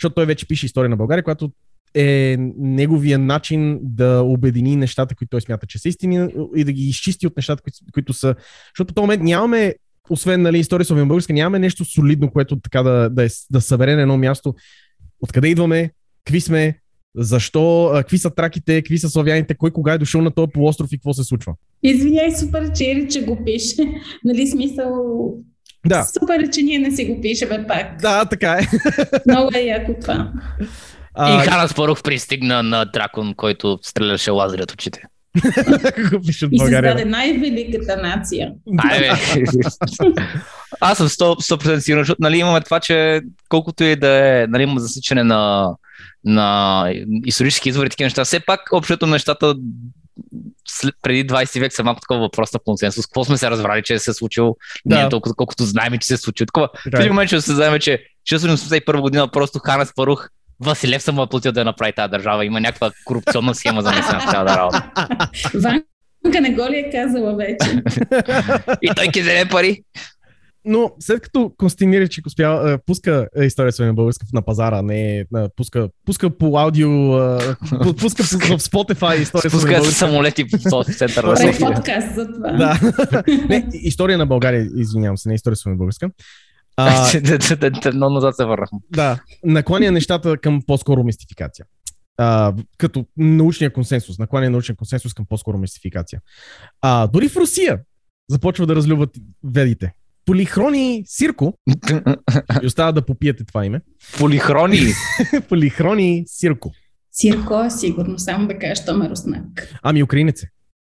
Защото 0.00 0.14
той 0.14 0.26
вече 0.26 0.48
пише 0.48 0.66
история 0.66 0.90
на 0.90 0.96
България, 0.96 1.24
която 1.24 1.52
е 1.94 2.36
неговия 2.58 3.18
начин 3.18 3.78
да 3.82 4.22
обедини 4.22 4.76
нещата, 4.76 5.14
които 5.14 5.30
той 5.30 5.40
смята, 5.40 5.66
че 5.66 5.78
са 5.78 5.88
истини 5.88 6.28
и 6.56 6.64
да 6.64 6.72
ги 6.72 6.82
изчисти 6.82 7.26
от 7.26 7.36
нещата, 7.36 7.62
които, 7.62 7.78
които 7.92 8.12
са. 8.12 8.34
Защото 8.74 8.92
в 8.92 8.94
този 8.94 9.02
момент 9.02 9.22
нямаме, 9.22 9.74
освен 10.10 10.42
нали, 10.42 10.58
история 10.58 10.84
с 10.84 10.94
българска, 10.94 11.32
нямаме 11.32 11.58
нещо 11.58 11.84
солидно, 11.84 12.30
което 12.30 12.60
така 12.60 12.82
да, 12.82 13.10
да, 13.10 13.24
е, 13.24 13.28
да 13.50 13.60
събере 13.60 13.94
на 13.94 14.02
едно 14.02 14.18
място. 14.18 14.54
Откъде 15.20 15.48
идваме, 15.48 15.90
какви 16.24 16.40
сме, 16.40 16.78
защо, 17.16 17.90
какви 17.94 18.18
са 18.18 18.30
траките, 18.30 18.82
какви 18.82 18.98
са 18.98 19.10
славяните, 19.10 19.54
кой 19.54 19.70
кога 19.70 19.92
е 19.92 19.98
дошъл 19.98 20.22
на 20.22 20.30
този 20.30 20.52
полуостров 20.52 20.92
и 20.92 20.96
какво 20.98 21.12
се 21.12 21.24
случва. 21.24 21.52
Извиняй, 21.82 22.36
супер, 22.36 22.72
че 22.72 22.90
Ериче 22.90 23.22
го 23.22 23.44
пише. 23.44 23.76
Нали 24.24 24.46
смисъл... 24.46 24.94
Да, 25.86 26.06
Супер, 26.20 26.40
е, 26.40 26.50
че 26.50 26.62
ние 26.62 26.78
не 26.78 26.90
си 26.90 27.04
го 27.04 27.20
пишеме 27.20 27.66
пак. 27.68 27.96
да, 28.00 28.24
така 28.24 28.52
е. 28.52 28.60
Много 29.30 29.50
е 29.54 29.60
яко 29.60 29.94
това. 30.00 30.32
И 30.60 30.64
А, 31.14 31.44
Хана 31.44 31.68
Спарух 31.68 32.02
пристигна 32.02 32.62
на 32.62 32.84
дракон, 32.84 33.34
който 33.34 33.78
стреляше 33.82 34.30
лазери 34.30 34.62
от 34.62 34.72
очите. 34.72 35.02
какво 35.84 36.20
пише 36.20 36.46
от 36.46 36.52
И 36.52 36.56
България? 36.58 36.90
създаде 36.90 37.10
най-великата 37.10 37.96
нация. 38.02 38.52
Ай, 38.78 38.98
бе. 38.98 39.08
Аз 40.80 40.98
съм 40.98 41.08
100%, 41.08 41.56
100% 41.56 41.78
сигурен, 41.78 42.00
защото 42.02 42.22
нали, 42.22 42.38
имаме 42.38 42.60
това, 42.60 42.80
че 42.80 43.20
колкото 43.48 43.84
и 43.84 43.96
да 43.96 44.08
е, 44.42 44.46
нали, 44.46 44.62
има 44.62 44.80
засичане 44.80 45.24
на, 45.24 45.70
на 46.24 46.86
исторически 47.24 47.68
извори 47.68 47.86
и 47.86 47.90
такива 47.90 48.06
неща, 48.06 48.24
все 48.24 48.40
пак 48.40 48.60
общото 48.72 49.06
нещата 49.06 49.54
след, 50.68 50.94
преди 51.02 51.26
20 51.26 51.60
век 51.60 51.72
са 51.72 51.84
малко 51.84 52.00
такова 52.00 52.20
въпрос 52.20 52.52
на 52.52 52.60
консенсус. 52.64 53.06
Какво 53.06 53.24
сме 53.24 53.36
се 53.38 53.50
разбрали, 53.50 53.82
че 53.82 53.98
се 53.98 54.10
е 54.10 54.14
случило? 54.14 54.56
Да. 54.86 54.96
Да. 54.96 55.00
Ние 55.00 55.08
толкова, 55.08 55.34
колкото 55.34 55.64
знаем, 55.64 55.98
че 55.98 56.06
се 56.06 56.14
е 56.14 56.16
случило. 56.16 56.46
Такова. 56.46 56.68
В 56.68 56.84
Така 56.84 56.98
е. 56.98 57.00
един 57.00 57.12
момент 57.12 57.28
ще 57.28 57.40
се 57.40 57.54
знаем, 57.54 57.80
че 57.80 58.04
681 58.30 59.00
година 59.00 59.28
просто 59.28 59.58
Хана 59.58 59.86
Спарух 59.86 60.28
Василев 60.60 61.02
съм 61.02 61.14
му 61.14 61.22
е 61.22 61.26
платил 61.26 61.52
да 61.52 61.60
я 61.60 61.64
направи 61.64 61.92
тази 61.92 62.10
държава. 62.10 62.44
Има 62.44 62.60
някаква 62.60 62.90
корупционна 63.04 63.54
схема 63.54 63.82
за 63.82 63.90
месена 63.90 64.20
в 64.20 64.24
тази 64.24 64.36
държава. 64.36 64.82
Ванка 65.54 66.40
не 66.40 66.50
го 66.50 66.70
ли 66.70 66.76
е 66.76 66.90
казала 66.90 67.36
вече? 67.36 67.82
И 68.82 68.90
той 68.96 69.08
ки 69.08 69.22
взе 69.22 69.48
пари. 69.50 69.82
Но 70.64 70.90
след 71.00 71.20
като 71.20 71.52
Константин 71.58 71.92
Иречек 71.92 72.26
успява, 72.26 72.78
пуска 72.86 73.28
а, 73.38 73.44
историята 73.44 73.86
на 73.86 73.94
българска 73.94 74.26
на 74.32 74.42
пазара, 74.42 74.82
не 74.82 75.24
пуска, 75.56 75.88
пуска 76.06 76.38
по 76.38 76.58
аудио, 76.58 76.90
пуска 78.00 78.22
в 78.22 78.62
Spotify 78.62 79.18
на 79.18 79.26
Спускат 79.26 79.52
се 79.52 79.66
българска. 79.66 79.92
самолети 79.92 80.44
в 80.44 80.70
този 80.70 80.94
център 80.94 81.24
на 81.24 81.34
Прави 81.34 81.52
София. 81.52 81.74
подкаст 81.74 82.14
за 82.14 82.26
това. 82.32 82.52
Да. 82.52 82.80
не, 83.48 83.68
история 83.72 84.18
на 84.18 84.26
България, 84.26 84.68
извинявам 84.76 85.18
се, 85.18 85.28
не 85.28 85.34
историята 85.34 85.68
на 85.70 85.76
българска. 85.76 86.10
А, 86.76 87.10
Но 87.94 88.10
назад 88.10 88.36
се 88.36 88.44
върнахме. 88.44 88.78
да, 88.90 89.20
накланя 89.44 89.90
нещата 89.90 90.36
към 90.36 90.62
по-скоро 90.66 91.04
мистификация. 91.04 91.66
А, 92.16 92.54
като 92.78 93.06
научния 93.16 93.72
консенсус, 93.72 94.18
накланя 94.18 94.50
научния 94.50 94.76
консенсус 94.76 95.14
към 95.14 95.26
по-скоро 95.28 95.58
мистификация. 95.58 96.20
А, 96.80 97.06
дори 97.06 97.28
в 97.28 97.36
Русия 97.36 97.78
започва 98.30 98.66
да 98.66 98.76
разлюбват 98.76 99.10
ведите. 99.44 99.92
Полихрони 100.26 101.02
Сирко, 101.06 101.54
и 102.62 102.66
остава 102.66 102.92
да 102.92 103.06
попиете 103.06 103.44
това 103.44 103.66
име, 103.66 103.80
Полихрони. 104.18 104.78
Полихрони 105.48 106.24
Сирко. 106.26 106.72
Сирко 107.12 107.64
е 107.64 107.70
сигурно, 107.70 108.18
само 108.18 108.46
да 108.46 108.58
кажа, 108.58 108.82
що 108.82 108.96
ме 108.96 109.10
руснак. 109.10 109.68
Ами 109.82 110.02
украинец 110.02 110.42
е. 110.42 110.46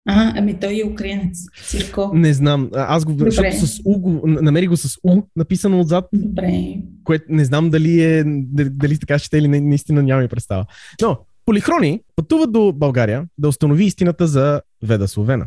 А, 0.09 0.33
ами 0.37 0.59
той 0.59 0.81
е 0.85 0.87
украинец. 0.87 1.37
Сирко. 1.63 2.11
Не 2.13 2.33
знам, 2.33 2.69
аз 2.73 3.05
го 3.05 3.13
Добре. 3.13 3.51
с 3.51 3.81
У, 3.85 3.99
го, 3.99 4.21
намери 4.27 4.67
го 4.67 4.77
с 4.77 4.97
У, 5.03 5.21
написано 5.35 5.79
отзад, 5.79 6.05
Добре. 6.13 6.75
което 7.03 7.25
не 7.29 7.45
знам 7.45 7.69
дали 7.69 8.01
е, 8.01 8.23
дали 8.53 8.97
така 8.97 9.19
ще 9.19 9.37
или 9.37 9.47
не, 9.47 9.61
наистина 9.61 10.03
нямам 10.03 10.25
и 10.25 10.27
представа. 10.27 10.65
Но 11.01 11.19
Полихрони 11.45 12.01
пътува 12.15 12.47
до 12.47 12.73
България 12.73 13.25
да 13.37 13.47
установи 13.47 13.85
истината 13.85 14.27
за 14.27 14.61
Веда 14.83 15.07
Словена. 15.07 15.45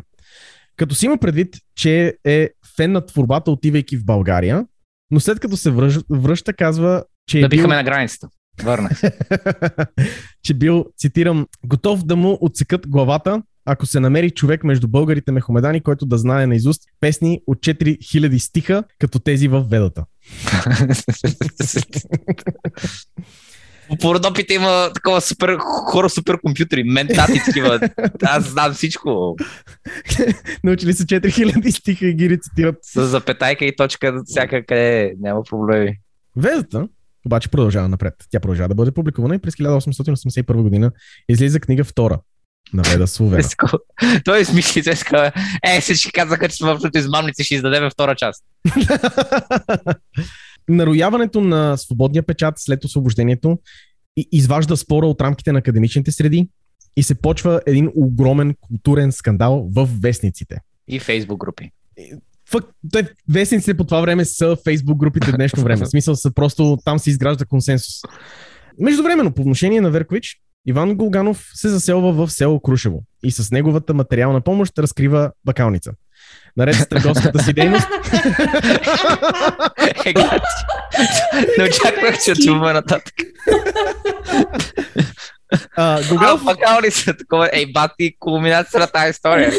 Като 0.75 0.95
си 0.95 1.05
има 1.05 1.17
предвид, 1.17 1.55
че 1.75 2.17
е 2.25 2.49
фен 2.77 2.91
на 2.91 3.05
творбата, 3.05 3.51
отивайки 3.51 3.97
в 3.97 4.05
България, 4.05 4.65
но 5.11 5.19
след 5.19 5.39
като 5.39 5.57
се 5.57 5.71
връща, 5.71 6.03
връща 6.09 6.53
казва, 6.53 7.03
че 7.27 7.39
е 7.39 7.41
Да 7.41 7.49
бил, 7.49 7.67
на 7.67 7.83
границата. 7.83 8.29
Върнах 8.63 9.01
че 10.43 10.53
бил, 10.53 10.85
цитирам, 10.97 11.47
готов 11.65 12.05
да 12.05 12.15
му 12.15 12.37
отсекат 12.41 12.87
главата, 12.87 13.41
ако 13.65 13.85
се 13.85 13.99
намери 13.99 14.31
човек 14.31 14.63
между 14.63 14.87
българите 14.87 15.31
мехомедани, 15.31 15.81
който 15.81 16.05
да 16.05 16.17
знае 16.17 16.47
наизуст 16.47 16.81
песни 16.99 17.41
от 17.47 17.57
4000 17.57 18.37
стиха, 18.37 18.83
като 18.99 19.19
тези 19.19 19.47
в 19.47 19.65
Ведата. 19.69 20.05
По 24.01 24.15
Родопите 24.15 24.53
има 24.53 24.91
такова 24.93 25.21
супер, 25.21 25.57
хора 25.91 26.09
суперкомпютри, 26.09 26.83
ментати 26.83 27.41
такива. 27.45 27.79
Аз 28.23 28.49
знам 28.49 28.73
всичко. 28.73 29.35
Научили 30.63 30.93
се 30.93 31.05
4000 31.05 31.69
стиха 31.69 32.07
и 32.07 32.13
ги 32.13 32.29
рецитират. 32.29 32.75
С 32.81 33.05
запетайка 33.05 33.65
и 33.65 33.75
точка 33.75 34.21
всякъде. 34.25 35.13
Няма 35.19 35.43
проблеми. 35.43 35.99
Ведата 36.35 36.87
обаче 37.25 37.49
продължава 37.49 37.89
напред. 37.89 38.13
Тя 38.31 38.39
продължава 38.39 38.69
да 38.69 38.75
бъде 38.75 38.91
публикувана 38.91 39.35
и 39.35 39.39
през 39.39 39.55
1881 39.55 40.61
година 40.61 40.91
излиза 41.29 41.59
книга 41.59 41.83
втора 41.83 42.19
на 42.73 42.83
Веда 42.83 43.07
Словена. 43.07 43.49
Той 44.25 44.45
смисли, 44.45 44.83
се 44.83 44.91
иска, 44.91 45.31
е, 45.63 45.81
всички 45.81 46.11
казаха, 46.11 46.49
че 46.49 46.55
сме 46.55 46.71
общото 46.71 46.97
измамници, 46.97 47.43
ще 47.43 47.55
издадем 47.55 47.89
втора 47.89 48.15
част. 48.15 48.43
Нарояването 50.69 51.41
на 51.41 51.77
свободния 51.77 52.23
печат 52.23 52.53
след 52.57 52.85
освобождението 52.85 53.59
изважда 54.31 54.77
спора 54.77 55.07
от 55.07 55.21
рамките 55.21 55.51
на 55.51 55.59
академичните 55.59 56.11
среди 56.11 56.49
и 56.97 57.03
се 57.03 57.15
почва 57.15 57.61
един 57.65 57.91
огромен 57.95 58.55
културен 58.61 59.11
скандал 59.11 59.69
в 59.75 59.89
вестниците. 60.01 60.59
И 60.87 60.99
фейсбук 60.99 61.39
групи. 61.39 61.71
Фак, 62.49 62.63
те, 62.91 63.09
вестниците 63.29 63.77
по 63.77 63.83
това 63.83 64.01
време 64.01 64.25
са 64.25 64.57
фейсбук 64.63 64.97
групите 64.97 65.31
в 65.31 65.35
днешно 65.35 65.63
време. 65.63 65.85
В 65.85 65.89
смисъл 65.89 66.15
са 66.15 66.33
просто 66.33 66.77
там 66.85 66.99
се 66.99 67.09
изгражда 67.09 67.45
консенсус. 67.45 68.01
Междувременно, 68.79 69.33
по 69.33 69.41
отношение 69.41 69.81
на 69.81 69.91
Веркович, 69.91 70.37
Иван 70.67 70.95
Голганов 70.95 71.51
се 71.53 71.69
заселва 71.69 72.13
в 72.13 72.31
село 72.31 72.59
Крушево 72.59 73.03
и 73.23 73.31
с 73.31 73.51
неговата 73.51 73.93
материална 73.93 74.41
помощ 74.41 74.79
разкрива 74.79 75.31
бакалница. 75.45 75.91
Наред 76.57 76.75
с 76.75 76.87
търговската 76.87 77.43
си 77.43 77.53
дейност, 77.53 77.87
Е. 80.05 80.13
Не 81.57 81.63
очаквах, 81.63 82.23
че 82.25 82.35
чуваме 82.35 82.73
нататък. 82.73 83.13
А, 85.75 85.99
А, 85.99 86.07
Голганов, 86.09 86.43
бакални 86.43 86.91
са 86.91 87.17
такова. 87.17 87.49
Ей, 87.53 87.71
бати, 87.71 88.15
кулминация 88.19 88.79
на 88.79 88.87
тази 88.87 89.09
история. 89.09 89.51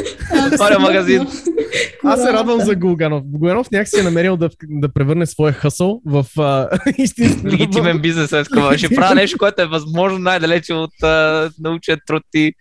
Отворя 0.52 0.78
магазин. 0.78 1.26
аз 2.04 2.22
се 2.22 2.32
радвам 2.32 2.60
за 2.60 2.74
Голганов. 2.74 3.22
Голганов 3.24 3.70
някак 3.70 3.88
си 3.88 4.00
е 4.00 4.02
намерил 4.02 4.36
да, 4.36 4.50
да 4.68 4.92
превърне 4.92 5.26
своя 5.26 5.52
хъсъл 5.52 6.00
в 6.06 6.26
а, 6.38 6.68
истински 6.98 7.46
Легитимен 7.46 7.98
бизнес 8.02 8.32
е 8.32 8.44
такова. 8.44 8.78
Ще 8.78 8.94
правя 8.94 9.14
нещо, 9.14 9.38
което 9.38 9.62
е 9.62 9.66
възможно 9.66 10.18
най-далече 10.18 10.74
от 10.74 11.02
а, 11.02 11.50
научен 11.58 11.98
труд 12.06 12.22
и 12.34 12.54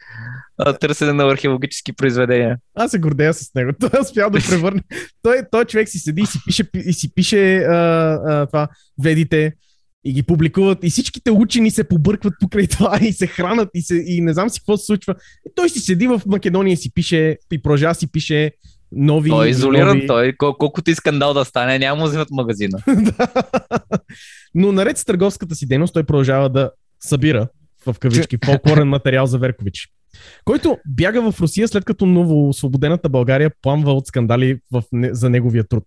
търсене 0.80 1.14
на 1.14 1.32
археологически 1.32 1.94
произведения. 1.94 2.58
Аз 2.76 2.92
се 2.92 3.00
гордея 3.00 3.34
с 3.34 3.54
него. 3.56 3.72
Той 3.80 3.90
е 3.98 4.02
успял 4.02 4.30
да 4.30 4.40
превърне. 4.40 4.82
Той, 5.24 5.42
той 5.52 5.66
човек 5.66 5.90
си 5.90 6.00
седи 6.00 6.22
и 6.22 6.26
си 6.26 6.40
пише, 6.46 6.64
и 6.86 6.94
си 6.94 7.14
пише 7.14 7.58
а, 7.58 7.74
а, 8.28 8.46
това, 8.46 8.68
ведите 9.04 9.54
и 10.08 10.14
ги 10.14 10.24
публикуват 10.24 10.84
и 10.84 10.90
всичките 10.90 11.32
учени 11.32 11.72
се 11.72 11.84
побъркват 11.84 12.34
покрай 12.40 12.68
това 12.72 13.00
и 13.02 13.14
се 13.14 13.28
хранат 13.28 13.70
и, 13.74 13.82
се, 13.82 14.04
и 14.08 14.22
не 14.22 14.34
знам 14.34 14.50
си 14.50 14.60
какво 14.60 14.78
се 14.78 14.86
случва. 14.86 15.16
И 15.48 15.52
той 15.56 15.70
си 15.70 15.80
седи 15.80 16.08
в 16.08 16.22
Македония 16.26 16.74
и 16.74 16.78
си 16.78 16.94
пише, 16.94 17.38
и 17.52 17.62
продължава 17.62 17.96
си 17.96 18.12
пише 18.12 18.52
нови... 18.92 19.30
Той 19.30 19.48
е 19.48 19.50
изолиран, 19.50 19.98
нови... 19.98 20.08
той 20.08 20.34
кол- 20.34 20.58
колкото 20.58 20.92
и 20.92 20.96
скандал 20.96 21.34
да 21.34 21.46
стане, 21.46 21.80
няма 21.80 22.02
му 22.02 22.08
взимат 22.08 22.32
магазина. 22.32 22.78
Но 24.56 24.72
наред 24.72 24.98
с 24.98 25.06
търговската 25.06 25.56
си 25.56 25.68
дейност, 25.68 25.94
той 25.94 26.04
продължава 26.04 26.50
да 26.50 26.72
събира 27.04 27.48
в 27.86 27.96
кавички 28.00 28.38
фолклорен 28.46 28.88
материал 28.88 29.26
за 29.26 29.38
Веркович, 29.38 29.90
който 30.46 30.78
бяга 30.88 31.32
в 31.32 31.42
Русия 31.42 31.68
след 31.68 31.86
като 31.86 32.06
новоосвободената 32.06 33.10
България 33.10 33.52
пламва 33.62 33.94
от 33.94 34.08
скандали 34.08 34.60
в, 34.72 34.84
за 34.94 35.30
неговия 35.30 35.68
труд. 35.68 35.84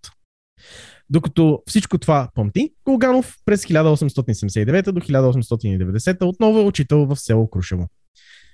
Докато 1.10 1.62
всичко 1.66 1.98
това 1.98 2.28
помти, 2.34 2.70
Голганов 2.84 3.36
през 3.44 3.64
1879 3.64 4.92
до 4.92 5.00
1890 5.00 6.24
отново 6.24 6.58
е 6.58 6.64
учител 6.64 7.06
в 7.06 7.16
село 7.16 7.50
Крушево. 7.50 7.88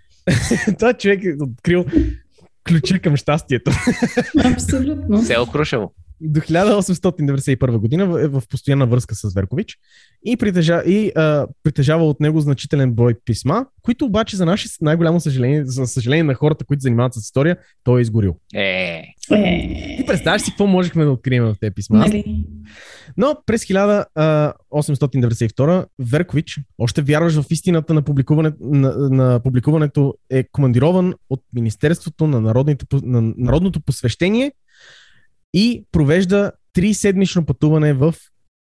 Това 0.79 0.93
човек 0.93 1.25
е 1.25 1.37
открил 1.41 1.85
ключа 2.69 2.99
към 2.99 3.17
щастието. 3.17 3.71
Абсолютно. 4.45 5.23
Село 5.23 5.47
Крушево. 5.47 5.95
До 6.21 6.41
1891 6.41 7.79
година 7.79 8.23
е 8.23 8.27
в 8.27 8.43
постоянна 8.51 8.87
връзка 8.87 9.15
с 9.15 9.35
Веркович 9.35 9.79
и, 10.25 10.37
притежа, 10.37 10.83
и 10.87 11.13
а, 11.17 11.47
притежава 11.63 12.09
от 12.09 12.21
него 12.21 12.41
значителен 12.41 12.93
брой 12.93 13.15
писма, 13.25 13.67
които 13.83 14.05
обаче 14.05 14.37
за 14.37 14.47
наше 14.47 14.69
най-голямо 14.81 15.21
съжаление, 15.21 15.65
за 15.65 15.87
съжаление 15.87 16.23
на 16.23 16.35
хората, 16.35 16.65
които 16.65 16.81
занимават 16.81 17.15
с 17.15 17.17
история, 17.17 17.57
той 17.85 18.01
е 18.01 18.03
изгорил. 18.03 18.37
Е, 18.55 19.03
Е, 19.31 19.97
Ти 19.97 20.07
представяш 20.07 20.43
си 20.43 20.51
какво 20.51 20.67
можехме 20.67 21.05
да 21.05 21.11
открием 21.11 21.45
в 21.45 21.57
тези 21.61 21.75
писма? 21.75 21.99
Нали? 21.99 22.45
Но 23.17 23.37
през 23.47 23.65
1892 23.65 25.87
Веркович, 25.99 26.61
още 26.79 27.03
вярваш 27.03 27.35
в 27.35 27.45
истината 27.51 27.95
на, 27.95 28.03
публикуване, 28.03 28.53
на, 28.61 28.93
на 29.11 29.41
публикуването, 29.43 30.15
е 30.31 30.45
командирован 30.53 31.15
от 31.31 31.43
Министерството 31.55 32.27
на, 32.27 32.41
народните, 32.41 32.87
на 32.93 33.33
Народното 33.37 33.81
посвещение 33.81 34.53
и 35.55 35.85
провежда 35.93 36.53
три 36.73 36.95
седмично 36.95 37.47
пътуване 37.47 37.93
в 37.95 38.15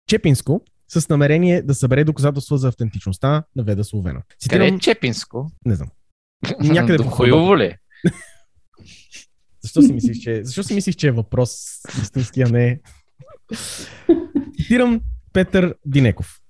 Чепинско 0.09 0.61
с 0.89 1.09
намерение 1.09 1.63
да 1.63 1.75
събере 1.75 2.05
доказателства 2.05 2.59
за 2.59 2.69
автентичността 2.69 3.45
на 3.57 3.65
Веда 3.65 3.85
Словена. 3.85 4.21
къде 4.21 4.39
Цитирам, 4.41 4.77
е 4.77 4.79
Чепинско? 4.79 5.51
не 5.65 5.75
знам. 5.75 5.89
Някъде 6.61 6.99
по 7.05 7.11
Хуйово 7.11 7.59
ли? 7.59 7.77
Защо 9.63 9.83
си 9.83 9.93
мислиш, 9.93 10.19
че, 10.19 10.45
защо 10.45 10.63
си 10.63 10.75
мислиш, 10.75 10.95
че 10.95 11.09
е 11.09 11.13
въпрос 11.13 11.81
истински, 12.03 12.43
а 12.43 12.49
не 12.49 12.69
е? 12.69 12.79
Цитирам 14.57 15.01
Петър 15.33 15.75
Динеков. 15.87 16.41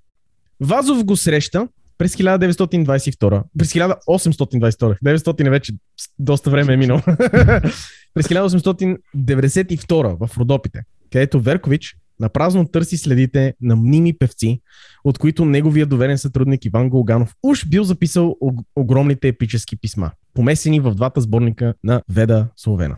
Вазов 0.60 1.04
го 1.04 1.16
среща 1.16 1.68
през 1.98 2.16
1922. 2.16 3.42
През 3.58 3.72
1822. 3.72 4.98
900 5.04 5.46
е 5.46 5.50
вече 5.50 5.72
доста 6.18 6.50
време 6.50 6.72
е 6.72 6.76
минало. 6.76 7.00
през 8.14 8.26
1892 8.28 10.26
в 10.26 10.38
Родопите, 10.38 10.80
където 11.12 11.40
Веркович 11.40 11.96
на 12.20 12.28
празно 12.28 12.68
търси 12.68 12.96
следите 12.96 13.54
на 13.60 13.76
мними 13.76 14.18
певци, 14.18 14.60
от 15.04 15.18
които 15.18 15.44
неговия 15.44 15.86
доверен 15.86 16.18
сътрудник 16.18 16.64
Иван 16.64 16.90
Голганов 16.90 17.34
уж 17.42 17.68
бил 17.68 17.84
записал 17.84 18.36
ог- 18.40 18.64
огромните 18.76 19.28
епически 19.28 19.76
писма, 19.76 20.10
помесени 20.34 20.80
в 20.80 20.94
двата 20.94 21.20
сборника 21.20 21.74
на 21.84 22.02
Веда 22.08 22.48
Словена. 22.56 22.96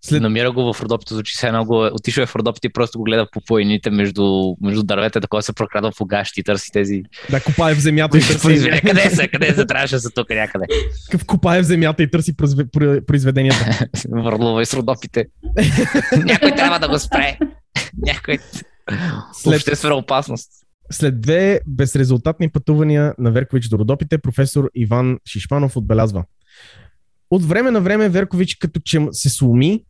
След... 0.00 0.22
Намира 0.22 0.52
го 0.52 0.72
в 0.72 0.82
Родопите, 0.82 1.14
звучи 1.14 1.36
се 1.36 1.50
много. 1.50 1.84
Отишъл 1.92 2.22
е 2.22 2.26
в 2.26 2.36
Родопите 2.36 2.66
и 2.66 2.72
просто 2.72 2.98
го 2.98 3.04
гледа 3.04 3.26
по 3.32 3.40
планините 3.40 3.90
между, 3.90 4.54
между 4.62 4.82
дървета, 4.82 5.20
такова 5.20 5.42
се 5.42 5.52
прокрадва 5.52 5.92
в 5.92 6.00
огащи 6.00 6.40
и 6.40 6.44
търси 6.44 6.72
тези. 6.72 7.02
Да 7.30 7.40
копае 7.40 7.74
в 7.74 7.80
земята 7.80 8.18
и 8.18 8.20
търси. 8.28 8.80
Къде 8.86 9.10
са? 9.10 9.28
Къде 9.28 9.54
са? 9.54 9.66
Трябваше 9.66 9.98
са 9.98 10.10
тук 10.10 10.30
някъде. 10.30 10.64
Какъв 11.10 11.26
копае 11.26 11.62
в 11.62 11.66
земята 11.66 12.02
и 12.02 12.10
търси 12.10 12.36
произве- 12.36 12.64
про- 12.64 13.06
произведенията. 13.06 13.86
Върлува 14.10 14.62
и 14.62 14.66
с 14.66 14.74
Родопите. 14.74 15.26
Някой 16.24 16.50
трябва 16.50 16.78
да 16.78 16.88
го 16.88 16.98
спре. 16.98 17.38
Някой. 17.98 18.38
След, 19.32 19.56
Обществена 19.56 19.94
опасност. 19.94 20.50
след 20.90 21.20
две 21.20 21.60
безрезултатни 21.66 22.50
пътувания 22.50 23.14
на 23.18 23.30
Веркович 23.30 23.68
до 23.68 23.78
Родопите, 23.78 24.18
професор 24.18 24.70
Иван 24.74 25.18
Шишманов 25.28 25.76
отбелязва. 25.76 26.24
От 27.30 27.44
време 27.44 27.70
на 27.70 27.80
време 27.80 28.08
Веркович 28.08 28.54
като 28.54 28.80
че 28.84 29.06
се 29.12 29.28
сломи, 29.28 29.84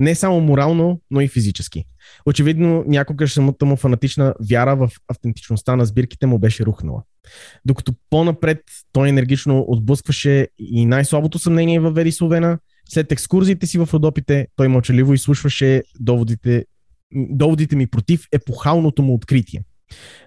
не 0.00 0.14
само 0.14 0.40
морално, 0.40 1.00
но 1.10 1.20
и 1.20 1.28
физически. 1.28 1.84
Очевидно, 2.26 2.84
някога 2.86 3.28
самата 3.28 3.64
му 3.64 3.76
фанатична 3.76 4.34
вяра 4.50 4.76
в 4.76 4.90
автентичността 5.08 5.76
на 5.76 5.86
сбирките 5.86 6.26
му 6.26 6.38
беше 6.38 6.66
рухнала. 6.66 7.02
Докато 7.64 7.94
по-напред 8.10 8.60
той 8.92 9.08
енергично 9.08 9.64
отблъскваше 9.68 10.48
и 10.58 10.86
най-слабото 10.86 11.38
съмнение 11.38 11.80
във 11.80 11.94
Веди 11.94 12.12
Словена, 12.12 12.58
след 12.88 13.12
екскурзиите 13.12 13.66
си 13.66 13.78
в 13.78 13.88
Родопите, 13.92 14.46
той 14.56 14.68
мълчаливо 14.68 15.14
изслушваше 15.14 15.82
доводите, 16.00 16.64
доводите 17.12 17.76
ми 17.76 17.86
против 17.86 18.26
епохалното 18.32 19.02
му 19.02 19.14
откритие. 19.14 19.64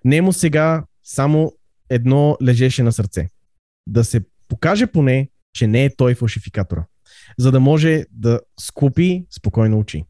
Немо 0.05 0.33
сега 0.33 0.83
само 1.03 1.51
едно 1.89 2.37
лежеше 2.43 2.83
на 2.83 2.91
сърце. 2.91 3.29
Да 3.87 4.03
се 4.03 4.21
покаже 4.47 4.87
поне, 4.87 5.29
че 5.53 5.67
не 5.67 5.85
е 5.85 5.95
той 5.95 6.15
фалшификатора, 6.15 6.85
за 7.37 7.51
да 7.51 7.59
може 7.59 8.05
да 8.11 8.39
скупи 8.59 9.25
спокойно 9.31 9.79
очи. 9.79 10.03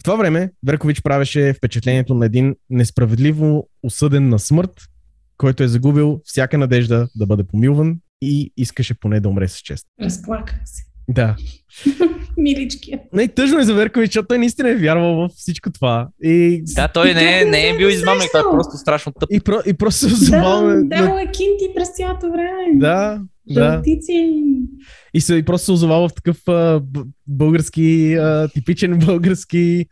В 0.00 0.04
това 0.04 0.16
време 0.16 0.50
Веркович 0.66 1.02
правеше 1.02 1.52
впечатлението 1.52 2.14
на 2.14 2.26
един 2.26 2.54
несправедливо 2.70 3.68
осъден 3.82 4.28
на 4.28 4.38
смърт, 4.38 4.80
който 5.36 5.62
е 5.62 5.68
загубил 5.68 6.20
всяка 6.24 6.58
надежда 6.58 7.08
да 7.16 7.26
бъде 7.26 7.44
помилван 7.44 7.96
и 8.22 8.52
искаше 8.56 8.94
поне 8.94 9.20
да 9.20 9.28
умре 9.28 9.48
с 9.48 9.58
чест. 9.58 9.86
Разплаках 10.02 10.60
се. 10.64 10.82
Да. 11.08 11.36
Миличкия. 12.36 13.00
Най-тъжно 13.12 13.58
е 13.58 13.64
за 13.64 13.74
Веркович, 13.74 14.08
защото 14.08 14.26
той 14.26 14.38
наистина 14.38 14.70
е 14.70 14.76
вярвал 14.76 15.14
в 15.14 15.28
всичко 15.28 15.70
това. 15.72 16.08
И, 16.22 16.62
Да, 16.66 16.88
той 16.88 17.14
не, 17.14 17.40
е- 17.40 17.44
не 17.44 17.68
е 17.68 17.76
бил 17.76 17.86
измамник, 17.86 18.28
той 18.32 18.40
е 18.40 18.50
просто 18.52 18.76
страшно 18.76 19.12
тъп. 19.12 19.28
и, 19.32 19.40
про, 19.40 19.56
и 19.66 19.74
просто 19.74 20.10
се 20.10 20.30
Да, 20.30 20.60
на... 20.62 21.22
е 21.22 21.26
кинти 21.26 21.74
през 21.76 21.88
цялото 21.96 22.30
време. 22.32 22.66
Да, 22.74 23.20
да. 23.50 23.72
Жълтици. 23.72 24.44
И, 25.14 25.20
се, 25.20 25.34
и 25.34 25.44
просто 25.44 25.64
се 25.64 25.72
озовал 25.72 26.08
в 26.08 26.14
такъв 26.14 26.48
а, 26.48 26.82
български, 27.26 28.14
а, 28.14 28.48
типичен 28.48 28.98
български 28.98 29.86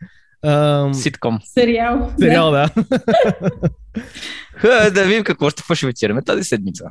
Ситком. 0.93 1.39
Сериал. 1.43 2.11
сериал, 2.19 2.51
да. 2.51 2.69
Ха, 4.53 4.91
Да 4.93 5.03
видим 5.03 5.23
какво 5.23 5.49
ще 5.49 5.63
фалшифицираме 5.63 6.21
тази 6.21 6.43
седмица. 6.43 6.85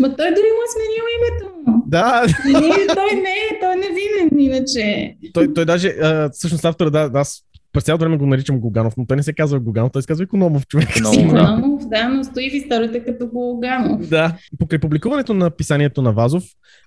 Ма 0.00 0.16
той 0.16 0.30
дори 0.30 0.50
му 0.52 0.62
е 0.62 0.70
сменил 0.72 1.04
името. 1.16 1.46
да, 1.86 2.26
Не, 2.44 2.86
той 2.94 3.14
не 3.14 3.30
е, 3.30 3.60
той 3.60 3.76
не 3.76 3.86
винен, 3.86 4.40
иначе. 4.40 5.16
той, 5.34 5.54
той 5.54 5.64
даже, 5.64 5.88
а, 5.88 6.30
всъщност 6.32 6.64
автора, 6.64 6.90
да, 6.90 7.08
да, 7.08 7.18
аз 7.18 7.42
през 7.76 7.84
цялото 7.84 8.04
време 8.04 8.16
го 8.16 8.26
наричам 8.26 8.60
Гоганов, 8.60 8.96
но 8.96 9.06
той 9.06 9.16
не 9.16 9.22
се 9.22 9.32
казва 9.32 9.60
Гоганов, 9.60 9.92
той 9.92 10.02
се 10.02 10.08
казва 10.08 10.24
Икономов 10.24 10.66
човек. 10.66 10.96
Икономов, 10.96 11.88
да. 11.88 12.08
Но 12.08 12.24
стои 12.24 12.50
в 12.50 12.54
историята 12.54 13.04
като 13.04 13.26
Голганов. 13.26 14.08
Да. 14.08 14.36
Покрай 14.58 14.78
публикуването 14.78 15.34
на 15.34 15.50
писанието 15.50 16.02
на 16.02 16.12
Вазов, 16.12 16.44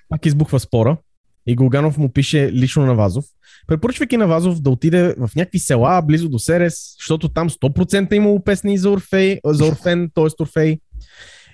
пак 0.09 0.25
избухва 0.25 0.59
спора 0.59 0.97
и 1.47 1.55
Голганов 1.55 1.97
му 1.97 2.09
пише 2.09 2.51
лично 2.53 2.85
на 2.85 2.95
Вазов, 2.95 3.25
препоръчвайки 3.67 4.17
на 4.17 4.27
Вазов 4.27 4.61
да 4.61 4.69
отиде 4.69 5.15
в 5.17 5.29
някакви 5.35 5.59
села 5.59 6.01
близо 6.01 6.29
до 6.29 6.39
Серес, 6.39 6.95
защото 6.99 7.29
там 7.29 7.49
100% 7.49 8.13
имало 8.13 8.43
песни 8.43 8.77
за, 8.77 8.89
Орфей, 8.89 9.39
за 9.45 9.65
Орфен, 9.65 10.11
т.е. 10.15 10.43
Орфей. 10.43 10.79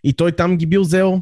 И 0.04 0.14
той 0.14 0.32
там 0.32 0.58
ги 0.58 0.66
бил 0.66 0.82
взел. 0.82 1.22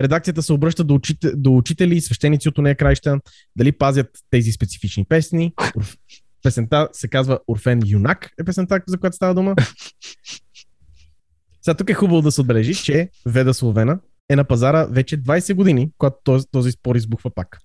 Редакцията 0.00 0.42
се 0.42 0.52
обръща 0.52 0.84
до, 0.84 0.94
учите, 0.94 1.30
до 1.36 1.56
учители 1.56 1.96
и 1.96 2.00
свещеници 2.00 2.48
от 2.48 2.58
нея 2.58 2.76
краища, 2.76 3.20
дали 3.56 3.72
пазят 3.72 4.08
тези 4.30 4.52
специфични 4.52 5.04
песни. 5.04 5.52
Песента 6.42 6.88
се 6.92 7.08
казва 7.08 7.38
Орфен 7.48 7.80
Юнак, 7.86 8.30
е 8.40 8.44
песента, 8.44 8.80
за 8.86 8.98
която 8.98 9.16
става 9.16 9.34
дума. 9.34 9.54
Сега 11.62 11.74
тук 11.74 11.90
е 11.90 11.94
хубаво 11.94 12.22
да 12.22 12.32
се 12.32 12.40
отбележи, 12.40 12.74
че 12.74 13.08
Веда 13.26 13.54
Словена 13.54 13.98
е 14.30 14.36
на 14.36 14.44
пазара 14.44 14.86
вече 14.86 15.18
20 15.18 15.54
години, 15.54 15.90
когато 15.98 16.16
този, 16.24 16.46
този 16.46 16.70
спор 16.70 16.96
избухва 16.96 17.30
пак. 17.30 17.58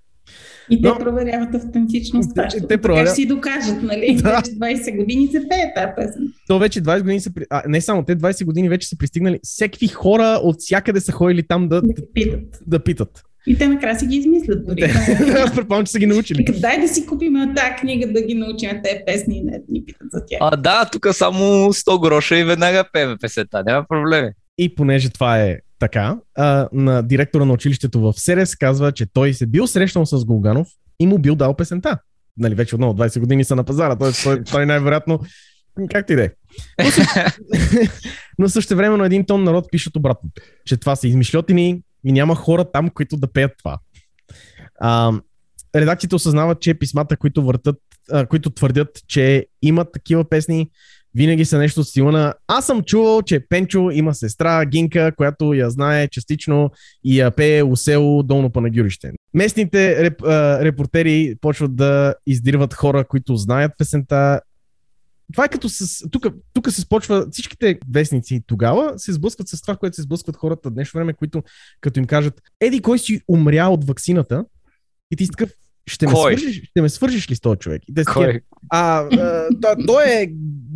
И 0.69 0.81
те 0.81 0.87
Но- 0.87 0.97
проверяват 0.97 1.55
автентичност. 1.55 2.31
Те- 2.35 2.41
Те, 2.43 2.57
те 2.59 2.67
те 2.67 2.77
проверя- 2.77 3.05
си 3.07 3.25
докажат, 3.25 3.81
нали? 3.83 4.15
Да. 4.15 4.21
Да. 4.23 4.41
20 4.41 4.97
години 4.97 5.27
се 5.27 5.47
пее 5.49 5.73
тази 5.75 5.87
песен. 5.95 6.33
То 6.47 6.59
вече 6.59 6.81
20 6.81 6.99
години 6.99 7.19
са... 7.19 7.31
А, 7.49 7.63
не 7.67 7.81
само, 7.81 8.05
те 8.05 8.15
20 8.15 8.45
години 8.45 8.69
вече 8.69 8.87
са 8.87 8.97
пристигнали. 8.97 9.39
Всеки 9.43 9.87
хора 9.87 10.39
от 10.43 10.55
всякъде 10.59 10.99
са 10.99 11.11
ходили 11.11 11.43
там 11.43 11.69
да, 11.69 11.81
Да 11.81 11.93
питат. 12.13 12.63
да 12.67 12.79
питат. 12.79 13.23
И 13.47 13.57
те 13.57 13.67
накрая 13.67 13.99
си 13.99 14.05
ги 14.05 14.15
измислят 14.15 14.65
дори. 14.65 14.81
Аз 15.37 15.55
предполагам, 15.55 15.85
че 15.85 15.91
са 15.91 15.99
ги 15.99 16.05
научили. 16.05 16.43
Дай 16.59 16.81
да 16.81 16.87
си 16.87 17.05
купим 17.05 17.33
тази 17.55 17.75
книга 17.79 18.13
да 18.13 18.21
ги 18.21 18.33
научим 18.33 18.69
тези 18.83 18.99
песни 19.05 19.37
и 19.37 19.43
не 19.43 19.51
да 19.51 19.63
ни 19.69 19.85
питат 19.85 20.07
за 20.11 20.25
тях. 20.27 20.39
А, 20.41 20.55
да, 20.55 20.89
тук 20.91 21.07
само 21.11 21.43
100 21.73 22.01
гроша 22.01 22.37
и 22.39 22.43
веднага 22.43 22.83
пеме 22.93 23.17
песента. 23.21 23.63
Няма 23.65 23.85
проблеми. 23.89 24.29
И 24.57 24.75
понеже 24.75 25.09
това 25.09 25.41
е 25.41 25.57
така, 25.79 26.17
а, 26.35 26.69
на 26.73 27.03
директора 27.03 27.45
на 27.45 27.53
училището 27.53 27.99
в 27.99 28.13
Серес 28.17 28.55
казва, 28.55 28.91
че 28.91 29.05
той 29.13 29.33
се 29.33 29.45
бил 29.45 29.67
срещнал 29.67 30.05
с 30.05 30.25
Голганов 30.25 30.67
и 30.99 31.07
му 31.07 31.19
бил 31.19 31.35
дал 31.35 31.55
песента. 31.55 31.97
Нали, 32.37 32.55
вече 32.55 32.75
отново 32.75 32.93
20 32.93 33.19
години 33.19 33.43
са 33.43 33.55
на 33.55 33.63
пазара, 33.63 33.95
т.е. 33.95 34.11
той, 34.23 34.43
той 34.43 34.65
най-вероятно 34.65 35.19
както 35.91 36.13
и 36.13 36.15
да 36.15 36.23
е. 36.23 36.29
Но 36.83 36.91
също, 36.91 37.19
но 38.39 38.49
също 38.49 38.75
времено 38.75 39.05
един 39.05 39.25
тон 39.25 39.43
народ 39.43 39.71
пишат 39.71 39.95
обратното, 39.95 40.41
че 40.65 40.77
това 40.77 40.95
са 40.95 41.07
измишлетини 41.07 41.81
и 42.05 42.11
няма 42.11 42.35
хора 42.35 42.71
там, 42.71 42.89
които 42.89 43.17
да 43.17 43.33
пеят 43.33 43.51
това. 43.57 43.77
А, 44.79 45.13
редакциите 45.75 46.15
осъзнават, 46.15 46.61
че 46.61 46.73
писмата, 46.73 47.17
които 47.17 47.43
въртат, 47.43 47.77
а, 48.11 48.25
които 48.25 48.49
твърдят, 48.49 48.89
че 49.07 49.45
имат 49.61 49.87
такива 49.93 50.29
песни, 50.29 50.69
винаги 51.15 51.45
са 51.45 51.57
нещо 51.57 51.79
от 51.79 51.87
стила 51.87 52.11
на 52.11 52.33
Аз 52.47 52.65
съм 52.65 52.83
чувал, 52.83 53.21
че 53.21 53.47
Пенчо 53.49 53.89
има 53.91 54.15
сестра 54.15 54.65
Гинка, 54.65 55.11
която 55.17 55.53
я 55.53 55.69
знае 55.69 56.07
частично 56.07 56.69
и 57.03 57.19
я 57.19 57.31
пее 57.31 57.63
у 57.63 57.75
село 57.75 58.23
Долно 58.23 58.49
Панагюрище. 58.49 59.11
Местните 59.33 60.03
реп, 60.03 60.23
а, 60.23 60.65
репортери 60.65 61.35
почват 61.41 61.75
да 61.75 62.15
издирват 62.27 62.73
хора, 62.73 63.03
които 63.03 63.35
знаят 63.35 63.71
песента. 63.77 64.41
Това 65.33 65.45
е 65.45 65.49
като 65.49 65.69
с... 65.69 66.09
Тук, 66.11 66.27
тук 66.53 66.71
се 66.71 66.81
спочва... 66.81 67.25
Всичките 67.31 67.79
вестници 67.93 68.41
тогава 68.47 68.99
се 68.99 69.13
сблъскват 69.13 69.47
с 69.47 69.61
това, 69.61 69.75
което 69.75 69.95
се 69.95 70.01
сблъскват 70.01 70.35
хората 70.35 70.69
в 70.69 70.73
днешно 70.73 70.97
време, 70.97 71.13
които 71.13 71.43
като 71.81 71.99
им 71.99 72.05
кажат 72.05 72.41
Еди, 72.59 72.81
кой 72.81 72.99
си 72.99 73.21
умря 73.27 73.67
от 73.67 73.87
ваксината? 73.87 74.45
И 75.11 75.15
ти 75.15 75.25
си 75.25 75.31
такъв, 75.31 75.49
ще 75.87 76.07
ме, 76.07 76.13
Кой? 76.13 76.37
свържиш, 76.37 76.61
ще 76.69 76.81
ме 76.81 76.89
свържиш 76.89 77.31
ли 77.31 77.35
с 77.35 77.39
този 77.39 77.59
човек? 77.59 77.81
И 77.89 77.93
такива, 77.93 78.13
Кой? 78.13 78.41
а, 78.69 78.99
а 78.99 79.47
та, 79.61 79.75
той 79.87 80.03
е 80.09 80.27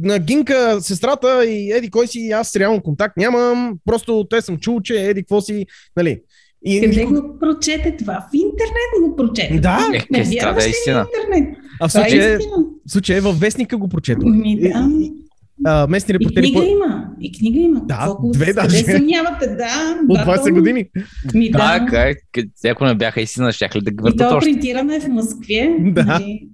на 0.02 0.20
Гинка, 0.20 0.82
сестрата 0.82 1.46
и 1.46 1.72
еди 1.72 1.90
кой 1.90 2.08
си, 2.08 2.30
аз 2.30 2.56
реално 2.56 2.82
контакт 2.82 3.18
нямам, 3.18 3.78
просто 3.86 4.28
те 4.30 4.42
съм 4.42 4.58
чул, 4.58 4.82
че 4.82 5.10
еди 5.10 5.22
какво 5.22 5.42
си, 5.42 5.66
нали. 5.98 6.22
И, 6.66 6.82
Къде 6.82 7.06
го 7.06 7.40
прочете 7.40 7.98
това? 7.98 8.14
В 8.14 8.34
интернет 8.34 9.10
го 9.10 9.16
прочете. 9.16 9.60
Да, 9.60 9.80
Е, 9.94 10.06
Не 10.12 10.20
е, 10.20 10.24
това 10.24 10.34
вярваш 10.34 10.64
да 10.64 10.92
ли 10.92 10.94
на 10.94 11.00
интернет? 11.00 11.58
А 11.82 11.88
в 11.88 11.96
е 11.96 12.00
случая, 12.00 12.40
в 12.88 12.92
случая 12.92 13.22
във 13.22 13.40
вестника 13.40 13.78
го 13.78 13.88
прочетох. 13.88 14.24
Ми, 14.26 14.60
да. 14.60 14.68
И- 14.68 15.04
и- 15.04 15.12
А, 15.66 15.88
местни 15.88 16.12
И 16.12 16.16
репортери 16.16 16.44
книга 16.44 16.60
по... 16.60 16.66
има. 16.66 17.06
И 17.22 17.32
книга 17.32 17.60
има. 17.60 17.82
Да, 17.86 17.98
Какво- 17.98 18.32
две 18.32 18.46
къде 18.46 18.54
даже. 18.54 18.78
съмнявате? 18.78 19.48
Да. 19.48 19.98
от 20.10 20.18
да, 20.18 20.26
20 20.26 20.48
то- 20.48 20.54
години. 20.54 20.86
Ми, 21.34 21.52
да. 21.52 21.58
Да, 21.80 21.86
как? 21.86 22.18
Ако 22.66 22.86
не 22.86 22.96
бяха 22.96 23.22
истина, 23.22 23.52
щях 23.52 23.76
ли 23.76 23.82
да 23.82 23.92
И 23.92 23.96
въртат 24.02 24.30
то 24.30 24.36
още? 24.38 24.52
принтиране 24.52 25.00
в 25.00 25.08
Москве. 25.08 25.76
Да. 25.82 26.04
Нали? 26.04 26.50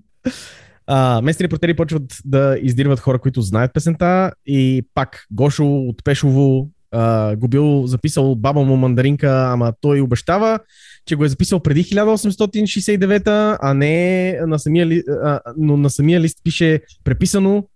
А, 0.88 1.22
местни 1.22 1.44
репортери 1.44 1.74
почват 1.74 2.04
да 2.26 2.58
издирват 2.62 3.00
хора, 3.00 3.20
които 3.20 3.42
знаят 3.42 3.74
песента 3.74 4.32
и 4.46 4.86
пак 4.94 5.26
Гошо 5.32 5.66
от 5.66 6.04
Пешово 6.04 6.70
а, 6.92 7.36
го 7.36 7.48
бил 7.48 7.88
записал 7.88 8.36
баба 8.36 8.62
му 8.62 8.76
мандаринка, 8.76 9.48
ама 9.48 9.74
той 9.82 10.02
обещава, 10.02 10.60
че 11.08 11.16
го 11.16 11.26
е 11.26 11.30
записал 11.30 11.60
преди 11.60 11.84
1869, 11.84 13.58
а 13.62 13.74
не 13.74 14.40
на 14.48 14.60
самия, 14.60 14.86
ли, 14.88 15.04
а, 15.24 15.40
но 15.58 15.78
на 15.78 15.90
самия 15.90 16.22
лист 16.22 16.38
пише 16.44 16.82
преписано, 17.04 17.68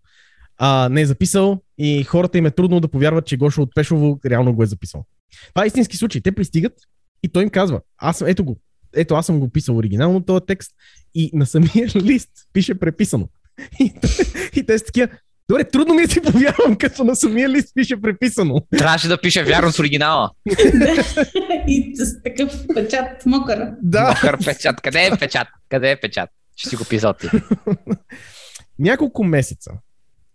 а 0.57 0.89
не 0.89 1.01
е 1.01 1.05
записал 1.05 1.61
и 1.77 2.03
хората 2.03 2.37
им 2.37 2.45
е 2.45 2.51
трудно 2.51 2.79
да 2.79 2.87
повярват, 2.87 3.25
че 3.25 3.37
Гошо 3.37 3.61
от 3.61 3.75
Пешово 3.75 4.19
реално 4.25 4.53
го 4.53 4.63
е 4.63 4.65
записал. 4.65 5.05
Това 5.53 5.63
е 5.63 5.67
истински 5.67 5.97
случай. 5.97 6.21
Те 6.21 6.31
пристигат 6.31 6.73
и 7.23 7.29
той 7.29 7.43
им 7.43 7.49
казва, 7.49 7.81
аз 7.97 8.21
ето 8.21 8.45
го, 8.45 8.59
ето 8.95 9.15
аз 9.15 9.25
съм 9.25 9.39
го 9.39 9.49
писал 9.49 9.77
оригинално 9.77 10.21
този 10.21 10.45
текст 10.47 10.71
и 11.15 11.31
на 11.33 11.45
самия 11.45 11.87
лист 11.95 12.29
пише 12.53 12.79
преписано. 12.79 13.29
И, 13.79 13.93
и 14.55 14.65
те 14.65 14.77
са 14.77 14.85
такива, 14.85 15.07
добре, 15.51 15.63
трудно 15.63 15.93
ми 15.93 16.01
е 16.01 16.07
да 16.07 16.13
си 16.13 16.21
повярвам, 16.21 16.75
като 16.75 17.03
на 17.03 17.15
самия 17.15 17.49
лист 17.49 17.75
пише 17.75 18.01
преписано. 18.01 18.61
Трябваше 18.77 19.07
да 19.07 19.21
пише 19.21 19.43
вярно 19.43 19.71
с 19.71 19.79
оригинала. 19.79 20.29
И 21.67 21.95
с 21.95 22.23
такъв 22.23 22.67
печат 22.75 23.25
мокър. 23.25 23.67
Да. 23.81 24.07
Мокър 24.09 24.37
печат. 24.45 24.81
Къде 24.81 25.05
е 25.05 25.17
печат? 25.19 25.47
Къде 25.69 25.91
е 25.91 25.99
печат? 25.99 26.29
Ще 26.55 26.69
си 26.69 26.75
го 26.75 26.85
писал 26.85 27.13
ти. 27.13 27.27
Няколко 28.79 29.23
месеца 29.23 29.71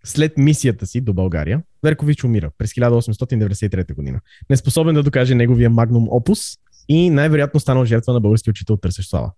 след 0.04 0.38
мисията 0.38 0.86
си 0.86 1.00
до 1.00 1.14
България, 1.14 1.62
Веркович 1.82 2.24
умира 2.24 2.50
през 2.58 2.72
1893 2.72 3.94
година. 3.94 4.20
Неспособен 4.50 4.94
да 4.94 5.02
докаже 5.02 5.34
неговия 5.34 5.70
магнум 5.70 6.08
опус 6.10 6.40
и 6.88 7.10
най-вероятно 7.10 7.60
станал 7.60 7.84
жертва 7.84 8.12
на 8.12 8.20
български 8.20 8.50
учител 8.50 8.76
търсещ 8.76 9.10
слава. 9.10 9.32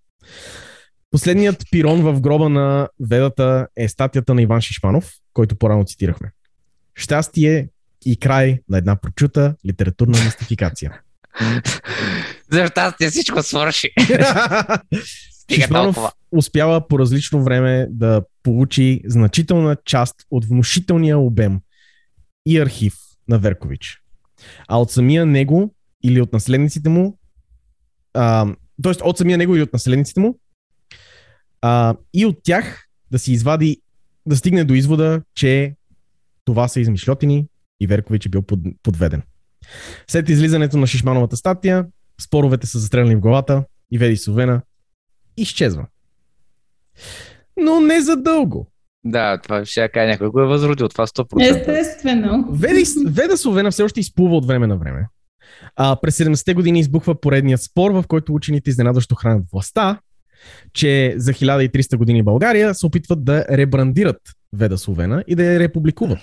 Последният 1.11 1.65
пирон 1.71 2.03
в 2.03 2.21
гроба 2.21 2.49
на 2.49 2.89
Ведата 3.01 3.67
е 3.77 3.89
статията 3.89 4.35
на 4.35 4.43
Иван 4.43 4.61
Шишманов, 4.61 5.13
който 5.33 5.57
по-рано 5.57 5.85
цитирахме. 5.85 6.31
Щастие 6.95 7.69
и 8.07 8.17
край 8.17 8.59
на 8.69 8.79
една 8.79 8.97
прочута 8.97 9.55
литературна 9.67 10.25
мистификация. 10.25 11.01
За 12.53 12.67
щастие 12.67 13.11
всичко 13.11 13.43
свърши. 13.43 13.91
Шишманов 15.55 15.99
успява 16.33 16.89
по 16.89 16.99
различно 16.99 17.45
време 17.45 17.87
да 17.91 18.23
получи 18.43 19.03
значителна 19.07 19.77
част 19.85 20.17
от 20.31 20.45
внушителния 20.45 21.19
обем 21.19 21.61
и 22.47 22.59
архив 22.59 22.95
на 23.29 23.39
Веркович. 23.39 24.03
А 24.69 24.81
от 24.81 24.93
самия 24.93 25.27
него 25.27 25.75
или 26.05 26.21
от 26.21 26.33
наследниците 26.33 26.89
му, 26.89 27.19
а, 28.15 28.47
т.е. 28.83 28.93
от 29.03 29.19
самия 29.19 29.39
него 29.39 29.55
или 29.55 29.63
от 29.63 29.73
наследниците 29.73 30.21
му, 30.21 30.39
а, 31.63 31.95
и 32.15 32.27
от 32.27 32.39
тях 32.45 32.89
да 33.11 33.19
си 33.19 33.33
извади, 33.33 33.81
да 34.27 34.37
стигне 34.37 34.65
до 34.65 34.75
извода, 34.75 35.23
че 35.35 35.75
това 36.45 36.69
са 36.69 36.81
измишлетини 36.81 37.47
и 37.81 37.87
Веркович 37.87 38.27
е 38.27 38.29
бил 38.29 38.43
под, 38.43 38.61
подведен. 38.83 39.23
След 40.09 40.29
излизането 40.29 40.77
на 40.77 40.87
Шишмановата 40.87 41.37
статия, 41.37 41.87
споровете 42.21 42.67
са 42.67 42.79
застрелени 42.79 43.17
в 43.17 43.21
главата 43.21 43.65
и 43.91 43.99
Веди 43.99 44.17
Совена 44.17 44.61
изчезва. 45.37 45.87
Но 47.57 47.81
не 47.81 48.01
за 48.01 48.17
дълго. 48.17 48.71
Да, 49.05 49.39
това 49.39 49.65
ще 49.65 49.89
кажа 49.89 50.09
някой 50.09 50.29
го 50.29 50.41
е 50.41 50.47
възродил. 50.47 50.89
Това 50.89 51.07
100%. 51.07 51.59
Естествено. 51.59 52.49
Веди, 52.51 52.85
Веда 53.07 53.37
Словена 53.37 53.71
все 53.71 53.83
още 53.83 54.01
изплува 54.01 54.37
от 54.37 54.47
време 54.47 54.67
на 54.67 54.77
време. 54.77 55.07
А, 55.77 55.97
през 55.97 56.19
70-те 56.19 56.55
години 56.55 56.81
избухва 56.81 57.21
поредният 57.21 57.63
спор, 57.63 57.91
в 57.91 58.05
който 58.09 58.35
учените 58.35 58.71
изненадващо 58.71 59.15
хранят 59.15 59.45
властта, 59.53 60.01
че 60.72 61.14
за 61.16 61.32
1300 61.32 61.97
години 61.97 62.22
България 62.22 62.74
се 62.74 62.86
опитват 62.86 63.24
да 63.24 63.45
ребрандират 63.51 64.20
Веда 64.53 64.78
Словена 64.78 65.24
и 65.26 65.34
да 65.34 65.45
я 65.45 65.61
републикуват. 65.61 66.20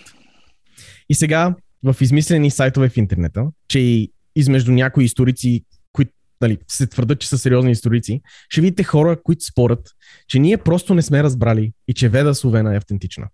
И 1.10 1.16
сега 1.16 1.56
в 1.84 1.96
измислени 2.02 2.52
сайтове 2.52 2.90
в 2.90 2.98
интернета, 2.98 3.46
че 3.68 3.80
и 3.80 4.12
измежду 4.36 4.72
някои 4.72 5.06
историци, 5.06 5.64
които 5.94 6.12
нали, 6.42 6.58
се 6.68 6.88
твърдат, 6.88 7.20
че 7.20 7.28
са 7.28 7.38
сериозни 7.38 7.72
историци, 7.72 8.22
ще 8.50 8.62
видите 8.62 8.84
хора, 8.84 9.18
които 9.24 9.46
спорят, 9.46 9.90
че 10.28 10.40
ние 10.40 10.58
просто 10.58 10.94
не 10.94 11.02
сме 11.02 11.24
разбрали 11.24 11.72
и 11.88 11.94
че 11.94 12.10
Веда 12.10 12.36
Словена 12.36 12.74
е 12.74 12.78
автентична. 12.78 13.28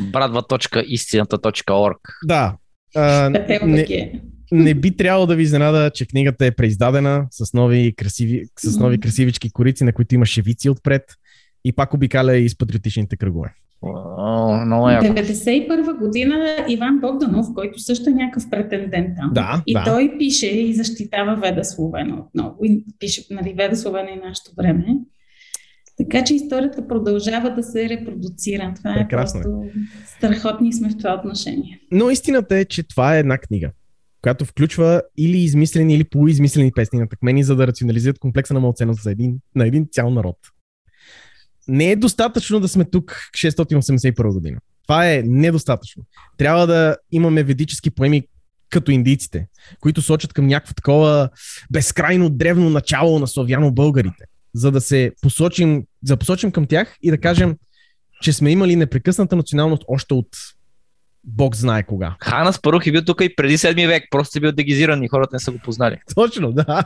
Брадва.истината.орг 0.00 2.00
Да. 2.24 2.56
А, 2.94 3.30
не, 3.30 4.12
не... 4.52 4.70
е. 4.70 4.74
би 4.74 4.96
трябвало 4.96 5.26
да 5.26 5.36
ви 5.36 5.42
изненада, 5.42 5.90
че 5.94 6.06
книгата 6.06 6.46
е 6.46 6.50
преиздадена 6.50 7.26
с 7.30 7.54
нови, 7.54 7.94
красиви, 7.96 8.44
с 8.58 8.78
нови 8.78 9.00
красивички 9.00 9.50
корици, 9.50 9.84
на 9.84 9.92
които 9.92 10.14
има 10.14 10.26
шевици 10.26 10.70
отпред 10.70 11.02
и 11.64 11.72
пак 11.72 11.94
обикаля 11.94 12.36
из 12.36 12.58
патриотичните 12.58 13.16
кръгове. 13.16 13.54
О, 13.82 14.64
Много 14.66 14.88
яко. 14.90 15.06
91 15.06 15.98
година 15.98 16.66
Иван 16.68 17.00
Богданов, 17.00 17.46
който 17.54 17.78
също 17.78 18.10
е 18.10 18.12
някакъв 18.12 18.50
претендент 18.50 19.08
там. 19.16 19.30
Да, 19.34 19.62
и 19.66 19.72
да. 19.72 19.84
той 19.84 20.18
пише 20.18 20.46
и 20.46 20.74
защитава 20.74 21.34
Веда 21.34 21.64
Словена 21.64 22.24
отново. 22.26 22.56
И 22.64 22.84
пише, 22.98 23.22
нали, 23.30 23.54
Веда 23.56 23.76
Словена 23.76 24.10
и 24.10 24.28
нашето 24.28 24.50
време. 24.56 24.84
Така 25.96 26.24
че 26.24 26.34
историята 26.34 26.88
продължава 26.88 27.50
да 27.50 27.62
се 27.62 27.88
репродуцира. 27.88 28.72
Това 28.76 28.94
Прекрасно 28.94 29.38
е 29.38 29.40
е. 29.40 29.42
просто 29.42 29.78
страхотни 30.16 30.72
сме 30.72 30.90
в 30.90 30.96
това 30.96 31.14
отношение. 31.14 31.80
Но 31.92 32.10
истината 32.10 32.56
е, 32.56 32.64
че 32.64 32.82
това 32.82 33.16
е 33.16 33.18
една 33.18 33.38
книга. 33.38 33.70
Която 34.22 34.44
включва 34.44 35.02
или 35.16 35.38
измислени, 35.38 35.94
или 35.94 36.04
полуизмислени 36.04 36.72
песни 36.72 36.98
на 36.98 37.08
такмени, 37.08 37.44
за 37.44 37.56
да 37.56 37.66
рационализират 37.66 38.18
комплекса 38.18 38.54
на 38.54 38.60
малценност 38.60 39.02
за 39.02 39.10
един, 39.10 39.38
на 39.54 39.66
един 39.66 39.86
цял 39.92 40.10
народ. 40.10 40.36
Не 41.68 41.90
е 41.90 41.96
достатъчно 41.96 42.60
да 42.60 42.68
сме 42.68 42.84
тук 42.84 43.20
681 43.36 44.32
година. 44.32 44.58
Това 44.82 45.12
е 45.12 45.22
недостатъчно. 45.26 46.02
Трябва 46.36 46.66
да 46.66 46.96
имаме 47.12 47.42
ведически 47.42 47.90
поеми 47.90 48.22
като 48.70 48.90
индийците, 48.90 49.46
които 49.80 50.02
сочат 50.02 50.32
към 50.32 50.46
някакво 50.46 50.74
такова 50.74 51.28
безкрайно 51.70 52.30
древно 52.30 52.70
начало 52.70 53.18
на 53.18 53.26
славяно-българите, 53.26 54.24
за 54.54 54.70
да 54.70 54.80
се 54.80 55.12
посочим, 55.22 55.84
за 56.04 56.16
посочим 56.16 56.52
към 56.52 56.66
тях 56.66 56.96
и 57.02 57.10
да 57.10 57.18
кажем, 57.18 57.56
че 58.22 58.32
сме 58.32 58.50
имали 58.50 58.76
непрекъсната 58.76 59.36
националност 59.36 59.82
още 59.88 60.14
от 60.14 60.28
Бог 61.24 61.56
знае 61.56 61.82
кога. 61.82 62.16
Хана 62.20 62.52
Спарух 62.52 62.86
е 62.86 62.92
бил 62.92 63.04
тук 63.04 63.20
и 63.20 63.36
преди 63.36 63.58
7 63.58 63.86
век, 63.86 64.04
просто 64.10 64.38
е 64.38 64.40
бил 64.40 64.52
дегизиран 64.52 65.02
и 65.02 65.08
хората 65.08 65.36
не 65.36 65.40
са 65.40 65.50
го 65.52 65.58
познали. 65.58 65.96
Точно, 66.14 66.52
да. 66.52 66.84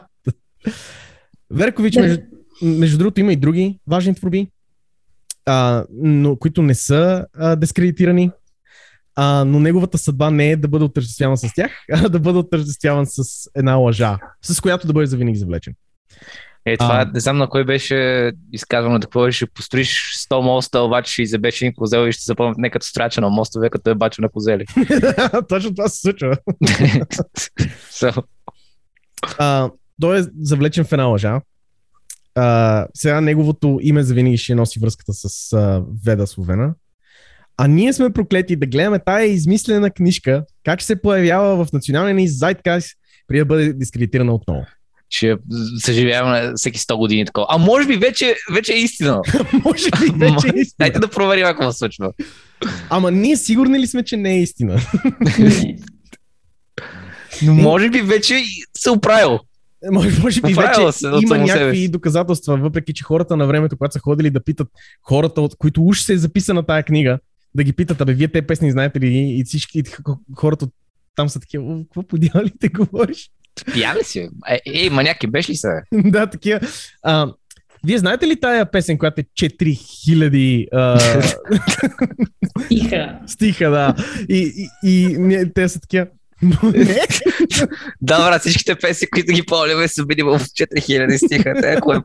Веркович, 1.50 1.94
Да. 1.94 2.00
между, 2.00 2.22
между 2.62 2.98
другото, 2.98 3.20
има 3.20 3.32
и 3.32 3.36
други 3.36 3.78
важни 3.86 4.14
творби, 4.14 4.48
а, 5.46 5.84
но, 5.92 6.36
които 6.36 6.62
не 6.62 6.74
са 6.74 7.26
а, 7.34 7.56
дискредитирани. 7.56 8.30
А, 9.14 9.44
но 9.44 9.60
неговата 9.60 9.98
съдба 9.98 10.30
не 10.30 10.50
е 10.50 10.56
да 10.56 10.68
бъде 10.68 10.84
отъждествяван 10.84 11.36
с 11.36 11.54
тях, 11.54 11.72
а 11.92 12.08
да 12.08 12.18
бъде 12.18 12.38
отъждествяван 12.38 13.06
с 13.06 13.22
една 13.54 13.74
лъжа, 13.74 14.18
с 14.42 14.60
която 14.60 14.86
да 14.86 14.92
бъде 14.92 15.06
завинаги 15.06 15.38
завлечен. 15.38 15.74
Е, 16.66 16.76
това 16.76 17.00
А. 17.00 17.10
не 17.14 17.20
знам 17.20 17.38
на 17.38 17.48
кой 17.48 17.64
беше 17.64 18.30
изказвано, 18.52 19.00
какво 19.00 19.30
ще 19.30 19.46
построиш 19.46 20.12
100 20.30 20.40
моста, 20.40 20.80
обаче 20.80 21.12
ще 21.12 21.22
изебеш 21.22 21.62
един 21.62 21.74
козел 21.74 22.08
и 22.08 22.12
ще 22.12 22.24
запомнят 22.24 22.58
не 22.58 22.70
като 22.70 22.86
страча 22.86 23.20
на 23.20 23.28
мостове, 23.28 23.70
като 23.70 23.90
е 23.90 23.94
бача 23.94 24.22
на 24.22 24.28
козели. 24.28 24.64
Точно 25.48 25.74
това 25.74 25.88
се 25.88 26.00
случва. 26.00 26.36
so, 27.90 28.22
А, 29.38 29.70
той 30.00 30.20
е 30.20 30.24
завлечен 30.40 30.84
в 30.84 30.92
една 30.92 31.04
лъжа. 31.04 31.40
А, 32.34 32.86
сега 32.94 33.20
неговото 33.20 33.78
име 33.82 34.02
завинаги 34.02 34.36
ще 34.36 34.54
носи 34.54 34.78
връзката 34.80 35.12
с 35.12 35.52
а, 35.52 35.82
Веда 36.06 36.26
Словена. 36.26 36.74
А 37.56 37.66
ние 37.66 37.92
сме 37.92 38.12
проклети 38.12 38.56
да 38.56 38.66
гледаме 38.66 38.98
тая 38.98 39.26
измислена 39.26 39.90
книжка, 39.90 40.44
как 40.64 40.82
се 40.82 41.02
появява 41.02 41.64
в 41.64 41.72
националния 41.72 42.14
ни 42.14 42.28
зайткайс, 42.28 42.86
преди 43.28 43.38
да 43.38 43.44
бъде 43.44 43.72
дискредитирана 43.72 44.34
отново. 44.34 44.66
Ще 45.12 45.36
съживяваме 45.78 46.52
всеки 46.56 46.78
100 46.78 46.96
години 46.96 47.24
такова. 47.24 47.46
А 47.48 47.58
може 47.58 47.88
би 47.88 47.96
вече, 47.96 48.36
вече 48.52 48.72
е 48.72 48.78
истина. 48.78 49.20
Може 49.64 49.90
би 49.90 50.10
вече 50.18 50.46
е 50.46 50.60
истина. 50.60 50.76
Дайте 50.78 50.98
да 50.98 51.08
проверим 51.08 51.44
какво 51.44 51.72
се 51.72 51.78
случва. 51.78 52.12
Ама 52.90 53.10
ние 53.10 53.36
сигурни 53.36 53.78
ли 53.78 53.86
сме, 53.86 54.02
че 54.04 54.16
не 54.16 54.34
е 54.34 54.42
истина? 54.42 54.80
Но 57.42 57.54
може 57.54 57.90
би 57.90 58.00
вече 58.00 58.42
се 58.76 58.90
оправил. 58.90 59.38
Може, 59.92 60.20
може 60.20 60.40
би 60.40 60.52
Оправила 60.52 60.86
вече 60.86 60.98
се 60.98 61.06
има 61.06 61.20
себе 61.20 61.38
някакви 61.38 61.78
си. 61.78 61.88
доказателства, 61.88 62.56
въпреки 62.56 62.92
че 62.94 63.04
хората 63.04 63.36
на 63.36 63.46
времето, 63.46 63.76
когато 63.76 63.92
са 63.92 63.98
ходили 63.98 64.30
да 64.30 64.44
питат 64.44 64.68
хората, 65.02 65.40
от 65.40 65.54
които 65.58 65.82
уж 65.84 66.00
се 66.00 66.12
е 66.12 66.18
записана 66.18 66.62
тая 66.66 66.82
книга, 66.82 67.18
да 67.54 67.64
ги 67.64 67.72
питат, 67.72 68.00
абе, 68.00 68.14
вие 68.14 68.28
те 68.28 68.42
песни 68.42 68.72
знаете 68.72 69.00
ли 69.00 69.36
и 69.38 69.44
всички 69.44 69.82
хората 70.36 70.66
там 71.16 71.28
са 71.28 71.40
такива, 71.40 71.64
«О, 71.64 71.82
какво 71.82 72.02
по 72.02 72.18
дяволите 72.18 72.68
говориш? 72.68 73.30
Пия 73.72 73.94
ли 73.94 74.04
си? 74.04 74.28
Е, 74.48 74.60
ей, 74.66 74.90
маняки, 74.90 75.26
беше 75.26 75.52
ли 75.52 75.56
се? 75.56 75.68
да, 75.92 76.26
такива. 76.26 76.60
А, 77.02 77.32
вие 77.86 77.98
знаете 77.98 78.26
ли 78.26 78.40
тая 78.40 78.70
песен, 78.70 78.98
която 78.98 79.20
е 79.20 79.24
4000 79.24 80.68
а, 80.72 80.98
Тиха. 82.68 83.18
стиха, 83.26 83.70
да? 83.70 83.94
И, 84.28 84.68
и, 84.84 85.16
и 85.20 85.52
те 85.54 85.68
са 85.68 85.80
такива. 85.80 86.06
Да, 88.00 88.18
брат, 88.18 88.40
всичките 88.40 88.74
песни, 88.74 89.06
които 89.06 89.32
ги 89.32 89.42
помняме, 89.42 89.88
са 89.88 90.04
минимум 90.06 90.38
в 90.38 90.42
4000 90.42 91.26
стиха. 91.26 91.54
Те, 91.60 91.74
ако, 91.78 91.92
е, 91.92 91.98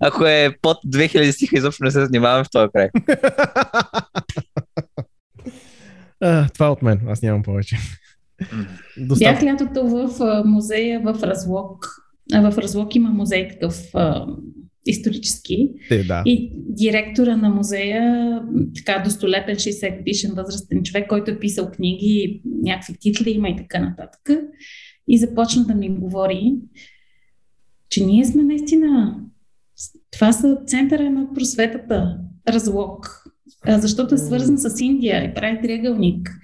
ако 0.00 0.26
е 0.26 0.56
под 0.62 0.76
2000 0.86 1.30
стиха, 1.30 1.56
изобщо 1.56 1.84
не 1.84 1.90
се 1.90 2.04
занимаваме 2.04 2.44
в 2.44 2.50
този 2.50 2.68
край. 2.72 2.88
а, 6.20 6.48
това 6.48 6.66
е 6.66 6.70
от 6.70 6.82
мен, 6.82 7.00
аз 7.08 7.22
нямам 7.22 7.42
повече. 7.42 7.78
Бях 8.40 9.08
Достатъчно. 9.08 9.48
лятото 9.48 9.88
в 9.88 10.42
музея 10.44 11.00
в 11.00 11.22
Разлог. 11.22 11.86
А, 12.32 12.50
в 12.50 12.58
Разлог 12.58 12.94
има 12.94 13.10
музей 13.10 13.48
такъв 13.48 13.92
исторически. 14.86 15.72
Те, 15.88 16.04
да. 16.04 16.22
И 16.26 16.52
директора 16.54 17.36
на 17.36 17.48
музея, 17.48 18.42
така 18.76 19.02
достолетен 19.04 19.56
60 19.56 19.98
годишен 19.98 20.32
възрастен 20.34 20.82
човек, 20.82 21.08
който 21.08 21.30
е 21.30 21.38
писал 21.38 21.70
книги, 21.70 22.42
някакви 22.62 22.94
титли 23.00 23.30
има 23.30 23.48
и 23.48 23.56
така 23.56 23.78
нататък. 23.78 24.20
И 25.08 25.18
започна 25.18 25.64
да 25.64 25.74
ми 25.74 25.88
говори, 25.88 26.54
че 27.88 28.04
ние 28.04 28.24
сме 28.24 28.42
наистина. 28.42 29.20
Това 30.12 30.32
са 30.32 30.58
центъра 30.66 31.10
на 31.10 31.34
просветата, 31.34 32.18
разлог. 32.48 33.19
Защото 33.68 34.14
е 34.14 34.18
свързан 34.18 34.58
с 34.58 34.80
Индия 34.80 35.24
и 35.24 35.34
прави 35.34 35.58
триъгълник. 35.62 36.30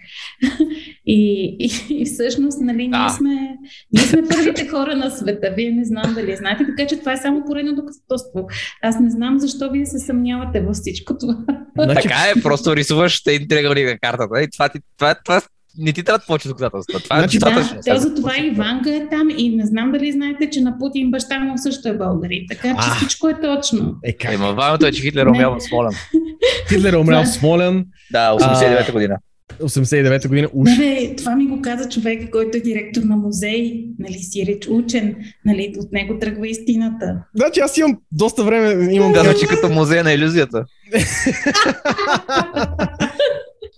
И, 1.09 1.57
и, 1.61 1.71
и 1.91 2.05
всъщност, 2.05 2.61
нали, 2.61 2.77
ние, 2.77 2.89
Да. 2.89 3.09
сме, 3.09 3.57
ние 3.93 4.05
сме 4.05 4.23
първите 4.29 4.69
хора 4.69 4.97
на 4.97 5.11
света. 5.11 5.53
Вие 5.57 5.71
не 5.71 5.85
знам 5.85 6.15
дали 6.15 6.37
знаете, 6.37 6.67
така 6.67 6.89
че 6.89 6.97
това 6.97 7.13
е 7.13 7.17
само 7.17 7.45
поредно 7.47 7.75
доказателство. 7.75 8.49
Аз 8.83 9.01
не 9.01 9.11
знам 9.11 9.39
защо 9.39 9.71
вие 9.71 9.87
се 9.87 9.99
съмнявате 9.99 10.61
във 10.61 10.77
всичко 10.77 11.19
това. 11.19 11.37
Значи, 11.79 12.09
Така 12.09 12.19
е, 12.37 12.43
просто 12.43 12.77
рисуваш 12.77 13.23
един 13.27 13.49
триъгълник 13.49 13.87
на 13.87 13.99
картата 13.99 14.43
и 14.43 14.51
това, 14.51 14.69
ти, 14.69 14.79
това, 14.99 15.15
това, 15.25 15.41
не 15.79 15.93
ти 15.93 16.03
трябва 16.03 16.25
повече 16.27 16.49
доказателства. 16.49 17.01
Това 17.01 17.19
Значи, 17.19 17.37
е 17.37 17.41
достатъчно. 17.41 17.77
Да, 17.87 17.95
то 17.95 18.01
за 18.01 18.15
това 18.15 18.33
и 18.39 18.51
Ванга 18.51 18.91
е 18.91 19.09
там 19.11 19.29
и 19.37 19.57
не 19.57 19.67
знам 19.67 19.93
дали 19.93 20.13
знаете, 20.13 20.51
че 20.51 20.61
на 20.61 20.79
Путин 20.79 21.11
баща 21.11 21.41
му 21.41 21.59
също 21.59 21.89
е 21.89 21.99
българин. 21.99 22.45
Така 22.49 22.69
че 22.69 22.75
А. 22.79 22.95
всичко 22.95 23.29
е 23.29 23.41
точно. 23.41 23.95
е, 24.05 24.13
как? 24.13 24.35
Ема, 24.35 24.53
важното 24.53 24.87
е, 24.87 24.93
че 24.93 25.03
Хитлер 25.03 25.27
умрял 25.27 25.55
в 25.55 25.63
Смолен. 25.63 25.93
Хитлер 26.69 26.93
е 26.93 26.97
умрял 26.97 27.21
в 27.21 27.25
Да. 27.25 27.31
Смолен, 27.31 27.85
Да, 28.13 28.33
89-та 28.33 28.93
година. 28.93 29.17
89-та 29.61 30.29
година. 30.29 30.49
Уж. 30.53 30.71
Не, 30.71 30.77
бе, 30.77 31.17
това 31.17 31.37
ми 31.37 31.47
го 31.47 31.63
каза 31.63 31.89
човека, 31.89 32.31
който 32.31 32.57
е 32.57 32.61
директор 32.61 33.03
на 33.03 33.17
музей, 33.17 33.85
нали, 33.99 34.15
сиреч 34.15 34.69
учен, 34.71 35.17
нали, 35.45 35.75
от 35.79 35.93
него 35.93 36.19
тръгва 36.19 36.49
истината. 36.49 37.17
Значи 37.35 37.61
аз 37.61 37.79
имам 37.79 37.99
доста 38.13 38.45
време, 38.45 38.95
имам 38.95 39.13
Да, 39.13 39.25
звучи 39.25 39.47
като 39.47 39.69
музея 39.69 40.05
на 40.05 40.13
иллюзията. 40.13 40.65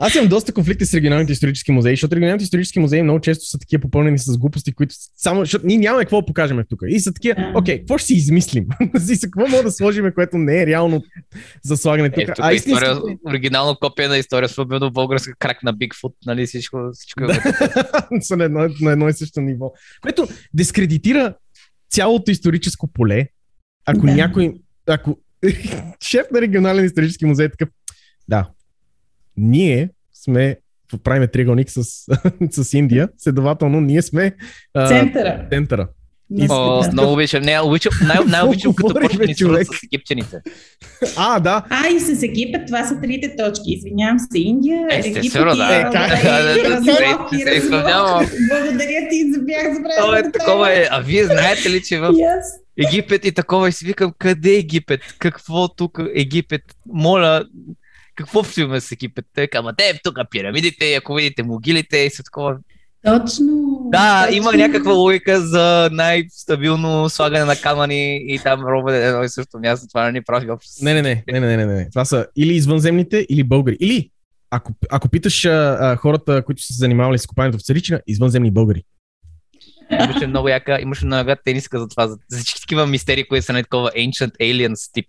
Аз 0.00 0.14
имам 0.14 0.28
доста 0.28 0.52
конфликти 0.52 0.86
с 0.86 0.94
регионалните 0.94 1.32
исторически 1.32 1.72
музеи, 1.72 1.92
защото 1.92 2.16
регионалните 2.16 2.44
исторически 2.44 2.78
музеи 2.78 3.02
много 3.02 3.20
често 3.20 3.44
са 3.46 3.58
такива 3.58 3.80
попълнени 3.80 4.18
с 4.18 4.38
глупости, 4.38 4.72
които 4.72 4.94
само, 5.16 5.40
защото 5.40 5.66
ние 5.66 5.78
нямаме 5.78 6.04
какво 6.04 6.20
да 6.20 6.26
покажем 6.26 6.64
тук. 6.68 6.80
И 6.88 7.00
са 7.00 7.12
такива, 7.12 7.52
окей, 7.56 7.78
какво 7.78 7.98
ще 7.98 8.06
си 8.06 8.14
измислим? 8.14 8.66
И 9.10 9.16
са, 9.16 9.26
какво 9.26 9.48
мога 9.48 9.62
да 9.62 9.70
сложим, 9.70 10.12
което 10.14 10.38
не 10.38 10.62
е 10.62 10.66
реално 10.66 11.02
за 11.64 11.76
слагане 11.76 12.10
тук? 12.10 12.22
Е, 12.22 12.26
тук 12.26 12.44
е 12.50 12.54
история, 12.54 12.98
оригинално 13.28 13.76
копие 13.80 14.08
на 14.08 14.18
история, 14.18 14.48
свободно 14.48 14.90
българска 14.90 15.34
крак 15.38 15.62
на 15.62 15.72
Бигфут, 15.72 16.14
нали 16.26 16.46
всичко, 16.46 16.78
всичко 16.92 17.24
е 17.24 17.28
са 18.20 18.36
на 18.36 18.44
едно, 18.44 18.68
на 18.80 18.92
едно 18.92 19.08
и 19.08 19.12
също 19.12 19.40
ниво. 19.40 19.72
Което 20.02 20.28
дискредитира 20.54 21.34
цялото 21.90 22.30
историческо 22.30 22.86
поле, 22.92 23.26
ако 23.86 24.06
Да. 24.06 24.12
някой, 24.14 24.54
ако 24.86 25.18
шеф 26.04 26.26
на 26.32 26.40
регионален 26.40 26.84
исторически 26.84 27.24
музей 27.24 27.46
е 27.46 27.50
такъв, 27.50 27.68
да, 28.28 28.50
ние 29.38 29.90
сме 30.14 30.56
правиме 31.04 31.26
триъгълник 31.26 31.70
с, 31.70 31.82
с 32.50 32.74
Индия, 32.74 33.08
следователно 33.18 33.80
ние 33.80 34.02
сме 34.02 34.32
а, 34.74 34.88
Центъра. 34.88 35.46
центъра. 35.50 35.88
О, 36.50 36.82
много 36.92 37.12
обичам. 37.12 37.42
Не, 37.42 37.60
обичам, 37.60 37.92
най- 38.06 38.24
най-обичам 38.26 38.74
като 38.74 38.94
почне 39.00 39.34
човек. 39.34 39.66
с 39.66 39.82
египтяните. 39.84 40.36
А, 41.16 41.40
да, 41.40 41.64
А, 41.70 41.88
и 41.88 42.00
с 42.00 42.22
Египет, 42.22 42.66
това 42.66 42.84
са 42.84 43.00
трите 43.00 43.36
точки. 43.36 43.64
Извинявам 43.66 44.18
се, 44.18 44.38
Индия, 44.38 44.86
Естествено, 44.90 45.50
Египет 45.50 45.94
и. 47.32 47.42
Е. 47.42 47.60
Благодаря 48.48 49.08
ти, 49.10 49.32
за 49.32 49.40
бях 49.40 49.74
забравила. 49.74 49.96
Това 50.06 50.18
е 50.18 50.32
такова 50.32 50.72
е. 50.72 50.86
А 50.90 51.00
вие 51.00 51.24
знаете 51.24 51.70
ли, 51.70 51.82
че 51.82 51.98
в. 51.98 52.14
Египет 52.86 53.24
и 53.24 53.32
такова 53.32 53.68
и 53.68 53.72
си 53.72 53.84
викам, 53.86 54.12
къде 54.18 54.50
е 54.50 54.58
Египет? 54.58 55.00
Какво 55.18 55.68
тук 55.68 56.00
Египет? 56.14 56.62
Моля, 56.92 57.44
какво 58.18 58.42
в 58.42 58.46
филма 58.46 58.80
с 58.80 58.92
Египет? 58.92 59.24
Те 59.34 59.48
ама 59.54 59.74
те 59.76 60.00
тук 60.04 60.18
пирамидите, 60.30 60.94
ако 60.94 61.14
видите 61.14 61.42
могилите 61.42 61.98
и 61.98 62.10
са 62.10 62.22
такова. 62.22 62.56
Точно. 63.04 63.80
Да, 63.92 64.24
точно. 64.26 64.36
има 64.36 64.52
някаква 64.52 64.92
логика 64.92 65.40
за 65.40 65.88
най-стабилно 65.92 67.08
слагане 67.08 67.44
на 67.44 67.56
камъни 67.56 68.16
и 68.16 68.38
там 68.38 68.64
робът 68.64 68.94
е 68.94 69.06
едно 69.06 69.22
и 69.22 69.28
също 69.28 69.58
място. 69.58 69.88
Това 69.88 70.04
не 70.04 70.12
ни 70.12 70.22
прави 70.22 70.50
общо. 70.50 70.70
не, 70.82 70.94
не, 70.94 71.02
не, 71.02 71.24
не, 71.28 71.40
не, 71.40 71.56
не, 71.56 71.66
не. 71.66 71.90
Това 71.90 72.04
са 72.04 72.26
или 72.36 72.54
извънземните, 72.54 73.26
или 73.28 73.44
българи. 73.44 73.76
Или, 73.80 74.10
ако, 74.50 74.72
ако 74.90 75.08
питаш 75.08 75.44
а, 75.44 75.78
а, 75.80 75.96
хората, 75.96 76.42
които 76.44 76.62
са 76.62 76.72
се 76.72 76.78
занимавали 76.78 77.18
с 77.18 77.26
копането 77.26 77.58
в 77.58 77.62
Царичина, 77.62 78.00
извънземни 78.06 78.50
българи. 78.50 78.82
Имаше 79.90 80.26
много 80.26 80.48
яка, 80.48 80.80
имаше 80.80 81.06
много 81.06 81.30
яка 81.30 81.42
тениска 81.44 81.80
за 81.80 81.88
това, 81.88 82.08
за, 82.08 82.16
за 82.28 82.38
всички 82.38 82.60
такива 82.60 82.86
мистерии, 82.86 83.28
които 83.28 83.46
са 83.46 83.52
на 83.52 83.62
такова 83.62 83.90
Ancient 83.90 84.36
Aliens 84.40 84.92
тип, 84.92 85.06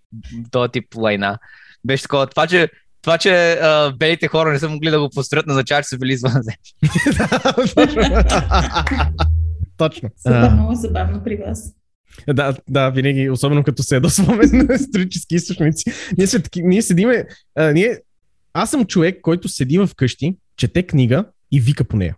този 0.50 0.70
тип 0.72 0.94
лайна. 0.96 1.38
Беше 1.84 2.02
такова, 2.02 2.26
това, 2.26 2.46
че 2.46 2.68
това, 3.02 3.18
че 3.18 3.52
а, 3.52 3.92
белите 3.92 4.28
хора 4.28 4.52
не 4.52 4.58
са 4.58 4.68
могли 4.68 4.90
да 4.90 5.00
го 5.00 5.10
построят, 5.14 5.46
означава, 5.48 5.82
че 5.82 5.88
са 5.88 5.98
били 5.98 6.12
извънземни. 6.12 6.56
Точно. 9.76 10.08
Супер, 10.16 10.50
много 10.50 10.74
забавно 10.74 11.24
при 11.24 11.36
вас. 11.36 11.72
да, 12.28 12.56
да, 12.68 12.90
винаги, 12.90 13.30
особено 13.30 13.64
като 13.64 13.82
се 13.82 13.94
ядосваме 13.94 14.46
на 14.52 14.74
исторически 14.74 15.34
източници. 15.34 15.84
Ние, 16.18 16.26
таки- 16.26 16.62
ние 16.62 16.82
седиме, 16.82 17.24
а, 17.56 17.72
ние, 17.72 17.98
аз 18.52 18.70
съм 18.70 18.86
човек, 18.86 19.18
който 19.22 19.48
седи 19.48 19.78
в 19.78 19.90
къщи, 19.96 20.36
чете 20.56 20.82
книга 20.82 21.24
и 21.52 21.60
вика 21.60 21.84
по 21.84 21.96
нея. 21.96 22.16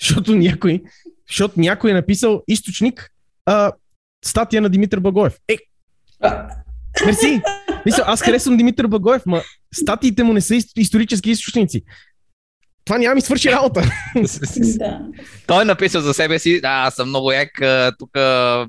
Защото 0.00 0.36
някой, 0.36 0.82
защото 1.28 1.60
някой 1.60 1.90
е 1.90 1.94
написал 1.94 2.42
източник, 2.48 3.10
а, 3.46 3.72
статия 4.24 4.62
на 4.62 4.68
Димитър 4.68 5.00
Багоев. 5.00 5.38
Е, 5.48 5.56
мерси! 7.06 7.40
Мисля, 7.86 8.04
аз 8.06 8.22
харесвам 8.22 8.56
Димитър 8.56 8.86
Багоев, 8.86 9.22
ма 9.26 9.42
статиите 9.74 10.22
му 10.22 10.32
не 10.32 10.40
са 10.40 10.54
ис- 10.54 10.72
исторически 10.76 11.30
източници. 11.30 11.82
Това 12.84 12.98
няма 12.98 13.14
ми 13.14 13.20
свърши 13.20 13.50
работа. 13.52 13.82
Да. 14.78 15.00
Той 15.46 15.62
е 15.62 15.64
написал 15.64 16.00
за 16.00 16.14
себе 16.14 16.38
си, 16.38 16.60
да, 16.60 16.68
аз 16.68 16.94
съм 16.94 17.08
много 17.08 17.32
як, 17.32 17.60
а, 17.62 17.92
тук 17.98 18.16
а, 18.16 18.66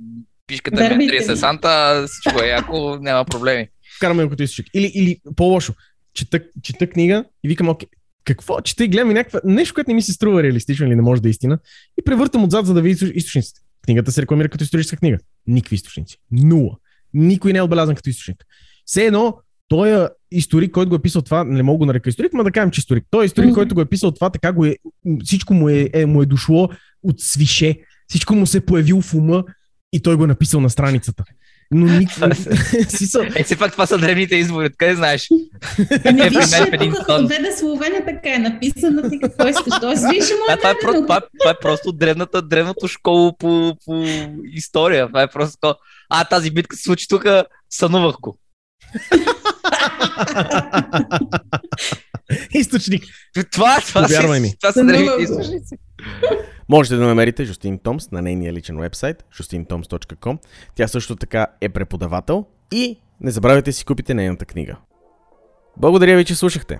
пишката 0.47 0.95
ми 0.95 1.05
е 1.05 1.07
ми. 1.07 1.23
Сесанта, 1.23 2.05
всичко 2.07 2.43
е 2.43 2.47
яко, 2.47 2.97
няма 3.01 3.25
проблеми. 3.25 3.67
Вкараме 3.97 4.23
го 4.23 4.29
като 4.29 4.43
източник. 4.43 4.67
Или, 4.73 4.91
или 4.95 5.17
по-лошо. 5.35 5.73
Чета, 6.13 6.39
чета 6.61 6.89
книга 6.89 7.25
и 7.43 7.47
викам, 7.47 7.69
окей, 7.69 7.87
какво? 8.25 8.61
Чета 8.61 8.83
и 8.83 8.87
гледам 8.87 9.11
и 9.11 9.13
някаква, 9.13 9.39
нещо, 9.43 9.73
което 9.73 9.89
не 9.89 9.93
ми 9.93 10.01
се 10.01 10.13
струва 10.13 10.43
реалистично 10.43 10.87
или 10.87 10.95
не 10.95 11.01
може 11.01 11.21
да 11.21 11.29
е 11.29 11.31
истина. 11.31 11.57
И 12.01 12.03
превъртам 12.03 12.43
отзад, 12.43 12.65
за 12.65 12.73
да 12.73 12.81
видя 12.81 12.95
източ- 12.95 13.11
източниците. 13.13 13.61
Книгата 13.85 14.11
се 14.11 14.21
рекламира 14.21 14.49
като 14.49 14.63
историческа 14.63 14.97
книга. 14.97 15.17
Никакви 15.47 15.75
източници. 15.75 16.17
Нула. 16.31 16.77
Никой 17.13 17.53
не 17.53 17.59
е 17.59 17.61
отбелязан 17.61 17.95
като 17.95 18.09
източник. 18.09 18.45
Все 18.85 19.05
едно, 19.05 19.37
той 19.67 20.03
е 20.03 20.07
историк, 20.31 20.71
който 20.71 20.89
го 20.89 20.95
е 20.95 21.01
писал 21.01 21.21
това, 21.21 21.43
не 21.43 21.63
мога 21.63 21.77
го 21.77 21.85
нарека 21.85 22.09
историк, 22.09 22.33
но 22.33 22.43
да 22.43 22.51
кажем, 22.51 22.71
че 22.71 22.79
историк. 22.79 23.05
Той 23.09 23.23
е 23.23 23.25
историк, 23.25 23.47
Мгм. 23.47 23.55
който 23.55 23.75
го 23.75 23.81
е 23.81 23.85
писал 23.85 24.11
това, 24.11 24.29
така 24.29 24.51
го 24.51 24.65
е, 24.65 24.75
всичко 25.23 25.53
му 25.53 25.69
е, 25.69 25.89
е, 25.93 26.05
му 26.05 26.21
е 26.21 26.25
дошло 26.25 26.69
от 27.03 27.19
свише, 27.19 27.79
всичко 28.07 28.35
му 28.35 28.45
се 28.47 28.57
е 28.57 28.65
появил 28.65 29.01
в 29.01 29.13
ума 29.13 29.43
и 29.93 30.01
той 30.01 30.15
го 30.15 30.23
е 30.23 30.27
написал 30.27 30.61
на 30.61 30.69
страницата. 30.69 31.23
Но 31.71 31.85
никой... 31.85 32.35
Смисъл, 32.89 33.23
Е, 33.35 33.43
все 33.43 33.57
пак 33.57 33.71
това 33.71 33.85
са 33.85 33.97
древните 33.97 34.35
избори, 34.35 34.65
откъде 34.65 34.95
знаеш? 34.95 35.29
Ами 36.05 36.21
Е, 36.21 36.29
виж, 36.29 36.49
тук 37.07 37.29
веде 37.29 37.51
Словения 37.59 38.05
така 38.05 38.35
е 38.35 38.37
написана, 38.37 39.09
ти 39.09 39.19
какво 39.19 39.47
искаш. 39.47 39.73
Тоест, 39.81 40.03
виж, 40.11 40.25
Да, 40.47 40.53
е 40.53 40.57
това, 40.57 40.69
е 40.69 40.75
просто, 40.81 41.01
това, 41.01 41.17
е, 41.17 41.21
това 41.39 41.51
е 41.51 41.59
просто 41.61 41.91
древната, 41.91 42.41
древното 42.41 42.87
школо 42.87 43.37
по, 43.37 43.75
по 43.85 44.05
история. 44.53 45.07
Това 45.07 45.21
е 45.21 45.27
просто 45.27 45.75
а 46.09 46.25
тази 46.25 46.51
битка 46.51 46.75
се 46.75 46.83
случи 46.83 47.07
тук, 47.07 47.25
сънувах 47.69 48.15
го. 48.21 48.37
източник. 52.53 53.03
Това, 53.51 53.77
това, 53.87 54.39
ми. 54.39 54.53
това 54.61 54.71
са 54.71 54.85
древните 54.85 55.21
източници. 55.21 55.75
Можете 56.69 56.95
да 56.95 57.07
намерите 57.07 57.45
Жустин 57.45 57.79
Томс 57.79 58.11
на 58.11 58.21
нейния 58.21 58.53
личен 58.53 58.77
вебсайт 58.77 59.25
justintoms.com. 59.33 60.37
Тя 60.75 60.87
също 60.87 61.15
така 61.15 61.47
е 61.61 61.69
преподавател 61.69 62.45
и 62.71 62.99
не 63.21 63.31
забравяйте 63.31 63.71
си 63.71 63.85
купите 63.85 64.13
нейната 64.13 64.45
книга. 64.45 64.75
Благодаря 65.77 66.17
ви, 66.17 66.25
че 66.25 66.35
слушахте. 66.35 66.79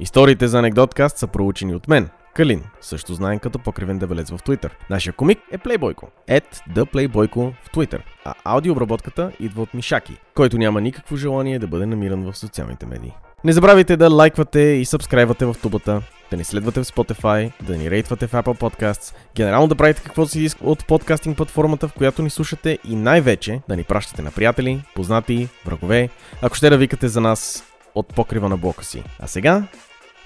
Историите 0.00 0.48
за 0.48 0.58
анекдоткаст 0.58 1.18
са 1.18 1.26
проучени 1.26 1.74
от 1.74 1.88
мен, 1.88 2.08
Калин, 2.34 2.64
също 2.80 3.14
знаен 3.14 3.38
като 3.38 3.58
покривен 3.58 3.98
дебелец 3.98 4.30
в 4.30 4.38
Twitter. 4.38 4.70
Нашия 4.90 5.12
комик 5.12 5.38
е 5.50 5.58
Плейбойко, 5.58 6.08
at 6.28 6.44
ThePlayBoyko 6.74 7.52
в 7.62 7.70
Twitter, 7.72 8.00
а 8.24 8.34
аудиообработката 8.44 9.32
идва 9.40 9.62
от 9.62 9.74
Мишаки, 9.74 10.16
който 10.34 10.58
няма 10.58 10.80
никакво 10.80 11.16
желание 11.16 11.58
да 11.58 11.66
бъде 11.66 11.86
намиран 11.86 12.32
в 12.32 12.38
социалните 12.38 12.86
медии. 12.86 13.12
Не 13.44 13.52
забравяйте 13.52 13.96
да 13.96 14.10
лайквате 14.10 14.60
и 14.60 14.84
сабскрайбвате 14.84 15.46
в 15.46 15.56
тубата, 15.62 16.02
да 16.30 16.36
ни 16.36 16.44
следвате 16.44 16.80
в 16.80 16.86
Spotify, 16.86 17.52
да 17.62 17.76
ни 17.76 17.90
рейтвате 17.90 18.26
в 18.26 18.32
Apple 18.32 18.60
Podcasts, 18.60 19.14
генерално 19.34 19.68
да 19.68 19.74
правите 19.76 20.02
каквото 20.02 20.30
си 20.30 20.40
иска 20.40 20.64
от 20.64 20.86
подкастинг 20.86 21.36
платформата, 21.36 21.88
в 21.88 21.92
която 21.92 22.22
ни 22.22 22.30
слушате 22.30 22.78
и 22.84 22.96
най-вече 22.96 23.60
да 23.68 23.76
ни 23.76 23.84
пращате 23.84 24.22
на 24.22 24.30
приятели, 24.30 24.82
познати, 24.94 25.48
врагове, 25.64 26.08
ако 26.42 26.54
ще 26.54 26.70
да 26.70 26.78
викате 26.78 27.08
за 27.08 27.20
нас 27.20 27.64
от 27.94 28.14
покрива 28.14 28.48
на 28.48 28.56
блока 28.56 28.84
си. 28.84 29.04
А 29.20 29.26
сега, 29.26 29.66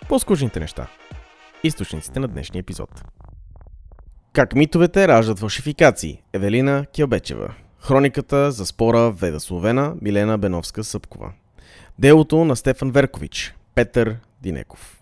по-скучните 0.08 0.60
неща. 0.60 0.86
Източниците 1.64 2.20
на 2.20 2.28
днешния 2.28 2.60
епизод. 2.60 3.04
Как 4.32 4.54
митовете 4.54 5.08
раждат 5.08 5.38
фалшификации. 5.38 6.22
Евелина 6.32 6.86
Кялбечева. 6.96 7.54
Хрониката 7.78 8.50
за 8.50 8.66
спора 8.66 9.10
Веда 9.10 9.40
Словена 9.40 9.94
Милена 10.02 10.38
Беновска 10.38 10.84
Съпкова. 10.84 11.32
Делото 11.98 12.44
на 12.44 12.56
Стефан 12.56 12.90
Веркович. 12.90 13.54
Петър 13.74 14.16
Динеков. 14.42 15.01